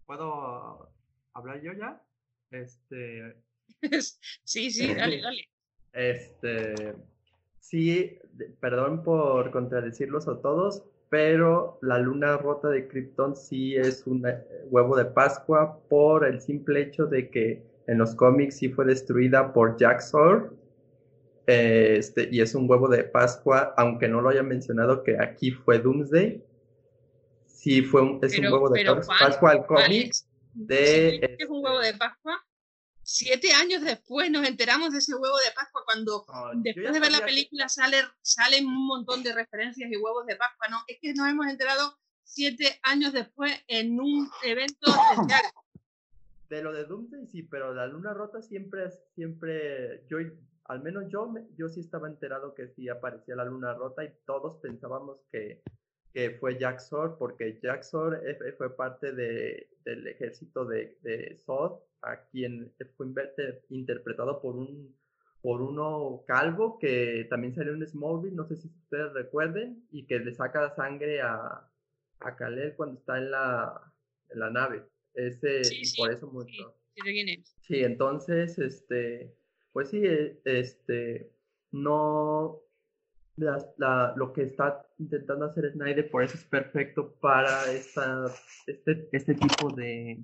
¿Puedo 0.06 0.88
hablar 1.34 1.64
yo 1.64 1.74
ya? 1.74 2.00
Este, 2.52 3.38
sí, 4.44 4.70
sí, 4.70 4.94
dale, 4.94 5.20
dale. 5.20 5.50
Este, 5.94 6.94
sí, 7.60 8.20
perdón 8.60 9.02
por 9.02 9.50
contradecirlos 9.50 10.28
a 10.28 10.40
todos, 10.42 10.84
pero 11.10 11.80
la 11.82 11.98
luna 11.98 12.38
rota 12.38 12.70
de 12.70 12.88
Krypton 12.88 13.36
sí 13.36 13.76
es 13.76 14.06
un 14.06 14.28
eh, 14.28 14.46
huevo 14.66 14.96
de 14.96 15.06
Pascua 15.06 15.80
por 15.90 16.24
el 16.24 16.40
simple 16.40 16.84
hecho 16.84 17.08
de 17.08 17.32
que 17.32 17.77
en 17.88 17.98
los 17.98 18.16
cómics 18.16 18.58
sí 18.58 18.70
fue 18.70 18.86
destruida 18.86 19.54
por 19.54 19.78
Jack 19.78 20.02
Sor. 20.02 20.56
Este, 21.46 22.28
y 22.32 22.42
es 22.42 22.54
un 22.56 22.70
huevo 22.70 22.90
de 22.90 23.06
Pascua, 23.06 23.74
aunque 23.78 24.10
no 24.10 24.22
lo 24.22 24.30
haya 24.30 24.44
mencionado 24.44 25.04
que 25.04 25.18
aquí 25.20 25.52
fue 25.52 25.80
Doomsday. 25.80 26.44
Sí 27.46 27.82
fue 27.82 28.02
un, 28.02 28.20
es 28.22 28.38
un 28.38 28.46
huevo 28.46 28.70
de 28.70 28.86
Pascua 28.86 29.52
al 29.52 29.66
cómic. 29.66 30.14
De, 30.54 31.38
¿Es 31.40 31.50
un 31.50 31.64
huevo 31.64 31.80
de 31.80 31.94
Pascua? 31.94 32.44
siete 33.10 33.54
años 33.54 33.84
después 33.84 34.30
nos 34.30 34.46
enteramos 34.46 34.92
de 34.92 34.98
ese 34.98 35.16
huevo 35.16 35.38
de 35.38 35.52
Pascua 35.56 35.82
cuando 35.86 36.26
después 36.56 36.92
de 36.92 37.00
ver 37.00 37.12
la 37.12 37.26
película 37.26 37.70
sale, 37.70 38.00
salen 38.22 38.68
un 38.68 38.86
montón 38.86 39.24
de 39.24 39.34
referencias 39.34 39.90
y 39.90 39.96
huevos 39.96 40.26
de 40.26 40.36
Pascua. 40.36 40.68
No, 40.68 40.84
es 40.88 40.98
que 41.02 41.14
nos 41.14 41.30
hemos 41.30 41.48
enterado 41.48 41.98
siete 42.26 42.78
años 42.84 43.14
después 43.14 43.54
en 43.68 43.98
un 43.98 44.30
evento 44.44 44.92
especial. 44.92 45.42
De 46.50 46.62
lo 46.62 46.72
de 46.74 46.86
Doomsday 46.86 47.28
sí, 47.28 47.44
pero 47.44 47.74
la 47.74 47.88
luna 47.88 48.14
rota 48.14 48.42
siempre, 48.42 48.90
siempre, 49.14 50.06
yo, 50.08 50.18
al 50.66 50.82
menos 50.82 51.06
yo, 51.10 51.34
yo 51.56 51.68
sí 51.68 51.82
estaba 51.82 52.08
enterado 52.08 52.54
que 52.54 52.70
sí 52.70 52.88
aparecía 52.88 53.36
la 53.36 53.46
luna 53.46 53.74
rota 53.74 54.04
y 54.04 54.14
todos 54.26 54.58
pensábamos 54.62 55.20
que, 55.32 55.62
que 56.14 56.32
fue 56.40 56.58
Jack 56.58 56.80
Sor, 56.80 57.18
porque 57.18 57.60
Jack 57.62 57.84
Sor 57.84 58.22
fue 58.58 58.76
parte 58.76 59.12
de, 59.12 59.70
del 59.84 60.08
ejército 60.08 60.66
de, 60.66 60.98
de 61.02 61.38
Sod 61.46 61.80
a 62.02 62.22
quien 62.28 62.74
fue 62.96 63.08
interpretado 63.70 64.42
por 64.42 64.56
un 64.56 64.96
por 65.42 65.62
uno 65.62 66.24
calvo 66.28 66.78
que 66.80 67.26
también 67.30 67.54
salió 67.54 67.74
en 67.74 67.88
Smallville, 67.88 68.36
no 68.36 68.46
sé 68.46 68.56
si 68.58 68.68
ustedes 68.68 69.14
recuerden, 69.14 69.88
y 69.92 70.06
que 70.06 70.20
le 70.20 70.34
saca 70.34 70.76
sangre 70.76 71.22
a, 71.22 71.70
a 72.20 72.36
cuando 72.76 73.00
está 73.00 73.18
en 73.18 73.32
la, 73.32 73.94
en 74.30 74.40
la 74.40 74.50
nave. 74.50 74.84
Ese, 75.18 75.62
por 75.98 76.12
eso 76.12 76.28
mucho. 76.28 76.76
Sí, 76.94 77.44
sí, 77.62 77.84
entonces, 77.84 78.58
este, 78.60 79.36
pues 79.72 79.90
sí, 79.90 80.02
e, 80.04 80.40
este, 80.46 81.32
no, 81.72 82.62
la, 83.36 84.14
lo 84.16 84.32
que 84.32 84.44
está 84.44 84.86
intentando 85.00 85.46
hacer 85.46 85.72
Snyder, 85.72 86.10
por 86.12 86.24
eso 86.24 86.38
es 86.38 86.46
perfecto 86.46 87.16
para 87.20 87.72
esta, 87.72 88.26
este, 88.68 89.10
este 89.12 89.34
tipo 89.34 89.72
de, 89.72 90.24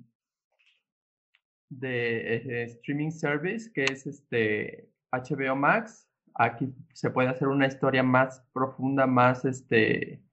de 1.70 2.36
eh, 2.36 2.62
streaming 2.64 3.10
service 3.10 3.70
que 3.72 3.84
es 3.84 4.06
este 4.06 4.88
HBO 5.10 5.56
Max. 5.56 6.08
Aquí 6.36 6.72
se 6.92 7.10
puede 7.10 7.28
hacer 7.28 7.48
una 7.48 7.66
historia 7.66 8.04
más 8.04 8.44
profunda, 8.52 9.06
más 9.06 9.44
este 9.44 10.23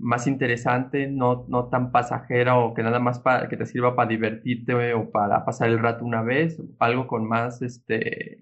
más 0.00 0.26
interesante, 0.26 1.06
no, 1.08 1.46
no 1.48 1.68
tan 1.68 1.92
pasajera 1.92 2.58
o 2.58 2.74
que 2.74 2.82
nada 2.82 2.98
más 2.98 3.20
para 3.20 3.48
que 3.48 3.56
te 3.56 3.66
sirva 3.66 3.94
para 3.96 4.08
divertirte 4.08 4.94
o 4.94 5.10
para 5.10 5.44
pasar 5.44 5.68
el 5.68 5.78
rato 5.78 6.04
una 6.04 6.22
vez, 6.22 6.60
algo 6.78 7.06
con 7.06 7.26
más 7.28 7.62
este, 7.62 8.40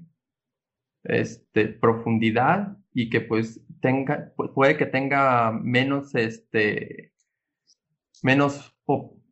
este 1.05 1.69
profundidad 1.69 2.77
y 2.95 3.11
que 3.11 3.21
pues 3.21 3.61
tenga, 3.81 4.33
puede 4.55 4.77
que 4.77 4.87
tenga 4.87 5.53
menos 5.53 6.15
este 6.15 7.13
menos 8.23 8.75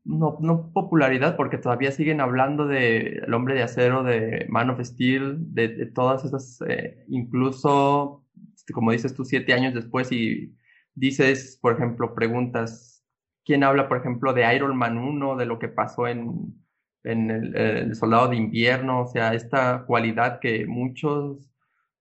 no, 0.06 0.38
no 0.40 0.72
popularidad, 0.72 1.36
porque 1.36 1.58
todavía 1.58 1.90
siguen 1.90 2.20
hablando 2.20 2.66
de 2.66 3.22
El 3.26 3.34
Hombre 3.34 3.54
de 3.54 3.62
Acero, 3.62 4.04
de 4.04 4.46
Man 4.48 4.70
of 4.70 4.80
Steel, 4.80 5.52
de, 5.52 5.86
todas 5.86 6.24
esas, 6.24 6.62
eh, 6.68 7.04
incluso, 7.08 8.24
este, 8.54 8.72
como 8.72 8.92
dices 8.92 9.14
tú, 9.14 9.24
siete 9.24 9.52
años 9.52 9.74
después 9.74 10.12
y 10.12 10.54
dices, 10.96 11.58
por 11.62 11.74
ejemplo, 11.74 12.14
preguntas, 12.14 13.04
¿quién 13.44 13.62
habla, 13.64 13.88
por 13.88 13.98
ejemplo, 13.98 14.32
de 14.32 14.54
Iron 14.56 14.76
Man 14.76 14.98
1, 14.98 15.36
de 15.36 15.46
lo 15.46 15.58
que 15.60 15.68
pasó 15.68 16.08
en, 16.08 16.64
en 17.04 17.30
el 17.30 17.94
Soldado 17.94 18.28
de 18.28 18.36
Invierno? 18.36 19.02
O 19.02 19.06
sea, 19.06 19.34
esta 19.34 19.84
cualidad 19.86 20.40
que 20.40 20.66
muchos 20.66 21.48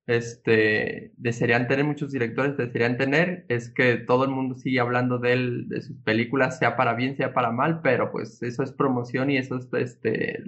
este, 0.07 1.13
desearían 1.17 1.67
tener, 1.67 1.85
muchos 1.85 2.11
directores 2.11 2.57
desearían 2.57 2.97
tener, 2.97 3.45
es 3.49 3.69
que 3.71 3.97
todo 3.97 4.25
el 4.25 4.31
mundo 4.31 4.55
sigue 4.55 4.79
hablando 4.79 5.17
de 5.19 5.33
él, 5.33 5.69
de 5.69 5.81
sus 5.81 5.97
películas, 6.01 6.59
sea 6.59 6.75
para 6.75 6.93
bien, 6.93 7.17
sea 7.17 7.33
para 7.33 7.51
mal, 7.51 7.81
pero 7.81 8.11
pues 8.11 8.41
eso 8.43 8.63
es 8.63 8.71
promoción 8.71 9.31
y 9.31 9.37
eso 9.37 9.57
es 9.57 9.67
este, 9.73 10.43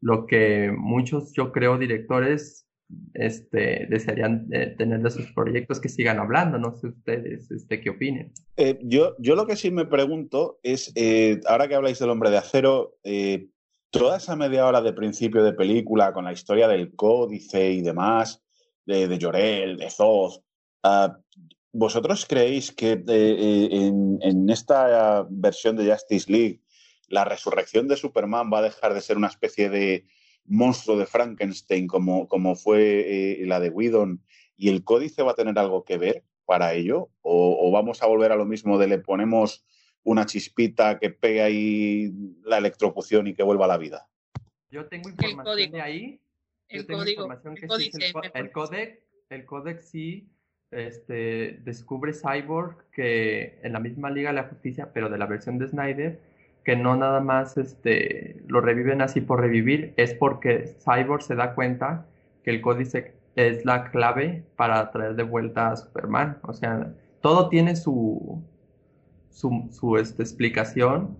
lo 0.00 0.26
que 0.26 0.72
muchos, 0.76 1.32
yo 1.32 1.52
creo, 1.52 1.78
directores 1.78 2.67
este, 3.14 3.86
desearían 3.90 4.48
eh, 4.52 4.74
tener 4.78 5.00
de 5.00 5.10
sus 5.10 5.32
proyectos 5.32 5.80
que 5.80 5.88
sigan 5.88 6.18
hablando. 6.18 6.58
No 6.58 6.74
sé 6.74 6.88
ustedes 6.88 7.50
este, 7.50 7.80
qué 7.80 7.90
opinen. 7.90 8.32
Eh, 8.56 8.78
yo, 8.82 9.14
yo 9.18 9.34
lo 9.34 9.46
que 9.46 9.56
sí 9.56 9.70
me 9.70 9.86
pregunto 9.86 10.58
es, 10.62 10.92
eh, 10.94 11.40
ahora 11.46 11.68
que 11.68 11.74
habláis 11.74 11.98
del 11.98 12.10
hombre 12.10 12.30
de 12.30 12.38
acero, 12.38 12.96
toda 13.90 14.18
esa 14.18 14.36
media 14.36 14.66
hora 14.66 14.80
de 14.82 14.92
principio 14.92 15.42
de 15.42 15.52
película 15.52 16.12
con 16.12 16.24
la 16.24 16.32
historia 16.32 16.68
del 16.68 16.94
códice 16.94 17.72
y 17.72 17.82
demás, 17.82 18.42
de, 18.84 19.08
de 19.08 19.18
Llorel, 19.18 19.76
de 19.76 19.90
Zoz. 19.90 20.42
Ah, 20.82 21.18
¿Vosotros 21.72 22.26
creéis 22.26 22.72
que 22.72 22.92
eh, 22.92 23.02
eh, 23.06 23.92
en, 24.22 24.50
esta 24.50 25.26
versión 25.28 25.76
de 25.76 25.90
Justice 25.90 26.30
League 26.32 26.62
la 27.08 27.24
resurrección 27.24 27.88
de 27.88 27.96
Superman 27.96 28.50
va 28.52 28.58
a 28.58 28.62
dejar 28.62 28.94
de 28.94 29.00
ser 29.00 29.16
una 29.16 29.28
especie 29.28 29.68
de 29.68 30.06
monstruo 30.48 30.96
de 30.96 31.06
Frankenstein 31.06 31.86
como, 31.86 32.28
como 32.28 32.56
fue 32.56 33.40
eh, 33.42 33.46
la 33.46 33.60
de 33.60 33.70
Whedon 33.70 34.22
y 34.56 34.68
el 34.68 34.84
códice 34.84 35.22
va 35.22 35.32
a 35.32 35.36
tener 35.36 35.58
algo 35.58 35.84
que 35.84 35.98
ver? 35.98 36.24
para 36.48 36.72
ello? 36.72 37.10
¿O, 37.20 37.70
vamos 37.70 38.02
a 38.02 38.06
volver 38.06 38.32
a 38.32 38.36
lo 38.36 38.46
mismo 38.46 38.78
de 38.78 38.86
le 38.86 38.98
ponemos 38.98 39.66
una 40.02 40.24
chispita 40.24 40.98
que 40.98 41.10
pegue 41.10 41.42
ahí 41.42 42.10
la 42.42 42.56
electrocución 42.56 43.26
y 43.26 43.34
que 43.34 43.42
vuelva 43.42 43.66
a 43.66 43.68
la 43.68 43.76
vida? 43.76 44.08
Yo 44.70 44.86
tengo 44.86 45.10
información 45.10 45.70
de 45.70 45.80
ahí. 45.82 46.20
Yo 46.70 46.86
tengo 46.86 47.06
información 47.06 47.54
que 47.54 47.68
sí, 47.68 47.90
el, 48.32 48.50
códec, 48.50 49.02
el 49.28 49.44
códec 49.44 49.80
sí 49.80 50.30
este, 50.70 51.60
descubre 51.64 52.14
Cyborg 52.14 52.90
que 52.92 53.60
en 53.62 53.74
la 53.74 53.80
misma 53.80 54.10
Liga 54.10 54.30
de 54.30 54.36
la 54.36 54.44
Justicia, 54.44 54.90
pero 54.94 55.10
de 55.10 55.18
la 55.18 55.26
versión 55.26 55.58
de 55.58 55.68
Snyder, 55.68 56.18
que 56.68 56.76
no 56.76 56.96
nada 56.96 57.20
más 57.20 57.56
este, 57.56 58.42
lo 58.46 58.60
reviven 58.60 59.00
así 59.00 59.22
por 59.22 59.40
revivir, 59.40 59.94
es 59.96 60.12
porque 60.12 60.76
Cyborg 60.84 61.22
se 61.22 61.34
da 61.34 61.54
cuenta 61.54 62.04
que 62.44 62.50
el 62.50 62.60
códice 62.60 63.14
es 63.36 63.64
la 63.64 63.90
clave 63.90 64.44
para 64.54 64.90
traer 64.90 65.14
de 65.14 65.22
vuelta 65.22 65.70
a 65.70 65.76
Superman. 65.76 66.36
O 66.42 66.52
sea, 66.52 66.92
todo 67.22 67.48
tiene 67.48 67.74
su, 67.74 68.44
su, 69.30 69.96
este, 69.96 70.22
explicación, 70.22 71.16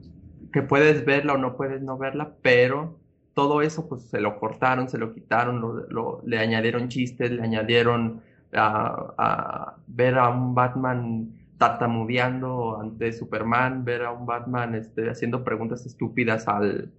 que 0.52 0.60
puedes 0.60 1.06
verla 1.06 1.32
o 1.32 1.38
no 1.38 1.56
puedes 1.56 1.80
no 1.80 1.96
verla, 1.96 2.34
pero 2.42 2.98
todo 3.32 3.62
eso 3.62 3.88
pues 3.88 4.02
se 4.02 4.20
lo 4.20 4.38
cortaron, 4.38 4.90
se 4.90 4.98
lo 4.98 5.14
quitaron, 5.14 5.62
lo, 5.88 6.20
le 6.26 6.40
añadieron 6.40 6.90
chistes, 6.90 7.30
le 7.30 7.42
añadieron 7.42 8.20
a, 8.52 9.76
ver 9.86 10.18
a 10.18 10.28
un 10.28 10.54
Batman 10.54 11.37
tartamudeando 11.58 12.80
ante 12.80 13.12
Superman, 13.12 13.84
ver 13.84 14.02
a 14.04 14.12
un 14.12 14.26
Batman 14.26 14.74
este, 14.74 15.10
haciendo 15.10 15.44
preguntas 15.44 15.84
estúpidas 15.86 16.46
al 16.48 16.92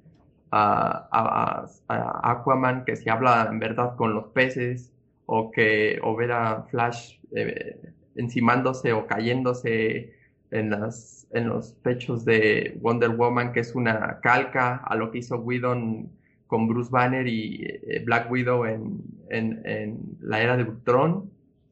a, 0.51 1.65
Aquaman 2.23 2.83
que 2.85 2.95
se 2.95 3.09
habla 3.09 3.47
en 3.51 3.59
verdad 3.59 3.95
con 3.95 4.13
los 4.13 4.27
peces, 4.27 4.91
o 5.25 5.51
que 5.51 5.99
o 6.03 6.15
ver 6.15 6.31
a 6.31 6.63
Flash 6.63 7.19
eh, 7.35 7.79
encimándose 8.15 8.93
o 8.93 9.05
cayéndose 9.05 10.13
en 10.51 10.71
las 10.71 11.27
en 11.31 11.47
los 11.47 11.73
pechos 11.73 12.25
de 12.25 12.77
Wonder 12.81 13.11
Woman, 13.11 13.53
que 13.53 13.59
es 13.59 13.75
una 13.75 14.19
calca 14.21 14.77
a 14.77 14.95
lo 14.95 15.11
que 15.11 15.19
hizo 15.19 15.37
Whedon 15.37 16.09
con 16.47 16.67
Bruce 16.67 16.89
Banner 16.91 17.27
y 17.27 17.63
eh, 17.63 18.01
Black 18.03 18.31
Widow 18.31 18.65
en, 18.65 19.03
en, 19.29 19.61
en 19.65 19.99
la 20.19 20.41
era 20.41 20.57
de 20.57 20.63
Ultron 20.63 21.29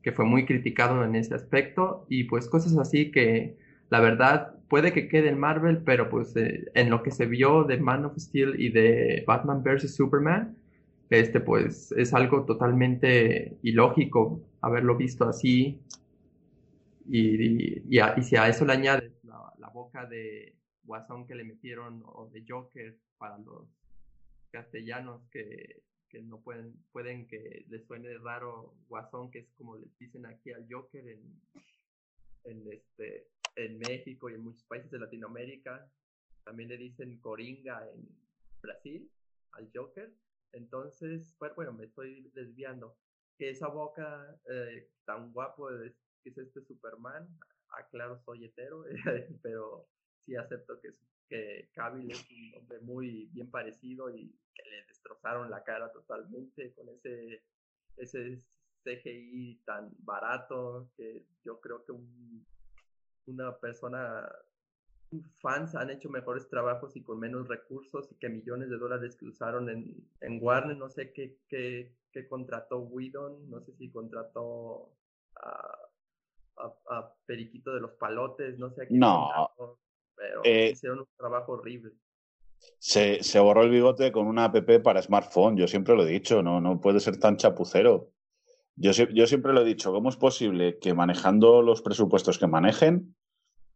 que 0.07 0.13
fue 0.13 0.23
muy 0.23 0.45
criticado 0.45 1.03
en 1.03 1.17
ese 1.17 1.35
aspecto 1.35 2.05
y 2.07 2.23
pues 2.23 2.47
cosas 2.47 2.77
así 2.77 3.11
que 3.11 3.57
la 3.89 3.99
verdad 3.99 4.55
puede 4.69 4.93
que 4.93 5.09
quede 5.09 5.27
en 5.27 5.37
Marvel, 5.37 5.83
pero 5.83 6.07
pues 6.07 6.33
eh, 6.37 6.71
en 6.75 6.89
lo 6.89 7.03
que 7.03 7.11
se 7.11 7.25
vio 7.25 7.65
de 7.65 7.77
Man 7.77 8.05
of 8.05 8.15
Steel 8.17 8.57
y 8.57 8.69
de 8.69 9.25
Batman 9.27 9.63
vs. 9.63 9.93
Superman, 9.93 10.55
este 11.09 11.41
pues 11.41 11.91
es 11.91 12.13
algo 12.13 12.45
totalmente 12.45 13.57
ilógico 13.63 14.39
haberlo 14.61 14.95
visto 14.95 15.27
así 15.27 15.81
y, 17.05 17.81
y, 17.93 18.23
si 18.23 18.37
a 18.37 18.47
eso 18.47 18.63
le 18.63 18.71
añades 18.71 19.11
la, 19.23 19.51
la, 19.57 19.67
boca 19.67 20.05
de 20.05 20.55
Guasón 20.85 21.27
que 21.27 21.35
le 21.35 21.43
metieron 21.43 22.01
o 22.05 22.29
de 22.31 22.45
Joker 22.47 22.97
para 23.17 23.37
los 23.39 23.67
castellanos 24.51 25.27
que 25.33 25.81
que 26.09 26.21
no 26.21 26.41
pueden, 26.41 26.73
pueden 26.91 27.27
que 27.27 27.65
les 27.69 27.85
suene 27.85 28.17
raro 28.17 28.75
Guasón, 28.87 29.31
que 29.31 29.39
es 29.39 29.51
como 29.57 29.77
le 29.77 29.87
dicen 29.99 30.25
aquí 30.25 30.51
al 30.51 30.65
Joker 30.69 31.07
en, 31.07 31.41
en, 32.45 32.71
este, 32.71 33.27
en 33.55 33.79
México 33.79 34.29
y 34.29 34.35
en 34.35 34.41
muchos 34.41 34.63
países 34.65 34.91
de 34.91 34.99
Latinoamérica. 34.99 35.89
También 36.43 36.69
le 36.69 36.77
dicen 36.77 37.19
Coringa 37.19 37.85
en 37.93 38.07
Brasil 38.61 39.09
al 39.51 39.69
Joker. 39.73 40.13
Entonces, 40.53 41.35
pues, 41.37 41.53
bueno, 41.55 41.73
me 41.73 41.85
estoy 41.85 42.31
desviando. 42.33 42.97
Que 43.37 43.49
esa 43.51 43.67
boca 43.67 44.39
eh, 44.49 44.89
tan 45.05 45.31
guapo 45.31 45.69
que 46.23 46.29
es 46.29 46.37
este 46.37 46.61
Superman, 46.61 47.27
aclaro, 47.69 48.17
soy 48.19 48.45
hetero, 48.45 48.83
pero 49.43 49.87
sí 50.25 50.35
acepto 50.35 50.79
que, 50.81 50.89
que 51.29 51.59
es 51.59 52.29
un 52.31 52.55
hombre 52.55 52.79
muy 52.79 53.27
bien 53.27 53.51
parecido 53.51 54.09
y 54.09 54.33
que 54.57 54.69
le 54.69 54.85
destrozaron 54.85 55.49
la 55.49 55.63
cara 55.63 55.91
totalmente 55.91 56.73
con 56.73 56.89
ese, 56.89 57.43
ese 57.97 58.37
CGI 58.83 59.61
tan 59.65 59.91
barato 59.99 60.89
que 60.95 61.25
yo 61.43 61.59
creo 61.59 61.83
que 61.85 61.93
una 63.25 63.57
persona, 63.57 64.27
fans 65.39 65.75
han 65.75 65.89
hecho 65.89 66.09
mejores 66.09 66.47
trabajos 66.49 66.95
y 66.95 67.03
con 67.03 67.19
menos 67.19 67.47
recursos 67.47 68.11
y 68.11 68.15
que 68.15 68.29
millones 68.29 68.69
de 68.69 68.77
dólares 68.77 69.15
que 69.15 69.25
usaron 69.25 69.69
en, 69.69 69.95
en 70.21 70.39
Warner, 70.41 70.77
no 70.77 70.89
sé 70.89 71.11
qué, 71.11 71.37
qué, 71.47 71.95
qué 72.11 72.27
contrató 72.27 72.79
Whedon, 72.79 73.49
no 73.49 73.61
sé 73.61 73.73
si 73.73 73.91
contrató 73.91 74.93
a, 75.35 75.77
a, 76.89 77.13
Periquito 77.25 77.73
de 77.73 77.81
los 77.81 77.91
Palotes, 77.93 78.57
no 78.57 78.71
sé 78.71 78.83
a 78.83 78.87
quién 78.87 78.99
no. 78.99 79.29
pero 80.15 80.41
eh, 80.43 80.71
hicieron 80.71 80.99
un 80.99 81.07
trabajo 81.17 81.53
horrible. 81.53 81.93
Se, 82.79 83.23
se, 83.23 83.39
borró 83.39 83.63
el 83.63 83.71
bigote 83.71 84.11
con 84.11 84.27
una 84.27 84.45
app 84.45 84.57
para 84.83 85.01
smartphone. 85.01 85.57
Yo 85.57 85.67
siempre 85.67 85.95
lo 85.95 86.05
he 86.05 86.11
dicho, 86.11 86.41
no, 86.43 86.61
no 86.61 86.79
puede 86.79 86.99
ser 86.99 87.19
tan 87.19 87.37
chapucero. 87.37 88.11
Yo, 88.75 88.91
yo 88.91 89.25
siempre 89.25 89.53
lo 89.53 89.61
he 89.61 89.65
dicho, 89.65 89.91
¿cómo 89.91 90.09
es 90.09 90.15
posible 90.15 90.77
que 90.79 90.93
manejando 90.93 91.63
los 91.63 91.81
presupuestos 91.81 92.37
que 92.37 92.47
manejen, 92.47 93.15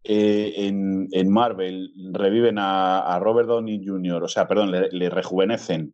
eh, 0.04 0.54
en, 0.58 1.08
en, 1.12 1.30
Marvel 1.30 1.92
reviven 2.12 2.58
a, 2.58 3.20
Robert 3.20 3.48
Downey 3.48 3.86
Jr., 3.86 4.24
o 4.24 4.28
sea, 4.28 4.48
perdón, 4.48 4.72
le, 4.72 5.10
rejuvenecen 5.10 5.94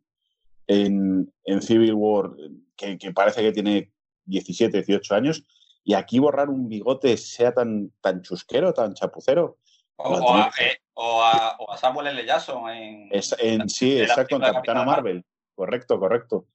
en, 0.66 1.32
en, 1.44 1.62
Civil 1.62 1.94
War, 1.94 2.30
que, 2.76 2.96
que, 2.96 3.12
parece 3.12 3.42
que 3.42 3.52
tiene 3.52 3.92
17, 4.24 4.78
18 4.78 5.14
años, 5.14 5.44
y 5.84 5.94
aquí 5.94 6.18
borrar 6.18 6.48
un 6.48 6.68
bigote 6.68 7.16
sea 7.16 7.52
tan, 7.52 7.92
tan 8.00 8.22
chusquero, 8.22 8.72
tan 8.72 8.94
chapucero. 8.94 9.58
Eh, 9.98 10.76
o, 10.94 11.22
a, 11.22 11.56
o, 11.58 11.72
a, 11.72 11.76
Samuel 11.76 12.08
L. 12.08 12.24
Jackson 12.24 12.70
en, 12.70 13.10
en 13.10 13.68
sí, 13.68 14.00
exacto, 14.00 14.36
en 14.36 14.42
Capitana 14.42 14.84
Marvel. 14.84 15.24
Correcto, 15.54 15.98
correcto. 15.98 16.46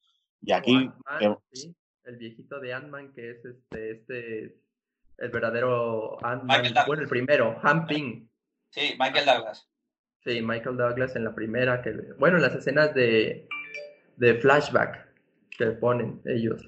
Y 0.41 0.53
aquí. 0.53 0.89
El 2.05 2.17
viejito 2.17 2.59
de 2.59 2.73
Ant-Man, 2.73 3.13
que 3.13 3.31
es 3.31 3.45
este, 3.45 3.91
este, 3.91 4.57
el 5.17 5.29
verdadero 5.29 6.17
Ant-Man. 6.23 6.73
Bueno, 6.87 7.01
el 7.01 7.09
primero, 7.09 7.59
Han 7.63 7.85
Ping. 7.85 8.27
Sí, 8.69 8.95
Michael 8.97 9.25
Douglas. 9.25 9.69
Sí, 10.23 10.41
Michael 10.41 10.77
Douglas 10.77 11.15
en 11.15 11.25
la 11.25 11.35
primera, 11.35 11.81
que 11.81 11.91
bueno, 12.17 12.37
en 12.37 12.43
las 12.43 12.55
escenas 12.55 12.93
de, 12.93 13.47
de 14.15 14.35
flashback 14.35 15.05
que 15.57 15.67
ponen 15.67 16.21
ellos. 16.25 16.65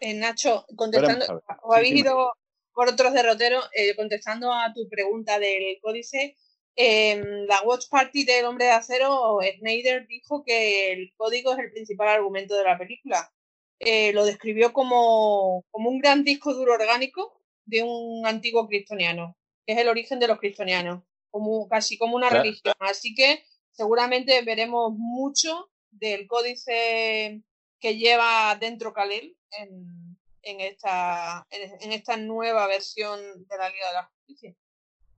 Eh, 0.00 0.14
Nacho, 0.14 0.64
contestando, 0.76 1.42
¿o 1.62 1.74
habéis 1.74 1.96
ido 1.96 2.32
por 2.76 2.90
otros 2.90 3.14
derroteros, 3.14 3.66
eh, 3.72 3.96
contestando 3.96 4.52
a 4.52 4.70
tu 4.74 4.86
pregunta 4.86 5.38
del 5.38 5.78
códice, 5.80 6.36
en 6.76 7.46
la 7.46 7.62
Watch 7.62 7.88
Party 7.88 8.26
del 8.26 8.44
Hombre 8.44 8.66
de 8.66 8.72
Acero, 8.72 9.38
Snyder 9.58 10.06
dijo 10.06 10.44
que 10.44 10.92
el 10.92 11.14
código 11.16 11.54
es 11.54 11.58
el 11.58 11.72
principal 11.72 12.08
argumento 12.08 12.54
de 12.54 12.64
la 12.64 12.76
película. 12.76 13.32
Eh, 13.78 14.12
lo 14.12 14.26
describió 14.26 14.74
como, 14.74 15.64
como 15.70 15.88
un 15.88 16.00
gran 16.00 16.22
disco 16.22 16.52
duro 16.52 16.74
orgánico 16.74 17.40
de 17.64 17.82
un 17.82 18.26
antiguo 18.26 18.68
cristoniano, 18.68 19.38
que 19.64 19.72
es 19.72 19.78
el 19.78 19.88
origen 19.88 20.20
de 20.20 20.28
los 20.28 20.38
cristonianos, 20.38 21.02
como, 21.30 21.66
casi 21.68 21.96
como 21.96 22.14
una 22.14 22.28
religión. 22.28 22.74
Así 22.80 23.14
que 23.14 23.42
seguramente 23.70 24.42
veremos 24.42 24.92
mucho 24.94 25.70
del 25.90 26.26
códice 26.26 27.40
que 27.80 27.96
lleva 27.96 28.54
dentro 28.60 28.92
Kalel 28.92 29.34
en, 29.52 30.05
en 30.46 30.60
esta, 30.60 31.44
en 31.50 31.92
esta 31.92 32.16
nueva 32.16 32.66
versión 32.68 33.18
de 33.20 33.58
la 33.58 33.68
Liga 33.68 33.88
de 33.88 33.94
la 33.94 34.04
Justicia. 34.04 34.54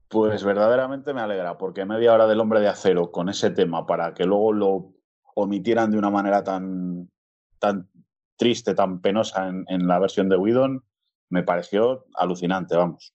Pues 0.09 0.43
verdaderamente 0.43 1.13
me 1.13 1.21
alegra, 1.21 1.57
porque 1.59 1.85
media 1.85 2.13
hora 2.13 2.25
del 2.25 2.39
hombre 2.39 2.59
de 2.59 2.67
acero 2.67 3.11
con 3.11 3.29
ese 3.29 3.51
tema 3.51 3.85
para 3.85 4.15
que 4.15 4.25
luego 4.25 4.51
lo 4.53 4.93
omitieran 5.35 5.91
de 5.91 5.99
una 5.99 6.09
manera 6.09 6.43
tan, 6.43 7.11
tan 7.59 7.87
triste, 8.35 8.73
tan 8.73 9.01
penosa 9.01 9.47
en, 9.47 9.87
la 9.87 9.99
versión 9.99 10.27
de 10.27 10.37
Whedon, 10.37 10.83
me 11.29 11.43
pareció 11.43 12.07
alucinante, 12.15 12.75
vamos. 12.75 13.13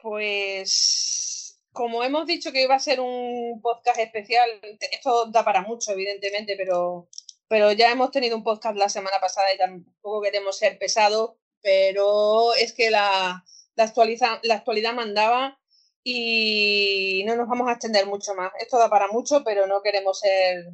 Pues 0.00 1.60
como 1.72 2.04
hemos 2.04 2.26
dicho 2.26 2.52
que 2.52 2.62
iba 2.62 2.76
a 2.76 2.78
ser 2.78 3.00
un 3.00 3.60
podcast 3.60 3.98
especial, 3.98 4.48
esto 4.92 5.26
da 5.32 5.44
para 5.44 5.62
mucho, 5.62 5.90
evidentemente, 5.90 6.54
pero 6.56 7.08
pero 7.50 7.72
ya 7.72 7.90
hemos 7.90 8.12
tenido 8.12 8.36
un 8.36 8.44
podcast 8.44 8.76
la 8.76 8.88
semana 8.88 9.18
pasada 9.20 9.52
y 9.52 9.58
tampoco 9.58 10.22
queremos 10.22 10.56
ser 10.56 10.78
pesados, 10.78 11.32
pero 11.60 12.54
es 12.54 12.72
que 12.72 12.90
la, 12.92 13.44
la, 13.74 14.40
la 14.44 14.54
actualidad 14.54 14.94
mandaba 14.94 15.58
y 16.04 17.24
no 17.26 17.34
nos 17.34 17.48
vamos 17.48 17.68
a 17.68 17.72
extender 17.72 18.06
mucho 18.06 18.36
más. 18.36 18.52
Esto 18.60 18.78
da 18.78 18.88
para 18.88 19.08
mucho, 19.08 19.42
pero 19.42 19.66
no 19.66 19.82
queremos 19.82 20.20
ser 20.20 20.66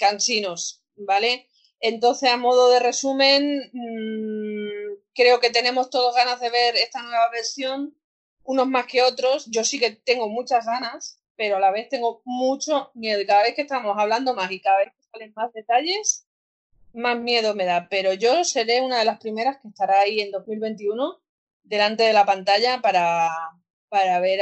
cansinos, 0.00 0.82
¿vale? 0.96 1.46
Entonces, 1.78 2.28
a 2.30 2.36
modo 2.36 2.68
de 2.68 2.80
resumen, 2.80 3.70
mm, 3.72 5.00
creo 5.14 5.38
que 5.38 5.50
tenemos 5.50 5.88
todos 5.88 6.16
ganas 6.16 6.40
de 6.40 6.50
ver 6.50 6.74
esta 6.74 7.00
nueva 7.00 7.30
versión, 7.30 7.96
unos 8.42 8.66
más 8.66 8.86
que 8.86 9.02
otros. 9.02 9.46
Yo 9.52 9.62
sí 9.62 9.78
que 9.78 9.92
tengo 9.92 10.28
muchas 10.28 10.66
ganas, 10.66 11.20
pero 11.36 11.58
a 11.58 11.60
la 11.60 11.70
vez 11.70 11.88
tengo 11.88 12.22
mucho 12.24 12.90
miedo. 12.94 13.20
Cada 13.24 13.44
vez 13.44 13.54
que 13.54 13.62
estamos 13.62 13.96
hablando 13.96 14.34
más 14.34 14.50
y 14.50 14.60
cada 14.60 14.78
vez 14.78 14.92
más 15.34 15.52
detalles, 15.52 16.26
más 16.92 17.18
miedo 17.18 17.54
me 17.54 17.64
da. 17.64 17.88
Pero 17.88 18.12
yo 18.14 18.44
seré 18.44 18.80
una 18.80 18.98
de 18.98 19.04
las 19.04 19.18
primeras 19.18 19.58
que 19.58 19.68
estará 19.68 20.00
ahí 20.00 20.20
en 20.20 20.30
2021 20.30 21.20
delante 21.62 22.04
de 22.04 22.12
la 22.12 22.24
pantalla 22.24 22.80
para, 22.80 23.28
para 23.88 24.20
ver 24.20 24.40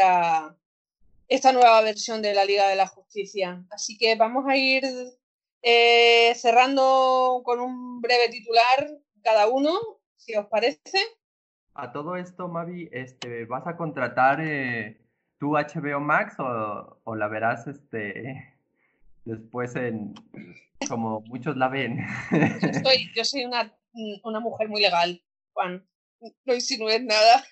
esta 1.29 1.53
nueva 1.53 1.81
versión 1.83 2.23
de 2.23 2.35
la 2.35 2.45
Liga 2.45 2.69
de 2.69 2.77
la 2.77 2.87
Justicia. 2.87 3.65
Así 3.71 3.99
que 3.99 4.15
vamos 4.17 4.47
a 4.47 4.57
ir 4.57 4.85
eh, 5.63 6.33
cerrando 6.35 7.43
con 7.45 7.61
un 7.61 8.01
breve 8.01 8.29
titular 8.29 8.89
cada 9.23 9.49
uno, 9.49 9.73
si 10.17 10.35
os 10.37 10.47
parece. 10.47 10.99
A 11.75 11.93
todo 11.93 12.17
esto, 12.17 12.49
Mavi, 12.49 12.89
este, 12.93 13.45
¿vas 13.45 13.67
a 13.67 13.77
contratar 13.77 14.41
eh, 14.41 15.01
tu 15.39 15.57
HBO 15.57 16.01
Max 16.01 16.37
o, 16.39 17.15
la 17.15 17.29
verás 17.29 17.67
este, 17.67 18.55
después 19.25 19.75
en 19.77 20.15
como 20.89 21.21
muchos 21.23 21.57
la 21.57 21.69
ven? 21.69 21.99
Yo, 23.15 23.25
soy 23.25 23.45
una, 23.45 23.73
una 24.25 24.41
mujer 24.41 24.69
muy 24.69 24.81
legal, 24.81 25.23
Juan. 25.53 25.87
No 26.45 26.55
insinúes 26.55 27.05
nada. 27.05 27.45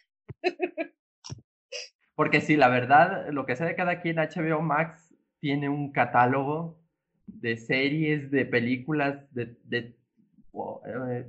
Porque 2.15 2.41
sí, 2.41 2.57
la 2.57 2.69
verdad, 2.69 3.29
lo 3.31 3.45
que 3.45 3.57
sé 3.57 3.65
de 3.65 3.75
cada 3.75 4.01
quien, 4.01 4.17
HBO 4.17 4.63
Max 4.63 5.15
tiene 5.41 5.69
un 5.69 5.93
catálogo 5.93 6.81
de 7.27 7.57
series, 7.57 8.31
de 8.31 8.47
películas, 8.47 9.27
de, 9.35 9.57
eh, 9.73 11.27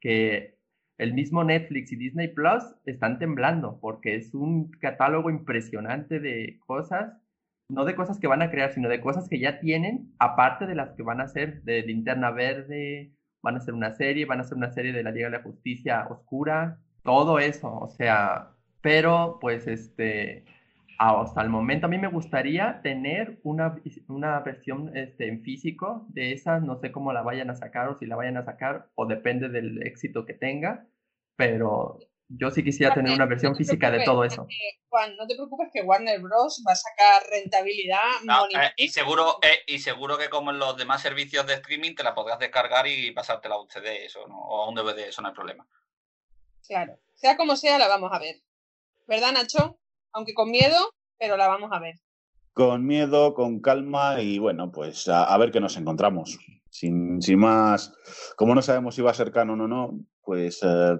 que 0.00 0.58
el 0.98 1.14
mismo 1.14 1.44
Netflix 1.44 1.92
y 1.92 1.96
Disney 1.96 2.28
Plus 2.28 2.62
están 2.84 3.18
temblando, 3.18 3.78
porque 3.80 4.16
es 4.16 4.34
un 4.34 4.70
catálogo 4.72 5.30
impresionante 5.30 6.20
de 6.20 6.58
cosas, 6.66 7.14
no 7.68 7.84
de 7.84 7.94
cosas 7.96 8.18
que 8.18 8.26
van 8.26 8.42
a 8.42 8.50
crear, 8.50 8.72
sino 8.72 8.88
de 8.88 9.00
cosas 9.00 9.28
que 9.28 9.38
ya 9.38 9.60
tienen, 9.60 10.12
aparte 10.18 10.66
de 10.66 10.74
las 10.74 10.92
que 10.92 11.02
van 11.02 11.20
a 11.20 11.24
hacer 11.24 11.62
de 11.62 11.82
Linterna 11.82 12.30
Verde, 12.30 13.12
van 13.42 13.54
a 13.54 13.58
hacer 13.58 13.74
una 13.74 13.92
serie, 13.92 14.26
van 14.26 14.38
a 14.38 14.42
hacer 14.42 14.56
una 14.56 14.72
serie 14.72 14.92
de 14.92 15.02
la 15.02 15.10
Liga 15.10 15.30
de 15.30 15.36
la 15.38 15.42
Justicia 15.42 16.06
Oscura, 16.08 16.80
todo 17.02 17.38
eso, 17.38 17.72
o 17.72 17.88
sea, 17.88 18.50
pero 18.80 19.38
pues 19.40 19.66
este, 19.66 20.44
hasta 20.98 21.42
el 21.42 21.48
momento 21.48 21.86
a 21.86 21.88
mí 21.88 21.98
me 21.98 22.08
gustaría 22.08 22.80
tener 22.82 23.38
una, 23.42 23.76
una 24.08 24.40
versión 24.40 24.96
este, 24.96 25.28
en 25.28 25.42
físico 25.42 26.06
de 26.08 26.32
esas, 26.32 26.62
no 26.62 26.76
sé 26.76 26.90
cómo 26.92 27.12
la 27.12 27.22
vayan 27.22 27.50
a 27.50 27.56
sacar 27.56 27.88
o 27.88 27.98
si 27.98 28.06
la 28.06 28.16
vayan 28.16 28.36
a 28.36 28.44
sacar 28.44 28.88
o 28.94 29.06
depende 29.06 29.48
del 29.48 29.82
éxito 29.86 30.24
que 30.24 30.34
tenga, 30.34 30.86
pero 31.36 31.98
yo 32.28 32.50
sí 32.50 32.64
quisiera 32.64 32.92
tener 32.92 33.12
una 33.12 33.26
versión 33.26 33.54
física 33.54 33.90
de 33.90 34.04
todo 34.04 34.24
eso. 34.24 34.46
Juan, 34.88 35.16
no 35.16 35.26
te 35.26 35.34
preocupes 35.34 35.68
que 35.72 35.82
Warner 35.82 36.20
Bros. 36.20 36.62
va 36.66 36.72
a 36.72 36.76
sacar 36.76 37.22
rentabilidad. 37.30 38.00
Eh, 38.50 38.72
y, 38.76 38.88
seguro, 38.88 39.38
eh, 39.42 39.60
y 39.66 39.78
seguro 39.78 40.18
que 40.18 40.28
como 40.28 40.50
en 40.50 40.58
los 40.58 40.76
demás 40.76 41.02
servicios 41.02 41.46
de 41.46 41.54
streaming 41.54 41.94
te 41.94 42.02
la 42.02 42.14
podrás 42.14 42.38
descargar 42.38 42.86
y 42.86 43.12
pasártela 43.12 43.54
a 43.54 43.60
un 43.60 43.68
CD 43.68 44.04
eso, 44.04 44.26
¿no? 44.26 44.38
o 44.38 44.62
a 44.62 44.68
un 44.68 44.74
DVD, 44.74 45.08
eso 45.08 45.22
no 45.22 45.28
hay 45.28 45.34
problema. 45.34 45.66
Claro, 46.66 46.98
sea 47.14 47.36
como 47.36 47.56
sea, 47.56 47.78
la 47.78 47.88
vamos 47.88 48.10
a 48.12 48.18
ver. 48.18 48.36
¿Verdad, 49.06 49.32
Nacho? 49.32 49.78
Aunque 50.12 50.34
con 50.34 50.50
miedo, 50.50 50.76
pero 51.18 51.36
la 51.36 51.46
vamos 51.46 51.70
a 51.72 51.78
ver. 51.78 51.94
Con 52.52 52.86
miedo, 52.86 53.34
con 53.34 53.60
calma 53.60 54.20
y 54.20 54.38
bueno, 54.38 54.72
pues 54.72 55.08
a, 55.08 55.36
ver 55.38 55.52
qué 55.52 55.60
nos 55.60 55.76
encontramos. 55.76 56.38
Sin, 56.70 57.22
sin, 57.22 57.38
más, 57.38 57.94
como 58.36 58.54
no 58.54 58.62
sabemos 58.62 58.94
si 58.94 59.02
va 59.02 59.10
a 59.10 59.14
ser 59.14 59.30
canon 59.30 59.60
o 59.60 59.68
no, 59.68 60.00
pues 60.22 60.60
eh, 60.62 60.96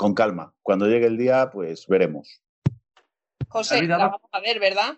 con 0.00 0.14
calma. 0.14 0.54
Cuando 0.62 0.86
llegue 0.86 1.04
el 1.04 1.18
día, 1.18 1.50
pues 1.50 1.86
veremos. 1.86 2.40
José, 3.48 3.82
la 3.82 3.98
vamos 3.98 4.22
a 4.32 4.40
ver, 4.40 4.58
¿verdad? 4.58 4.96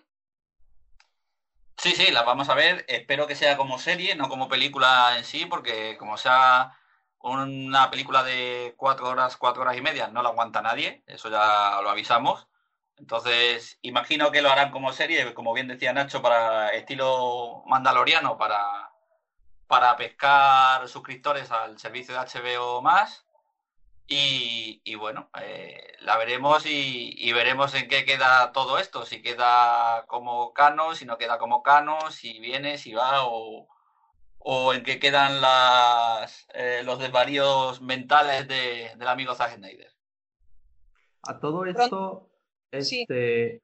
Sí, 1.75 1.91
sí, 1.91 2.09
la 2.09 2.21
vamos 2.21 2.47
a 2.47 2.55
ver. 2.55 2.85
Espero 2.87 3.27
que 3.27 3.35
sea 3.35 3.57
como 3.57 3.79
serie, 3.79 4.15
no 4.15 4.29
como 4.29 4.47
película 4.47 5.17
en 5.17 5.25
sí, 5.25 5.45
porque 5.45 5.97
como 5.97 6.15
sea 6.17 6.71
una 7.19 7.91
película 7.91 8.23
de 8.23 8.75
cuatro 8.77 9.09
horas, 9.09 9.35
cuatro 9.35 9.63
horas 9.63 9.75
y 9.75 9.81
media, 9.81 10.07
no 10.07 10.23
la 10.23 10.29
aguanta 10.29 10.61
nadie, 10.61 11.03
eso 11.05 11.29
ya 11.29 11.81
lo 11.81 11.89
avisamos. 11.89 12.47
Entonces, 12.95 13.79
imagino 13.81 14.31
que 14.31 14.41
lo 14.41 14.51
harán 14.51 14.71
como 14.71 14.93
serie, 14.93 15.33
como 15.33 15.51
bien 15.51 15.67
decía 15.67 15.91
Nacho, 15.91 16.21
para 16.21 16.69
estilo 16.69 17.63
mandaloriano, 17.67 18.37
para, 18.37 18.61
para 19.67 19.97
pescar 19.97 20.87
suscriptores 20.87 21.51
al 21.51 21.77
servicio 21.77 22.13
de 22.13 22.21
HBO 22.21 22.81
más. 22.81 23.25
Y, 24.07 24.95
bueno, 24.95 25.29
eh, 25.41 25.93
la 26.01 26.17
veremos 26.17 26.65
y, 26.65 27.15
y, 27.17 27.33
veremos 27.33 27.73
en 27.73 27.87
qué 27.87 28.05
queda 28.05 28.51
todo 28.51 28.77
esto, 28.77 29.05
si 29.05 29.21
queda 29.21 30.05
como 30.07 30.53
cano, 30.53 30.93
si 30.93 31.05
no 31.05 31.17
queda 31.17 31.39
como 31.39 31.63
cano, 31.63 32.11
si 32.11 32.39
viene, 32.39 32.77
si 32.77 32.93
va 32.93 33.25
o, 33.25 33.67
o 34.37 34.73
en 34.73 34.83
qué 34.83 34.99
quedan 34.99 35.41
las, 35.41 36.47
eh, 36.53 36.81
los 36.85 36.99
desvaríos 36.99 37.81
mentales 37.81 38.47
de, 38.47 38.91
del 38.97 39.07
amigo 39.07 39.33
Zack 39.35 39.55
Snyder. 39.55 39.91
A 41.23 41.39
todo 41.39 41.65
esto, 41.65 42.29
este, 42.71 43.63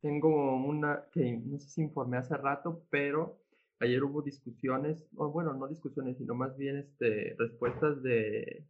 tengo 0.00 0.56
una 0.56 1.04
que 1.12 1.38
no 1.44 1.58
sé 1.58 1.68
si 1.68 1.82
informé 1.82 2.16
hace 2.16 2.36
rato, 2.36 2.82
pero 2.90 3.38
ayer 3.80 4.02
hubo 4.02 4.22
discusiones, 4.22 5.06
o 5.16 5.30
bueno, 5.30 5.52
no 5.52 5.68
discusiones, 5.68 6.16
sino 6.16 6.34
más 6.34 6.56
bien 6.56 6.78
este, 6.78 7.36
respuestas 7.38 8.02
de, 8.02 8.64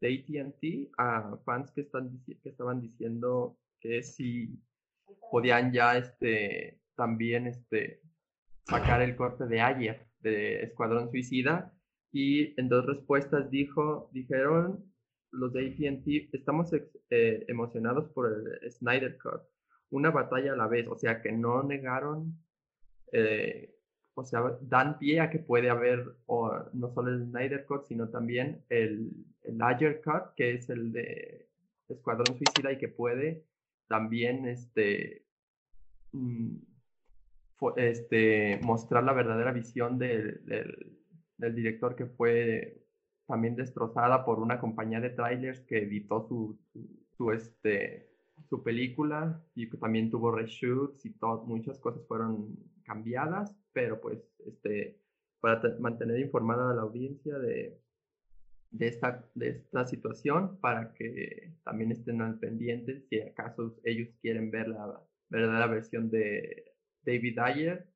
de 0.00 0.14
ATT 0.14 0.92
a 0.98 1.36
fans 1.44 1.70
que, 1.72 1.82
están, 1.82 2.22
que 2.24 2.48
estaban 2.48 2.80
diciendo 2.80 3.58
que 3.80 4.02
si 4.02 4.58
podían 5.30 5.72
ya 5.72 5.96
este, 5.96 6.80
también 6.96 7.46
este, 7.46 8.00
sacar 8.64 9.02
el 9.02 9.16
corte 9.16 9.46
de 9.46 9.60
ayer 9.60 10.06
de 10.20 10.62
Escuadrón 10.62 11.10
Suicida 11.10 11.72
y 12.12 12.58
en 12.60 12.68
dos 12.68 12.86
respuestas 12.86 13.50
dijo, 13.50 14.10
dijeron 14.12 14.84
los 15.30 15.52
de 15.52 15.68
AT&T, 15.68 16.30
estamos 16.32 16.72
eh, 16.72 17.44
emocionados 17.48 18.08
por 18.10 18.32
el 18.32 18.70
Snyder 18.70 19.18
Cut, 19.18 19.42
una 19.90 20.10
batalla 20.10 20.54
a 20.54 20.56
la 20.56 20.66
vez, 20.66 20.86
o 20.88 20.96
sea 20.96 21.20
que 21.20 21.32
no 21.32 21.62
negaron, 21.62 22.34
eh, 23.12 23.74
o 24.18 24.24
sea, 24.24 24.42
dan 24.62 24.98
pie 24.98 25.20
a 25.20 25.30
que 25.30 25.38
puede 25.38 25.70
haber 25.70 26.16
no 26.72 26.90
solo 26.92 27.10
el 27.10 27.26
Snyder 27.26 27.64
Cut, 27.66 27.84
sino 27.86 28.08
también 28.08 28.64
el, 28.68 29.12
el 29.42 30.00
Cut, 30.02 30.34
que 30.36 30.54
es 30.54 30.68
el 30.70 30.92
de 30.92 31.48
Escuadrón 31.88 32.36
Suicida 32.36 32.72
y 32.72 32.78
que 32.78 32.88
puede 32.88 33.44
también 33.86 34.46
este, 34.48 35.24
mm, 36.12 36.56
este, 37.76 38.58
mostrar 38.64 39.04
la 39.04 39.12
verdadera 39.12 39.52
visión 39.52 39.98
del, 39.98 40.44
del, 41.36 41.54
director 41.54 41.94
que 41.94 42.06
fue 42.06 42.84
también 43.26 43.54
destrozada 43.54 44.24
por 44.24 44.40
una 44.40 44.58
compañía 44.58 45.00
de 45.00 45.10
trailers 45.10 45.60
que 45.60 45.78
editó 45.78 46.26
su, 46.26 46.58
su, 47.16 47.30
este, 47.30 48.10
su 48.48 48.64
película 48.64 49.40
y 49.54 49.70
que 49.70 49.76
también 49.76 50.10
tuvo 50.10 50.32
reshoots 50.32 51.06
y 51.06 51.10
todo, 51.10 51.44
muchas 51.46 51.78
cosas 51.78 52.04
fueron 52.08 52.56
cambiadas, 52.82 53.54
pero 53.78 54.00
pues 54.00 54.18
este, 54.44 54.98
para 55.38 55.62
mantener 55.78 56.18
informada 56.18 56.72
a 56.72 56.74
la 56.74 56.82
audiencia 56.82 57.38
de, 57.38 57.80
de, 58.72 58.88
esta, 58.88 59.24
de 59.36 59.50
esta 59.50 59.86
situación 59.86 60.58
para 60.58 60.92
que 60.94 61.54
también 61.62 61.92
estén 61.92 62.20
al 62.20 62.40
pendiente 62.40 63.06
si 63.08 63.20
acaso 63.20 63.76
ellos 63.84 64.08
quieren 64.20 64.50
ver 64.50 64.66
la 64.66 65.00
verdadera 65.28 65.68
versión 65.68 66.10
de 66.10 66.74
David 67.04 67.38
Ayer, 67.38 67.86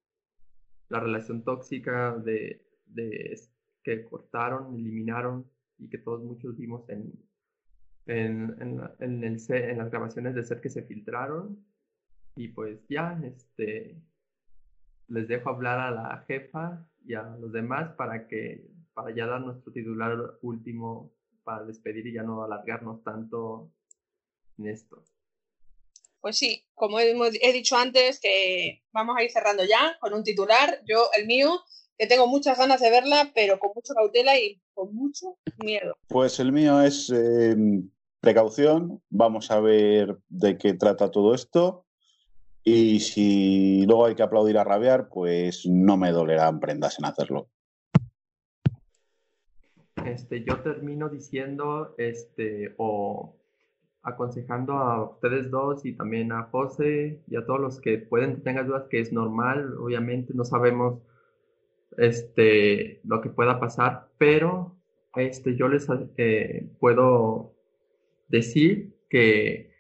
la 0.89 1.01
relación 1.01 1.43
tóxica 1.43 2.17
de, 2.17 2.65
que 3.83 4.05
cortaron, 4.05 4.77
eliminaron 4.77 5.51
y 5.79 5.89
que 5.89 5.99
todos 5.99 6.23
muchos 6.23 6.57
vimos 6.57 6.89
en, 6.91 7.13
en, 8.07 8.55
en, 9.01 9.25
el, 9.25 9.37
en 9.49 9.79
las 9.79 9.91
grabaciones 9.91 10.37
de 10.37 10.45
ser 10.45 10.61
que 10.61 10.71
se 10.71 10.85
filtraron. 10.85 11.59
Y 12.37 12.49
pues 12.49 12.87
ya, 12.89 13.21
este, 13.25 14.01
les 15.09 15.29
dejo 15.29 15.51
hablar 15.51 15.81
a 15.81 15.91
la 15.91 16.25
jefa 16.27 16.87
y 17.05 17.15
a 17.15 17.23
los 17.23 17.53
demás 17.53 17.95
para 17.97 18.29
que, 18.29 18.67
para 18.95 19.15
ya 19.15 19.27
dar 19.27 19.41
nuestro 19.41 19.73
titular 19.73 20.17
último 20.43 21.13
para 21.45 21.65
despedir 21.65 22.07
y 22.07 22.15
ya 22.15 22.23
no 22.23 22.43
alargarnos 22.43 23.03
tanto 23.03 23.73
en 24.59 24.69
esto. 24.69 25.05
Pues 26.21 26.39
sí, 26.39 26.65
como 26.75 27.01
he 27.01 27.53
dicho 27.53 27.77
antes, 27.77 28.21
que 28.21 28.85
vamos 28.93 29.17
a 29.19 29.25
ir 29.25 29.31
cerrando 29.31 29.65
ya 29.65 29.99
con 30.01 30.15
un 30.15 30.23
titular. 30.23 30.81
Yo, 30.87 31.09
el 31.19 31.27
mío, 31.27 31.61
que 31.99 32.07
tengo 32.07 32.29
muchas 32.29 32.59
ganas 32.59 32.81
de 32.81 32.91
verla, 32.91 33.33
pero 33.35 33.59
con 33.59 33.73
mucha 33.75 33.93
cautela 33.93 34.39
y 34.39 34.63
con 34.73 34.95
mucho 34.95 35.37
miedo. 35.59 35.97
Pues 36.07 36.39
el 36.39 36.53
mío 36.53 36.81
es 36.81 37.11
eh, 37.13 37.57
precaución. 38.21 39.03
Vamos 39.11 39.51
a 39.51 39.59
ver 39.59 40.17
de 40.29 40.57
qué 40.59 40.75
trata 40.75 41.11
todo 41.11 41.35
esto. 41.35 41.87
Y 42.65 43.01
si 43.01 43.85
luego 43.87 44.07
hay 44.07 44.15
que 44.15 44.23
aplaudir 44.23 44.57
a 44.59 44.65
rabiar, 44.65 45.09
pues 45.09 45.67
no 45.67 45.97
me 45.97 46.13
dolerán 46.13 46.61
prendas 46.61 46.99
en 46.99 47.07
hacerlo. 47.07 47.49
Este, 50.05 50.45
yo 50.45 50.61
termino 50.61 51.09
diciendo, 51.09 51.95
este, 51.99 52.75
o 52.79 53.37
aconsejando 54.03 54.75
a 54.75 55.05
ustedes 55.05 55.51
dos 55.51 55.85
y 55.85 55.93
también 55.93 56.33
a 56.33 56.45
José 56.45 57.21
y 57.29 57.37
a 57.37 57.47
todos 57.47 57.61
los 57.61 57.81
que 57.81 57.99
pueden 57.99 58.43
tener 58.43 58.67
dudas 58.67 58.87
que 58.91 59.01
es 59.01 59.13
normal, 59.13 59.77
obviamente 59.79 60.33
no 60.35 60.45
sabemos 60.45 61.01
este, 61.99 63.01
lo 63.05 63.21
que 63.21 63.31
pueda 63.31 63.61
pasar, 63.61 64.09
pero 64.19 64.77
este, 65.15 65.57
yo 65.57 65.69
les 65.69 65.87
eh, 66.17 66.69
puedo 66.81 67.55
decir 68.29 68.97
que 69.09 69.71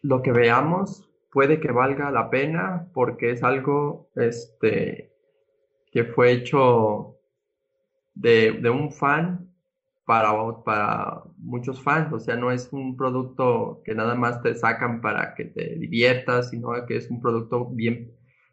lo 0.00 0.22
que 0.22 0.32
veamos 0.32 1.11
puede 1.32 1.60
que 1.60 1.72
valga 1.72 2.10
la 2.10 2.30
pena 2.30 2.88
porque 2.92 3.30
es 3.30 3.42
algo 3.42 4.10
este, 4.16 5.12
que 5.90 6.04
fue 6.04 6.32
hecho 6.32 7.16
de, 8.14 8.52
de 8.52 8.70
un 8.70 8.92
fan 8.92 9.48
para, 10.04 10.32
para 10.64 11.22
muchos 11.38 11.82
fans, 11.82 12.12
o 12.12 12.20
sea, 12.20 12.36
no 12.36 12.50
es 12.50 12.70
un 12.72 12.96
producto 12.96 13.80
que 13.84 13.94
nada 13.94 14.14
más 14.14 14.42
te 14.42 14.54
sacan 14.54 15.00
para 15.00 15.34
que 15.34 15.46
te 15.46 15.76
diviertas, 15.76 16.50
sino 16.50 16.72
que 16.86 16.96
es 16.96 17.10
un 17.10 17.20
producto 17.22 17.66
bien 17.70 18.12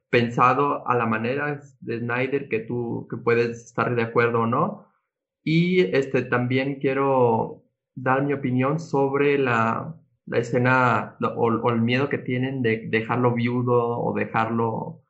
pensado 0.09 0.87
a 0.87 0.95
la 0.95 1.05
manera 1.05 1.61
de 1.81 1.99
Snyder 1.99 2.49
que 2.49 2.59
tú 2.59 3.07
que 3.09 3.17
puedes 3.17 3.65
estar 3.65 3.95
de 3.95 4.03
acuerdo 4.03 4.41
o 4.41 4.47
no. 4.47 4.87
Y 5.43 5.81
este, 5.95 6.23
también 6.23 6.79
quiero 6.79 7.63
dar 7.95 8.23
mi 8.23 8.33
opinión 8.33 8.79
sobre 8.79 9.37
la, 9.37 9.95
la 10.29 10.39
escena 10.39 11.17
o, 11.35 11.69
el 11.69 11.81
miedo 11.81 12.09
que 12.09 12.19
tienen 12.19 12.61
de 12.61 12.87
dejarlo 12.89 13.33
viudo 13.33 13.99
o 13.99 14.13
dejarlo 14.13 15.03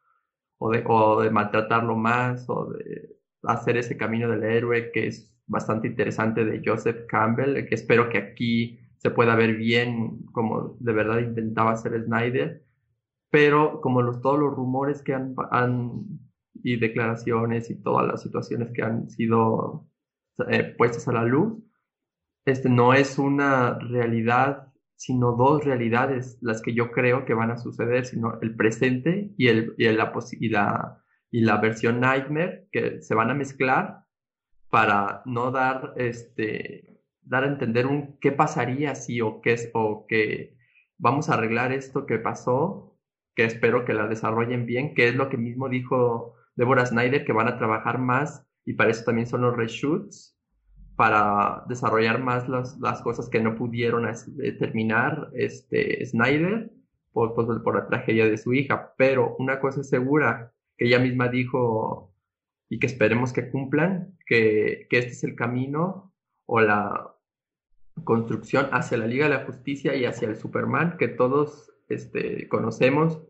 o 0.57 0.71
de, 0.71 0.83
o 0.87 1.21
de 1.21 1.29
maltratarlo 1.29 1.95
más 1.95 2.49
o 2.49 2.71
de 2.71 3.17
hacer 3.43 3.77
ese 3.77 3.97
camino 3.97 4.29
del 4.29 4.43
héroe 4.43 4.91
que 4.91 5.07
es 5.07 5.35
bastante 5.45 5.87
interesante 5.87 6.45
de 6.45 6.61
Joseph 6.63 7.05
Campbell, 7.07 7.67
que 7.67 7.75
espero 7.75 8.09
que 8.09 8.17
aquí 8.17 8.79
se 8.97 9.09
pueda 9.09 9.35
ver 9.35 9.55
bien 9.55 10.25
como 10.31 10.77
de 10.79 10.93
verdad 10.93 11.19
intentaba 11.19 11.71
hacer 11.71 12.01
Snyder, 12.03 12.63
pero 13.31 13.81
como 13.81 14.01
los, 14.01 14.21
todos 14.21 14.39
los 14.39 14.53
rumores 14.53 15.01
que 15.01 15.13
han, 15.13 15.35
han 15.51 16.05
y 16.63 16.77
declaraciones 16.77 17.69
y 17.69 17.81
todas 17.81 18.07
las 18.07 18.21
situaciones 18.21 18.71
que 18.73 18.83
han 18.83 19.09
sido 19.09 19.87
eh, 20.49 20.75
puestas 20.77 21.07
a 21.07 21.13
la 21.13 21.23
luz, 21.23 21.63
este 22.45 22.69
no 22.69 22.93
es 22.93 23.17
una 23.17 23.79
realidad, 23.79 24.68
sino 24.99 25.31
dos 25.31 25.63
realidades 25.63 26.37
las 26.41 26.61
que 26.61 26.73
yo 26.73 26.91
creo 26.91 27.23
que 27.23 27.33
van 27.33 27.51
a 27.51 27.57
suceder, 27.57 28.05
sino 28.05 28.37
el 28.41 28.53
presente 28.53 29.31
y, 29.37 29.47
el, 29.47 29.73
y, 29.77 29.87
la, 29.87 30.11
y, 31.31 31.37
y 31.39 31.41
la 31.41 31.57
versión 31.57 32.01
Nightmare 32.01 32.67
que 32.69 33.01
se 33.01 33.15
van 33.15 33.29
a 33.29 33.33
mezclar 33.33 34.03
para 34.69 35.21
no 35.23 35.51
dar, 35.51 35.93
este, 35.95 37.01
dar 37.21 37.45
a 37.45 37.47
entender 37.47 37.87
un 37.87 38.17
qué 38.19 38.33
pasaría 38.33 38.93
si 38.93 39.21
o 39.21 39.39
qué 39.39 39.53
es, 39.53 39.71
o 39.73 40.05
que 40.05 40.57
vamos 40.97 41.29
a 41.29 41.35
arreglar 41.35 41.71
esto 41.71 42.05
que 42.05 42.19
pasó, 42.19 42.99
que 43.35 43.45
espero 43.45 43.85
que 43.85 43.93
la 43.93 44.07
desarrollen 44.07 44.65
bien, 44.65 44.93
que 44.95 45.07
es 45.07 45.15
lo 45.15 45.29
que 45.29 45.37
mismo 45.37 45.69
dijo 45.69 46.35
Deborah 46.57 46.85
Snyder, 46.85 47.23
que 47.23 47.31
van 47.31 47.47
a 47.47 47.57
trabajar 47.57 47.99
más 47.99 48.45
y 48.65 48.73
para 48.73 48.91
eso 48.91 49.05
también 49.05 49.27
son 49.27 49.43
los 49.43 49.55
reshoots, 49.55 50.37
para 50.99 51.63
desarrollar 51.69 52.21
más 52.21 52.49
las, 52.49 52.77
las 52.81 53.01
cosas 53.01 53.29
que 53.29 53.39
no 53.39 53.55
pudieron 53.55 54.05
eh, 54.05 54.51
terminar 54.51 55.29
este, 55.33 56.05
Snyder 56.05 56.73
por, 57.13 57.33
pues, 57.35 57.47
por 57.63 57.75
la 57.75 57.87
tragedia 57.87 58.25
de 58.25 58.37
su 58.37 58.53
hija. 58.53 58.93
Pero 58.97 59.37
una 59.39 59.61
cosa 59.61 59.79
es 59.79 59.87
segura, 59.87 60.51
que 60.75 60.87
ella 60.87 60.99
misma 60.99 61.29
dijo 61.29 62.13
y 62.67 62.79
que 62.79 62.87
esperemos 62.87 63.31
que 63.31 63.49
cumplan, 63.49 64.17
que, 64.25 64.87
que 64.89 64.97
este 64.97 65.11
es 65.11 65.23
el 65.23 65.35
camino 65.37 66.13
o 66.45 66.59
la 66.59 67.15
construcción 68.03 68.67
hacia 68.73 68.97
la 68.97 69.07
Liga 69.07 69.29
de 69.29 69.35
la 69.35 69.45
Justicia 69.45 69.95
y 69.95 70.03
hacia 70.03 70.27
el 70.27 70.35
Superman 70.35 70.97
que 70.97 71.07
todos 71.07 71.71
este, 71.87 72.49
conocemos 72.49 73.21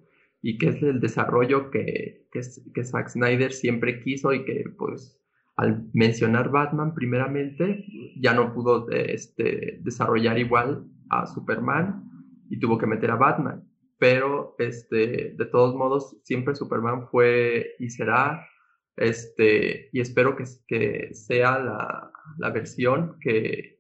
y 0.42 0.58
que 0.58 0.70
es 0.70 0.82
el 0.82 1.02
desarrollo 1.02 1.70
que, 1.70 2.26
que, 2.32 2.42
que, 2.74 2.84
Zack 2.84 3.10
Snyder 3.10 3.54
siempre 3.54 4.00
quiso 4.00 4.34
y 4.34 4.44
que 4.44 4.64
pues 4.76 5.20
al 5.60 5.90
mencionar 5.94 6.50
Batman 6.50 6.94
primeramente 6.94 7.86
ya 8.16 8.34
no 8.34 8.54
pudo 8.54 8.90
este, 8.90 9.80
desarrollar 9.82 10.40
igual 10.40 10.86
a 11.10 11.28
Superman 11.28 12.10
y 12.50 12.60
tuvo 12.60 12.78
que 12.78 12.88
meter 12.88 13.12
a 13.12 13.18
Batman. 13.18 13.68
Pero 13.98 14.56
este, 14.58 15.36
de 15.38 15.46
todos 15.52 15.76
modos 15.76 16.18
siempre 16.24 16.56
Superman 16.56 17.10
fue 17.12 17.76
y 17.78 17.90
será 17.90 18.48
este, 18.96 19.90
y 19.92 20.00
espero 20.00 20.38
que, 20.38 20.46
que 20.66 21.14
sea 21.14 21.60
la, 21.60 22.12
la 22.38 22.50
versión 22.52 23.18
que, 23.20 23.80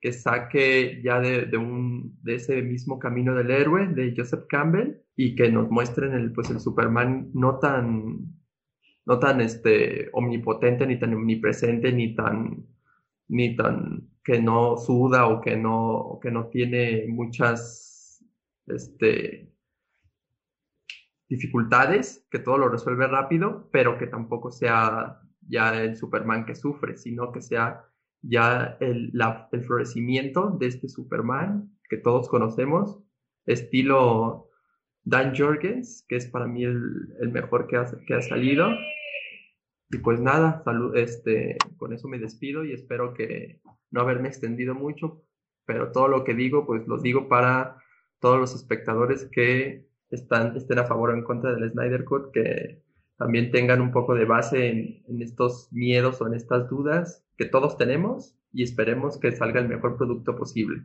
que, 0.00 0.12
saque 0.12 1.00
ya 1.02 1.18
de, 1.18 1.46
de, 1.46 1.56
un, 1.56 2.16
de 2.22 2.36
ese 2.36 2.62
mismo 2.62 3.00
camino 3.00 3.34
del 3.34 3.50
héroe 3.50 3.88
de 3.88 4.14
Joseph 4.16 4.46
Campbell 4.48 4.98
y 5.16 5.34
que 5.34 5.50
nos 5.50 5.68
muestren 5.68 6.12
el, 6.12 6.32
pues, 6.32 6.48
el 6.50 6.60
Superman 6.60 7.30
no 7.34 7.58
tan, 7.58 8.37
no 9.08 9.18
tan 9.18 9.40
este, 9.40 10.10
omnipotente, 10.12 10.86
ni 10.86 10.98
tan 10.98 11.14
omnipresente, 11.14 11.90
ni 11.92 12.14
tan, 12.14 12.66
ni 13.28 13.56
tan 13.56 14.10
que 14.22 14.42
no 14.42 14.76
suda 14.76 15.28
o 15.28 15.40
que 15.40 15.56
no, 15.56 16.18
que 16.20 16.30
no 16.30 16.48
tiene 16.48 17.06
muchas 17.08 18.22
este, 18.66 19.50
dificultades, 21.26 22.26
que 22.30 22.38
todo 22.38 22.58
lo 22.58 22.68
resuelve 22.68 23.06
rápido, 23.06 23.70
pero 23.72 23.96
que 23.96 24.08
tampoco 24.08 24.50
sea 24.50 25.22
ya 25.40 25.82
el 25.82 25.96
Superman 25.96 26.44
que 26.44 26.54
sufre, 26.54 26.98
sino 26.98 27.32
que 27.32 27.40
sea 27.40 27.86
ya 28.20 28.76
el, 28.80 29.10
el 29.52 29.62
florecimiento 29.62 30.50
de 30.50 30.66
este 30.66 30.86
Superman 30.86 31.72
que 31.88 31.96
todos 31.96 32.28
conocemos, 32.28 32.98
estilo 33.46 34.50
Dan 35.04 35.34
Jorgens, 35.34 36.04
que 36.06 36.16
es 36.16 36.26
para 36.26 36.46
mí 36.46 36.64
el, 36.64 36.82
el 37.22 37.32
mejor 37.32 37.66
que 37.66 37.82
que 38.06 38.14
ha, 38.14 38.20
salido. 38.20 38.68
Y 39.90 39.98
pues 39.98 40.20
nada, 40.20 40.62
salud, 40.64 40.96
este, 40.96 41.56
con 41.78 41.92
eso 41.92 42.08
me 42.08 42.18
despido 42.18 42.64
y 42.64 42.72
espero 42.72 43.14
que 43.14 43.60
no 43.90 44.02
haberme 44.02 44.28
extendido 44.28 44.74
mucho, 44.74 45.22
pero 45.64 45.92
todo 45.92 46.08
lo 46.08 46.24
que 46.24 46.34
digo, 46.34 46.66
pues 46.66 46.86
lo 46.86 46.98
digo 46.98 47.28
para 47.28 47.78
todos 48.20 48.38
los 48.38 48.54
espectadores 48.54 49.28
que 49.32 49.88
están, 50.10 50.56
estén 50.56 50.78
a 50.78 50.86
favor 50.86 51.10
o 51.10 51.14
en 51.14 51.24
contra 51.24 51.54
del 51.54 51.70
Snyder 51.70 52.04
Cut, 52.04 52.32
que 52.32 52.82
también 53.16 53.50
tengan 53.50 53.80
un 53.80 53.92
poco 53.92 54.14
de 54.14 54.24
base 54.24 54.68
en, 54.68 55.22
estos 55.22 55.68
miedos 55.72 56.20
o 56.20 56.26
en 56.26 56.34
estas 56.34 56.68
dudas 56.68 57.24
que 57.36 57.46
todos 57.46 57.76
tenemos 57.76 58.36
y 58.52 58.62
esperemos 58.62 59.18
que 59.18 59.32
salga 59.32 59.60
el 59.60 59.68
mejor 59.68 59.96
producto 59.96 60.36
posible. 60.36 60.82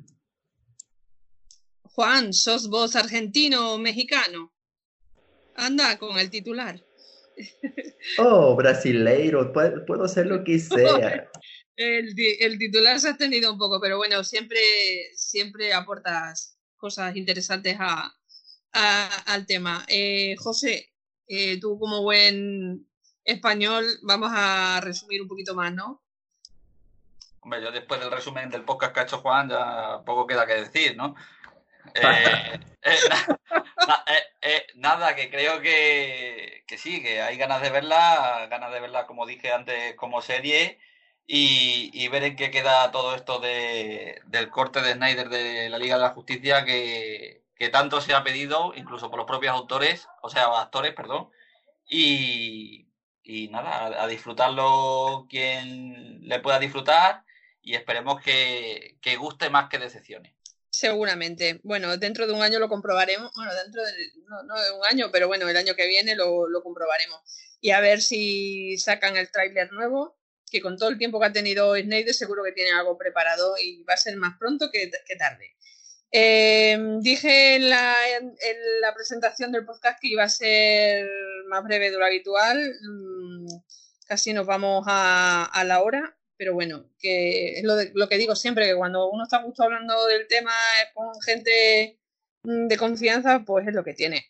Juan, 1.84 2.34
¿sos 2.34 2.70
vos 2.70 2.96
argentino 2.96 3.74
o 3.74 3.78
mexicano? 3.78 4.52
Anda 5.56 6.00
con 6.00 6.18
el 6.18 6.32
titular. 6.32 6.84
Oh, 8.18 8.56
brasileiro, 8.56 9.52
puedo, 9.54 10.04
hacer 10.04 10.28
lo 10.28 10.44
que 10.44 10.60
sea. 10.60 11.30
El, 11.76 12.14
el, 12.40 12.60
titular 12.60 13.00
se 13.00 13.10
ha 13.10 13.18
tenido 13.18 13.52
un 13.52 13.58
poco, 13.58 13.82
pero 13.82 13.98
bueno, 13.98 14.24
siempre, 14.24 14.60
siempre 15.16 15.74
aportas 15.74 16.56
cosas 16.78 17.16
interesantes 17.16 17.78
a, 17.80 18.14
al 19.26 19.46
tema. 19.48 19.84
Eh, 19.88 20.36
José, 20.38 20.94
eh, 21.28 21.60
tú 21.60 21.80
como 21.80 22.04
buen 22.04 22.88
español, 23.24 23.86
vamos 24.04 24.30
a 24.32 24.82
resumir 24.82 25.22
un 25.22 25.28
poquito 25.28 25.56
más, 25.56 25.74
¿no? 25.74 26.04
Hombre, 27.40 27.62
yo 27.62 27.72
después 27.72 28.00
del 28.00 28.12
resumen 28.12 28.50
del 28.50 28.64
podcast 28.64 28.94
que 28.94 29.00
ha 29.00 29.04
hecho 29.04 29.18
Juan, 29.18 29.50
ya 29.50 30.02
poco 30.06 30.28
queda 30.28 30.46
que 30.46 30.54
decir, 30.54 30.96
¿no? 30.96 31.16
Eh, 34.46 34.68
nada, 34.76 35.16
que 35.16 35.30
creo 35.30 35.62
que, 35.62 36.64
que, 36.68 36.78
sí, 36.78 37.02
que 37.02 37.22
hay 37.22 37.38
ganas 37.38 37.62
de 37.62 37.70
verla, 37.70 38.48
ganas 38.50 38.74
de 38.74 38.82
verla, 38.82 39.06
como 39.08 39.26
dije 39.26 39.54
antes, 39.54 39.96
como 39.96 40.22
serie 40.22 40.80
y, 41.26 41.90
y 41.94 42.10
ver 42.10 42.24
en 42.24 42.36
qué 42.36 42.52
queda 42.52 42.92
todo 42.92 43.16
esto 43.16 43.40
de, 43.40 44.22
del 44.26 44.50
corte 44.50 44.82
de 44.82 44.94
Snyder 44.94 45.30
de 45.30 45.70
la 45.70 45.78
Liga 45.78 45.96
de 45.96 46.02
la 46.02 46.10
Justicia, 46.10 46.66
que, 46.66 47.44
que 47.56 47.70
tanto 47.70 48.02
se 48.02 48.14
ha 48.14 48.24
pedido, 48.24 48.74
incluso 48.76 49.10
por 49.10 49.20
los 49.20 49.28
propios 49.28 49.54
autores, 49.54 50.10
o 50.22 50.30
sea, 50.30 50.46
actores, 50.60 50.94
perdón, 50.94 51.30
y, 51.88 52.88
nada, 53.52 54.04
a, 54.04 54.08
disfrutarlo 54.08 55.28
quien 55.30 56.28
le 56.28 56.40
pueda 56.40 56.60
disfrutar 56.60 57.24
y 57.62 57.76
esperemos 57.76 58.22
que, 58.22 58.98
guste 59.18 59.50
más 59.50 59.70
que 59.70 59.80
decepcione. 59.80 60.36
Seguramente. 60.74 61.62
Bueno, 61.64 61.96
dentro 61.98 62.28
de 62.28 62.34
un 62.34 62.42
año 62.42 62.60
lo 62.60 62.68
comprobaremos. 62.68 63.32
Bueno, 63.36 63.52
dentro 63.64 63.84
de, 63.84 63.92
no, 64.46 64.62
de 64.62 64.72
un 64.72 64.86
año, 64.86 65.10
pero 65.12 65.28
bueno, 65.28 65.48
el 65.48 65.56
año 65.56 65.76
que 65.76 65.88
viene 65.88 66.16
lo, 66.16 66.48
comprobaremos. 66.64 67.22
Y 67.62 67.72
a 67.72 67.80
ver 67.80 68.02
si 68.02 68.78
sacan 68.78 69.16
el 69.16 69.32
tráiler 69.32 69.72
nuevo, 69.72 70.18
que 70.52 70.62
con 70.62 70.78
todo 70.78 70.90
el 70.90 70.98
tiempo 70.98 71.20
que 71.20 71.28
ha 71.28 71.32
tenido 71.32 71.76
Snyder 71.76 72.14
seguro 72.14 72.44
que 72.44 72.52
tiene 72.52 72.72
algo 72.72 72.98
preparado 72.98 73.56
y 73.58 73.84
va 73.84 73.94
a 73.94 73.98
ser 73.98 74.18
más 74.18 74.38
pronto 74.38 74.70
que 74.72 74.90
tarde. 75.18 75.54
Eh, 76.16 76.78
dije 77.00 77.56
en 77.56 77.72
la, 77.72 78.94
presentación 78.94 79.52
del 79.52 79.66
podcast 79.66 80.00
que 80.00 80.10
iba 80.10 80.24
a 80.24 80.30
ser 80.30 81.10
más 81.48 81.64
breve 81.64 81.90
de 81.90 81.98
lo 81.98 82.06
habitual. 82.06 82.72
Mm, 82.84 83.48
casi 84.06 84.32
nos 84.32 84.46
vamos 84.46 84.86
a, 84.88 85.64
la 85.66 85.82
hora, 85.82 86.16
pero 86.38 86.54
bueno, 86.54 86.86
que 87.00 87.60
es 87.60 87.64
lo, 87.64 88.08
que 88.08 88.18
digo 88.18 88.36
siempre, 88.36 88.66
que 88.66 88.76
cuando 88.76 89.10
uno 89.10 89.24
está 89.24 89.42
justo 89.42 89.64
hablando 89.64 90.08
del 90.08 90.28
tema 90.28 90.52
con 90.94 91.20
gente 91.22 92.00
mm, 92.44 92.68
de 92.68 92.78
confianza, 92.78 93.44
pues 93.46 93.68
es 93.68 93.74
lo 93.74 93.84
que 93.84 93.94
tiene. 93.94 94.26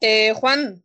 Eh, 0.00 0.32
Juan, 0.34 0.82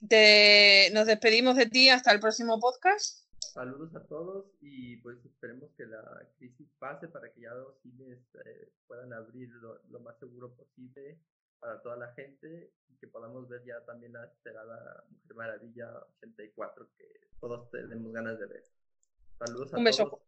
nos 0.00 1.06
despedimos 1.06 1.56
de 1.56 1.66
ti 1.66 1.88
hasta 1.88 2.12
el 2.12 2.20
próximo 2.20 2.60
podcast. 2.60 3.24
Saludos 3.54 3.94
a 3.94 4.04
todos 4.06 4.46
y 4.60 4.96
pues 4.96 5.24
esperemos 5.24 5.70
que 5.76 5.86
la 5.86 6.28
crisis 6.38 6.68
pase 6.78 7.06
para 7.06 7.32
que 7.32 7.42
ya 7.42 7.54
los 7.54 7.78
cines 7.82 8.18
eh, 8.44 8.72
puedan 8.86 9.12
abrir 9.12 9.48
lo, 9.50 10.00
más 10.00 10.18
seguro 10.18 10.52
posible 10.54 11.20
para 11.60 11.80
toda 11.80 11.96
la 11.96 12.12
gente 12.14 12.72
y 12.88 12.96
que 12.96 13.06
podamos 13.06 13.48
ver 13.48 13.64
ya 13.64 13.80
también 13.84 14.12
la 14.12 14.24
esperada 14.24 15.04
Mujer 15.08 15.36
Maravilla 15.36 15.88
84 16.18 16.88
que 16.96 17.06
todos 17.40 17.70
tenemos 17.70 18.12
ganas 18.12 18.38
de 18.40 18.46
ver. 18.46 18.64
Saludos 19.44 19.74
a 19.74 19.76
Un 19.76 19.84
beso. 19.84 20.20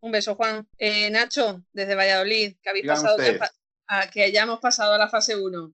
Un 0.00 0.12
beso, 0.12 0.34
Juan. 0.34 0.66
Eh, 0.78 1.10
Nacho, 1.10 1.62
desde 1.72 1.94
Valladolid, 1.94 2.56
que 2.62 2.70
habéis 2.70 2.86
pasado 2.86 3.16
que 4.12 4.32
ya 4.32 4.42
hemos 4.42 4.58
pasado 4.58 4.94
a 4.94 4.98
la 4.98 5.08
fase 5.08 5.36
1. 5.36 5.72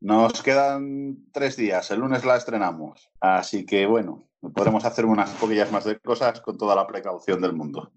Nos 0.00 0.42
quedan 0.42 1.30
tres 1.32 1.56
días, 1.56 1.90
el 1.90 2.00
lunes 2.00 2.24
la 2.24 2.36
estrenamos, 2.36 3.10
así 3.20 3.64
que 3.64 3.86
bueno, 3.86 4.28
podremos 4.54 4.84
hacer 4.84 5.06
unas 5.06 5.30
poquillas 5.30 5.72
más 5.72 5.84
de 5.84 5.98
cosas 5.98 6.42
con 6.42 6.58
toda 6.58 6.76
la 6.76 6.86
precaución 6.86 7.40
del 7.40 7.54
mundo. 7.54 7.90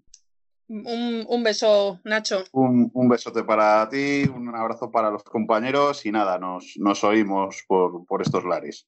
Un, 0.68 1.42
beso, 1.42 2.00
Nacho. 2.04 2.44
Un, 2.52 3.08
besote 3.08 3.44
para 3.44 3.88
ti, 3.88 4.24
un 4.24 4.54
abrazo 4.54 4.90
para 4.90 5.10
los 5.10 5.22
compañeros 5.22 6.04
y 6.04 6.10
nada, 6.10 6.38
nos, 6.38 6.74
nos 6.76 7.04
oímos 7.04 7.64
por, 7.66 8.06
por 8.06 8.22
estos 8.22 8.44
lares. 8.44 8.86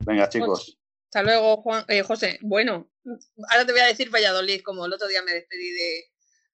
Venga, 0.00 0.28
chicos. 0.28 0.78
hasta 1.06 1.22
luego, 1.22 1.58
Juan, 1.62 1.84
eh, 1.88 2.02
José. 2.02 2.38
Bueno, 2.42 2.88
ahora 3.50 3.66
te 3.66 3.72
voy 3.72 3.80
a 3.80 3.86
decir 3.86 4.10
Valladolid, 4.12 4.62
como 4.62 4.86
el 4.86 4.92
otro 4.92 5.08
día 5.08 5.22
me 5.22 5.32
despedí 5.32 5.70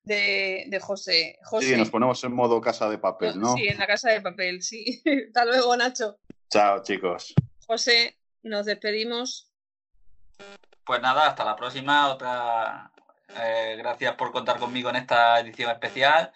de, 0.05 0.65
de, 0.69 0.81
José. 0.81 1.39
José. 1.45 1.67
Sí, 1.69 1.77
nos 1.77 1.91
ponemos 1.91 2.23
en 2.25 2.33
modo 2.33 2.61
casa 2.61 2.89
de 2.89 2.99
papel, 2.99 3.41
¿no? 3.41 3.55
Sí, 3.55 3.67
en 3.67 3.79
la 3.79 3.87
casa 3.87 4.11
de 4.11 4.21
papel, 4.21 4.63
sí. 4.63 5.03
hasta 5.29 5.45
luego, 5.45 5.77
Nacho. 5.77 6.19
Chao, 6.51 6.83
chicos. 6.83 7.35
José, 7.67 8.19
nos 8.43 8.67
despedimos. 8.67 9.51
Pues 10.85 11.01
nada, 11.01 11.29
hasta 11.29 11.45
la 11.45 11.57
próxima. 11.57 12.13
Otra 12.13 12.93
eh, 13.41 13.75
gracias 13.79 14.15
por 14.15 14.33
contar 14.33 14.59
conmigo 14.59 14.91
en 14.91 14.97
esta 14.97 15.41
edición 15.41 15.71
especial. 15.71 16.33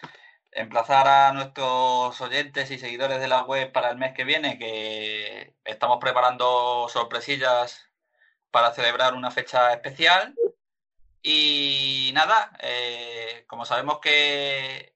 Emplazar 0.51 1.07
a 1.07 1.31
nuestros 1.33 2.19
oyentes 2.21 2.71
y 2.71 2.79
seguidores 2.79 3.19
de 3.19 3.27
la 3.27 3.43
web 3.43 3.71
para 3.71 3.91
el 3.91 3.97
mes 3.97 4.13
que 4.13 4.23
viene, 4.23 4.57
que 4.57 5.55
estamos 5.63 5.99
preparando 6.01 6.87
sorpresillas 6.89 7.88
para 8.51 8.73
celebrar 8.73 9.13
una 9.13 9.31
fecha 9.31 9.73
especial. 9.73 10.35
Y 11.21 12.11
nada, 12.13 12.51
eh, 12.61 13.45
como 13.47 13.65
sabemos 13.65 13.99
que, 13.99 14.95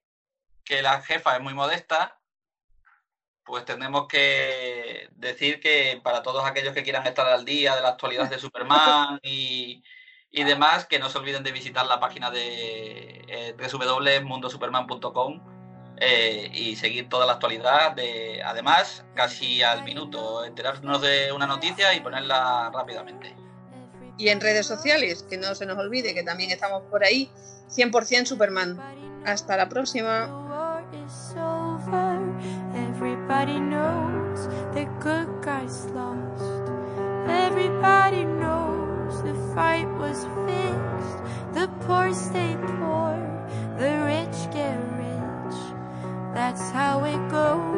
que 0.64 0.82
la 0.82 1.02
jefa 1.02 1.36
es 1.36 1.42
muy 1.42 1.54
modesta, 1.54 2.18
pues 3.44 3.64
tenemos 3.64 4.08
que 4.08 5.08
decir 5.12 5.60
que 5.60 6.00
para 6.02 6.22
todos 6.22 6.44
aquellos 6.44 6.72
que 6.72 6.82
quieran 6.82 7.06
estar 7.06 7.26
al 7.26 7.44
día 7.44 7.76
de 7.76 7.82
la 7.82 7.90
actualidad 7.90 8.28
de 8.30 8.38
Superman 8.38 9.20
y, 9.22 9.82
demás, 10.32 10.86
que 10.86 10.98
no 10.98 11.08
se 11.10 11.18
olviden 11.18 11.42
de 11.42 11.52
visitar 11.52 11.86
la 11.86 12.00
página 12.00 12.30
de 12.30 13.24
eh, 13.28 13.54
www.mundosuperman.com 13.56 15.40
eh, 15.98 16.50
y 16.52 16.74
seguir 16.76 17.08
toda 17.08 17.26
la 17.26 17.34
actualidad. 17.34 17.92
De, 17.92 18.42
además, 18.42 19.04
casi 19.14 19.62
al 19.62 19.84
minuto, 19.84 20.44
enterarnos 20.44 21.00
de 21.02 21.30
una 21.32 21.46
noticia 21.46 21.94
y 21.94 22.00
ponerla 22.00 22.70
rápidamente. 22.72 23.43
Y 24.16 24.28
en 24.28 24.40
redes 24.40 24.66
sociales, 24.66 25.24
que 25.28 25.36
no 25.36 25.54
se 25.54 25.66
nos 25.66 25.78
olvide 25.78 26.14
que 26.14 26.22
también 26.22 26.50
estamos 26.50 26.82
por 26.90 27.04
ahí, 27.04 27.30
100% 27.68 28.26
Superman. 28.26 28.78
Hasta 29.24 29.56
la 29.56 29.68
próxima. 29.68 30.28
That's 46.34 46.70
how 46.72 47.04
it 47.04 47.30
goes. 47.30 47.74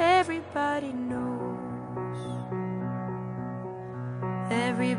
Everybody 0.00 0.92
knows. 0.92 1.25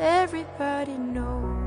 Everybody 0.00 0.96
knows. 0.96 1.58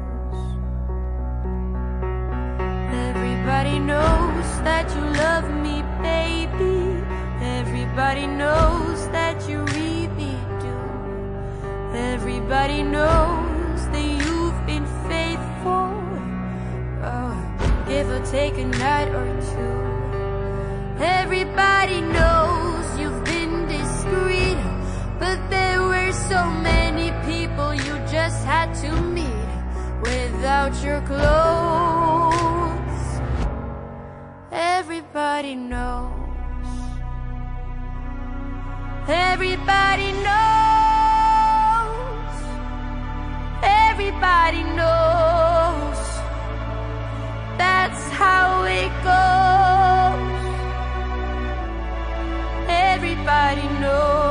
Everybody 2.94 3.78
knows 3.78 4.48
that 4.64 4.90
you 4.96 5.02
love 5.20 5.52
me, 5.62 5.84
baby. 6.02 7.04
Everybody 7.42 8.28
knows 8.28 9.10
that 9.10 9.50
you 9.50 9.60
really 9.76 10.38
do. 10.62 10.78
Everybody 11.94 12.84
knows 12.84 13.86
that 13.92 14.06
you've 14.24 14.66
been 14.66 14.86
faithful. 15.10 15.92
Oh, 17.04 17.36
give 17.86 18.10
or 18.10 18.26
take 18.28 18.58
a 18.58 18.66
night 18.66 19.10
or 19.10 19.28
two. 19.52 21.04
Everybody 21.04 22.00
knows 22.00 22.98
you've 22.98 23.26
been 23.26 23.68
discreet, 23.68 24.58
but 25.20 25.38
there 25.50 25.82
were 25.82 26.14
so 26.14 26.50
many 26.50 26.91
just 28.12 28.44
had 28.44 28.74
to 28.74 28.92
meet 29.04 29.52
without 30.02 30.74
your 30.84 31.00
clothes. 31.04 32.42
Everybody 34.52 35.56
knows. 35.56 36.12
Everybody 39.08 40.12
knows. 40.28 40.42
Everybody 43.64 44.64
knows. 44.80 46.00
That's 47.58 48.04
how 48.20 48.66
it 48.66 48.92
goes. 49.08 50.42
Everybody 52.68 53.68
knows. 53.80 54.31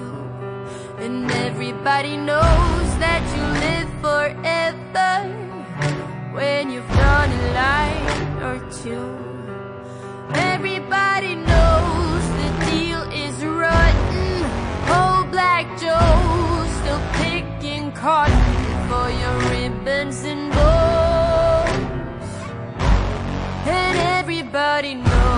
And 1.01 1.31
everybody 1.31 2.15
knows 2.15 2.87
that 3.01 3.23
you 3.35 3.43
live 3.65 3.89
forever 4.05 5.33
when 6.31 6.69
you've 6.69 6.87
done 6.89 7.31
a 7.31 7.43
line 7.57 8.43
or 8.47 8.59
two. 8.69 9.09
Everybody 10.35 11.33
knows 11.33 12.23
the 12.41 12.49
deal 12.69 13.01
is 13.25 13.33
rotten. 13.43 14.45
Old 14.93 15.31
Black 15.31 15.65
Joe 15.81 16.67
still 16.77 17.01
picking 17.23 17.91
cotton 17.93 18.53
for 18.87 19.09
your 19.09 19.37
ribbons 19.49 20.23
and 20.23 20.51
bows. 20.51 22.29
And 23.65 23.97
everybody 23.97 24.93
knows. 24.93 25.30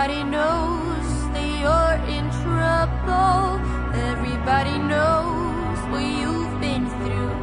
Everybody 0.00 0.30
knows 0.30 1.08
that 1.34 1.48
you're 1.60 1.98
in 2.16 2.24
trouble. 2.40 3.60
Everybody 3.92 4.78
knows 4.78 5.78
what 5.92 6.02
you've 6.20 6.58
been 6.58 6.86
through. 7.04 7.36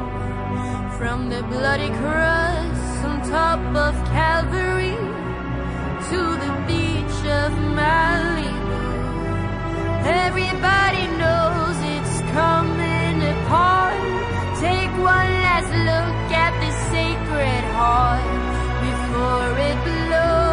From 0.98 1.30
the 1.30 1.44
bloody 1.44 1.92
cross 2.02 2.80
on 3.06 3.22
top 3.30 3.60
of 3.86 3.94
Calvary 4.10 4.98
to 6.10 6.20
the 6.44 6.54
beach 6.66 7.20
of 7.30 7.52
Malibu. 7.78 8.82
Everybody 10.26 11.06
knows 11.22 11.78
it's 11.94 12.16
coming 12.34 13.18
apart. 13.36 14.02
Take 14.66 14.94
one 14.98 15.30
last 15.46 15.72
look 15.90 16.18
at 16.34 16.54
the 16.64 16.72
sacred 16.90 17.64
heart 17.78 18.26
before 18.82 19.60
it 19.70 19.78
blows. 19.86 20.47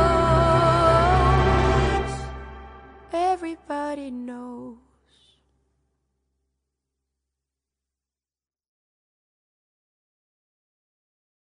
nobody 3.69 4.11
knows. 4.11 4.84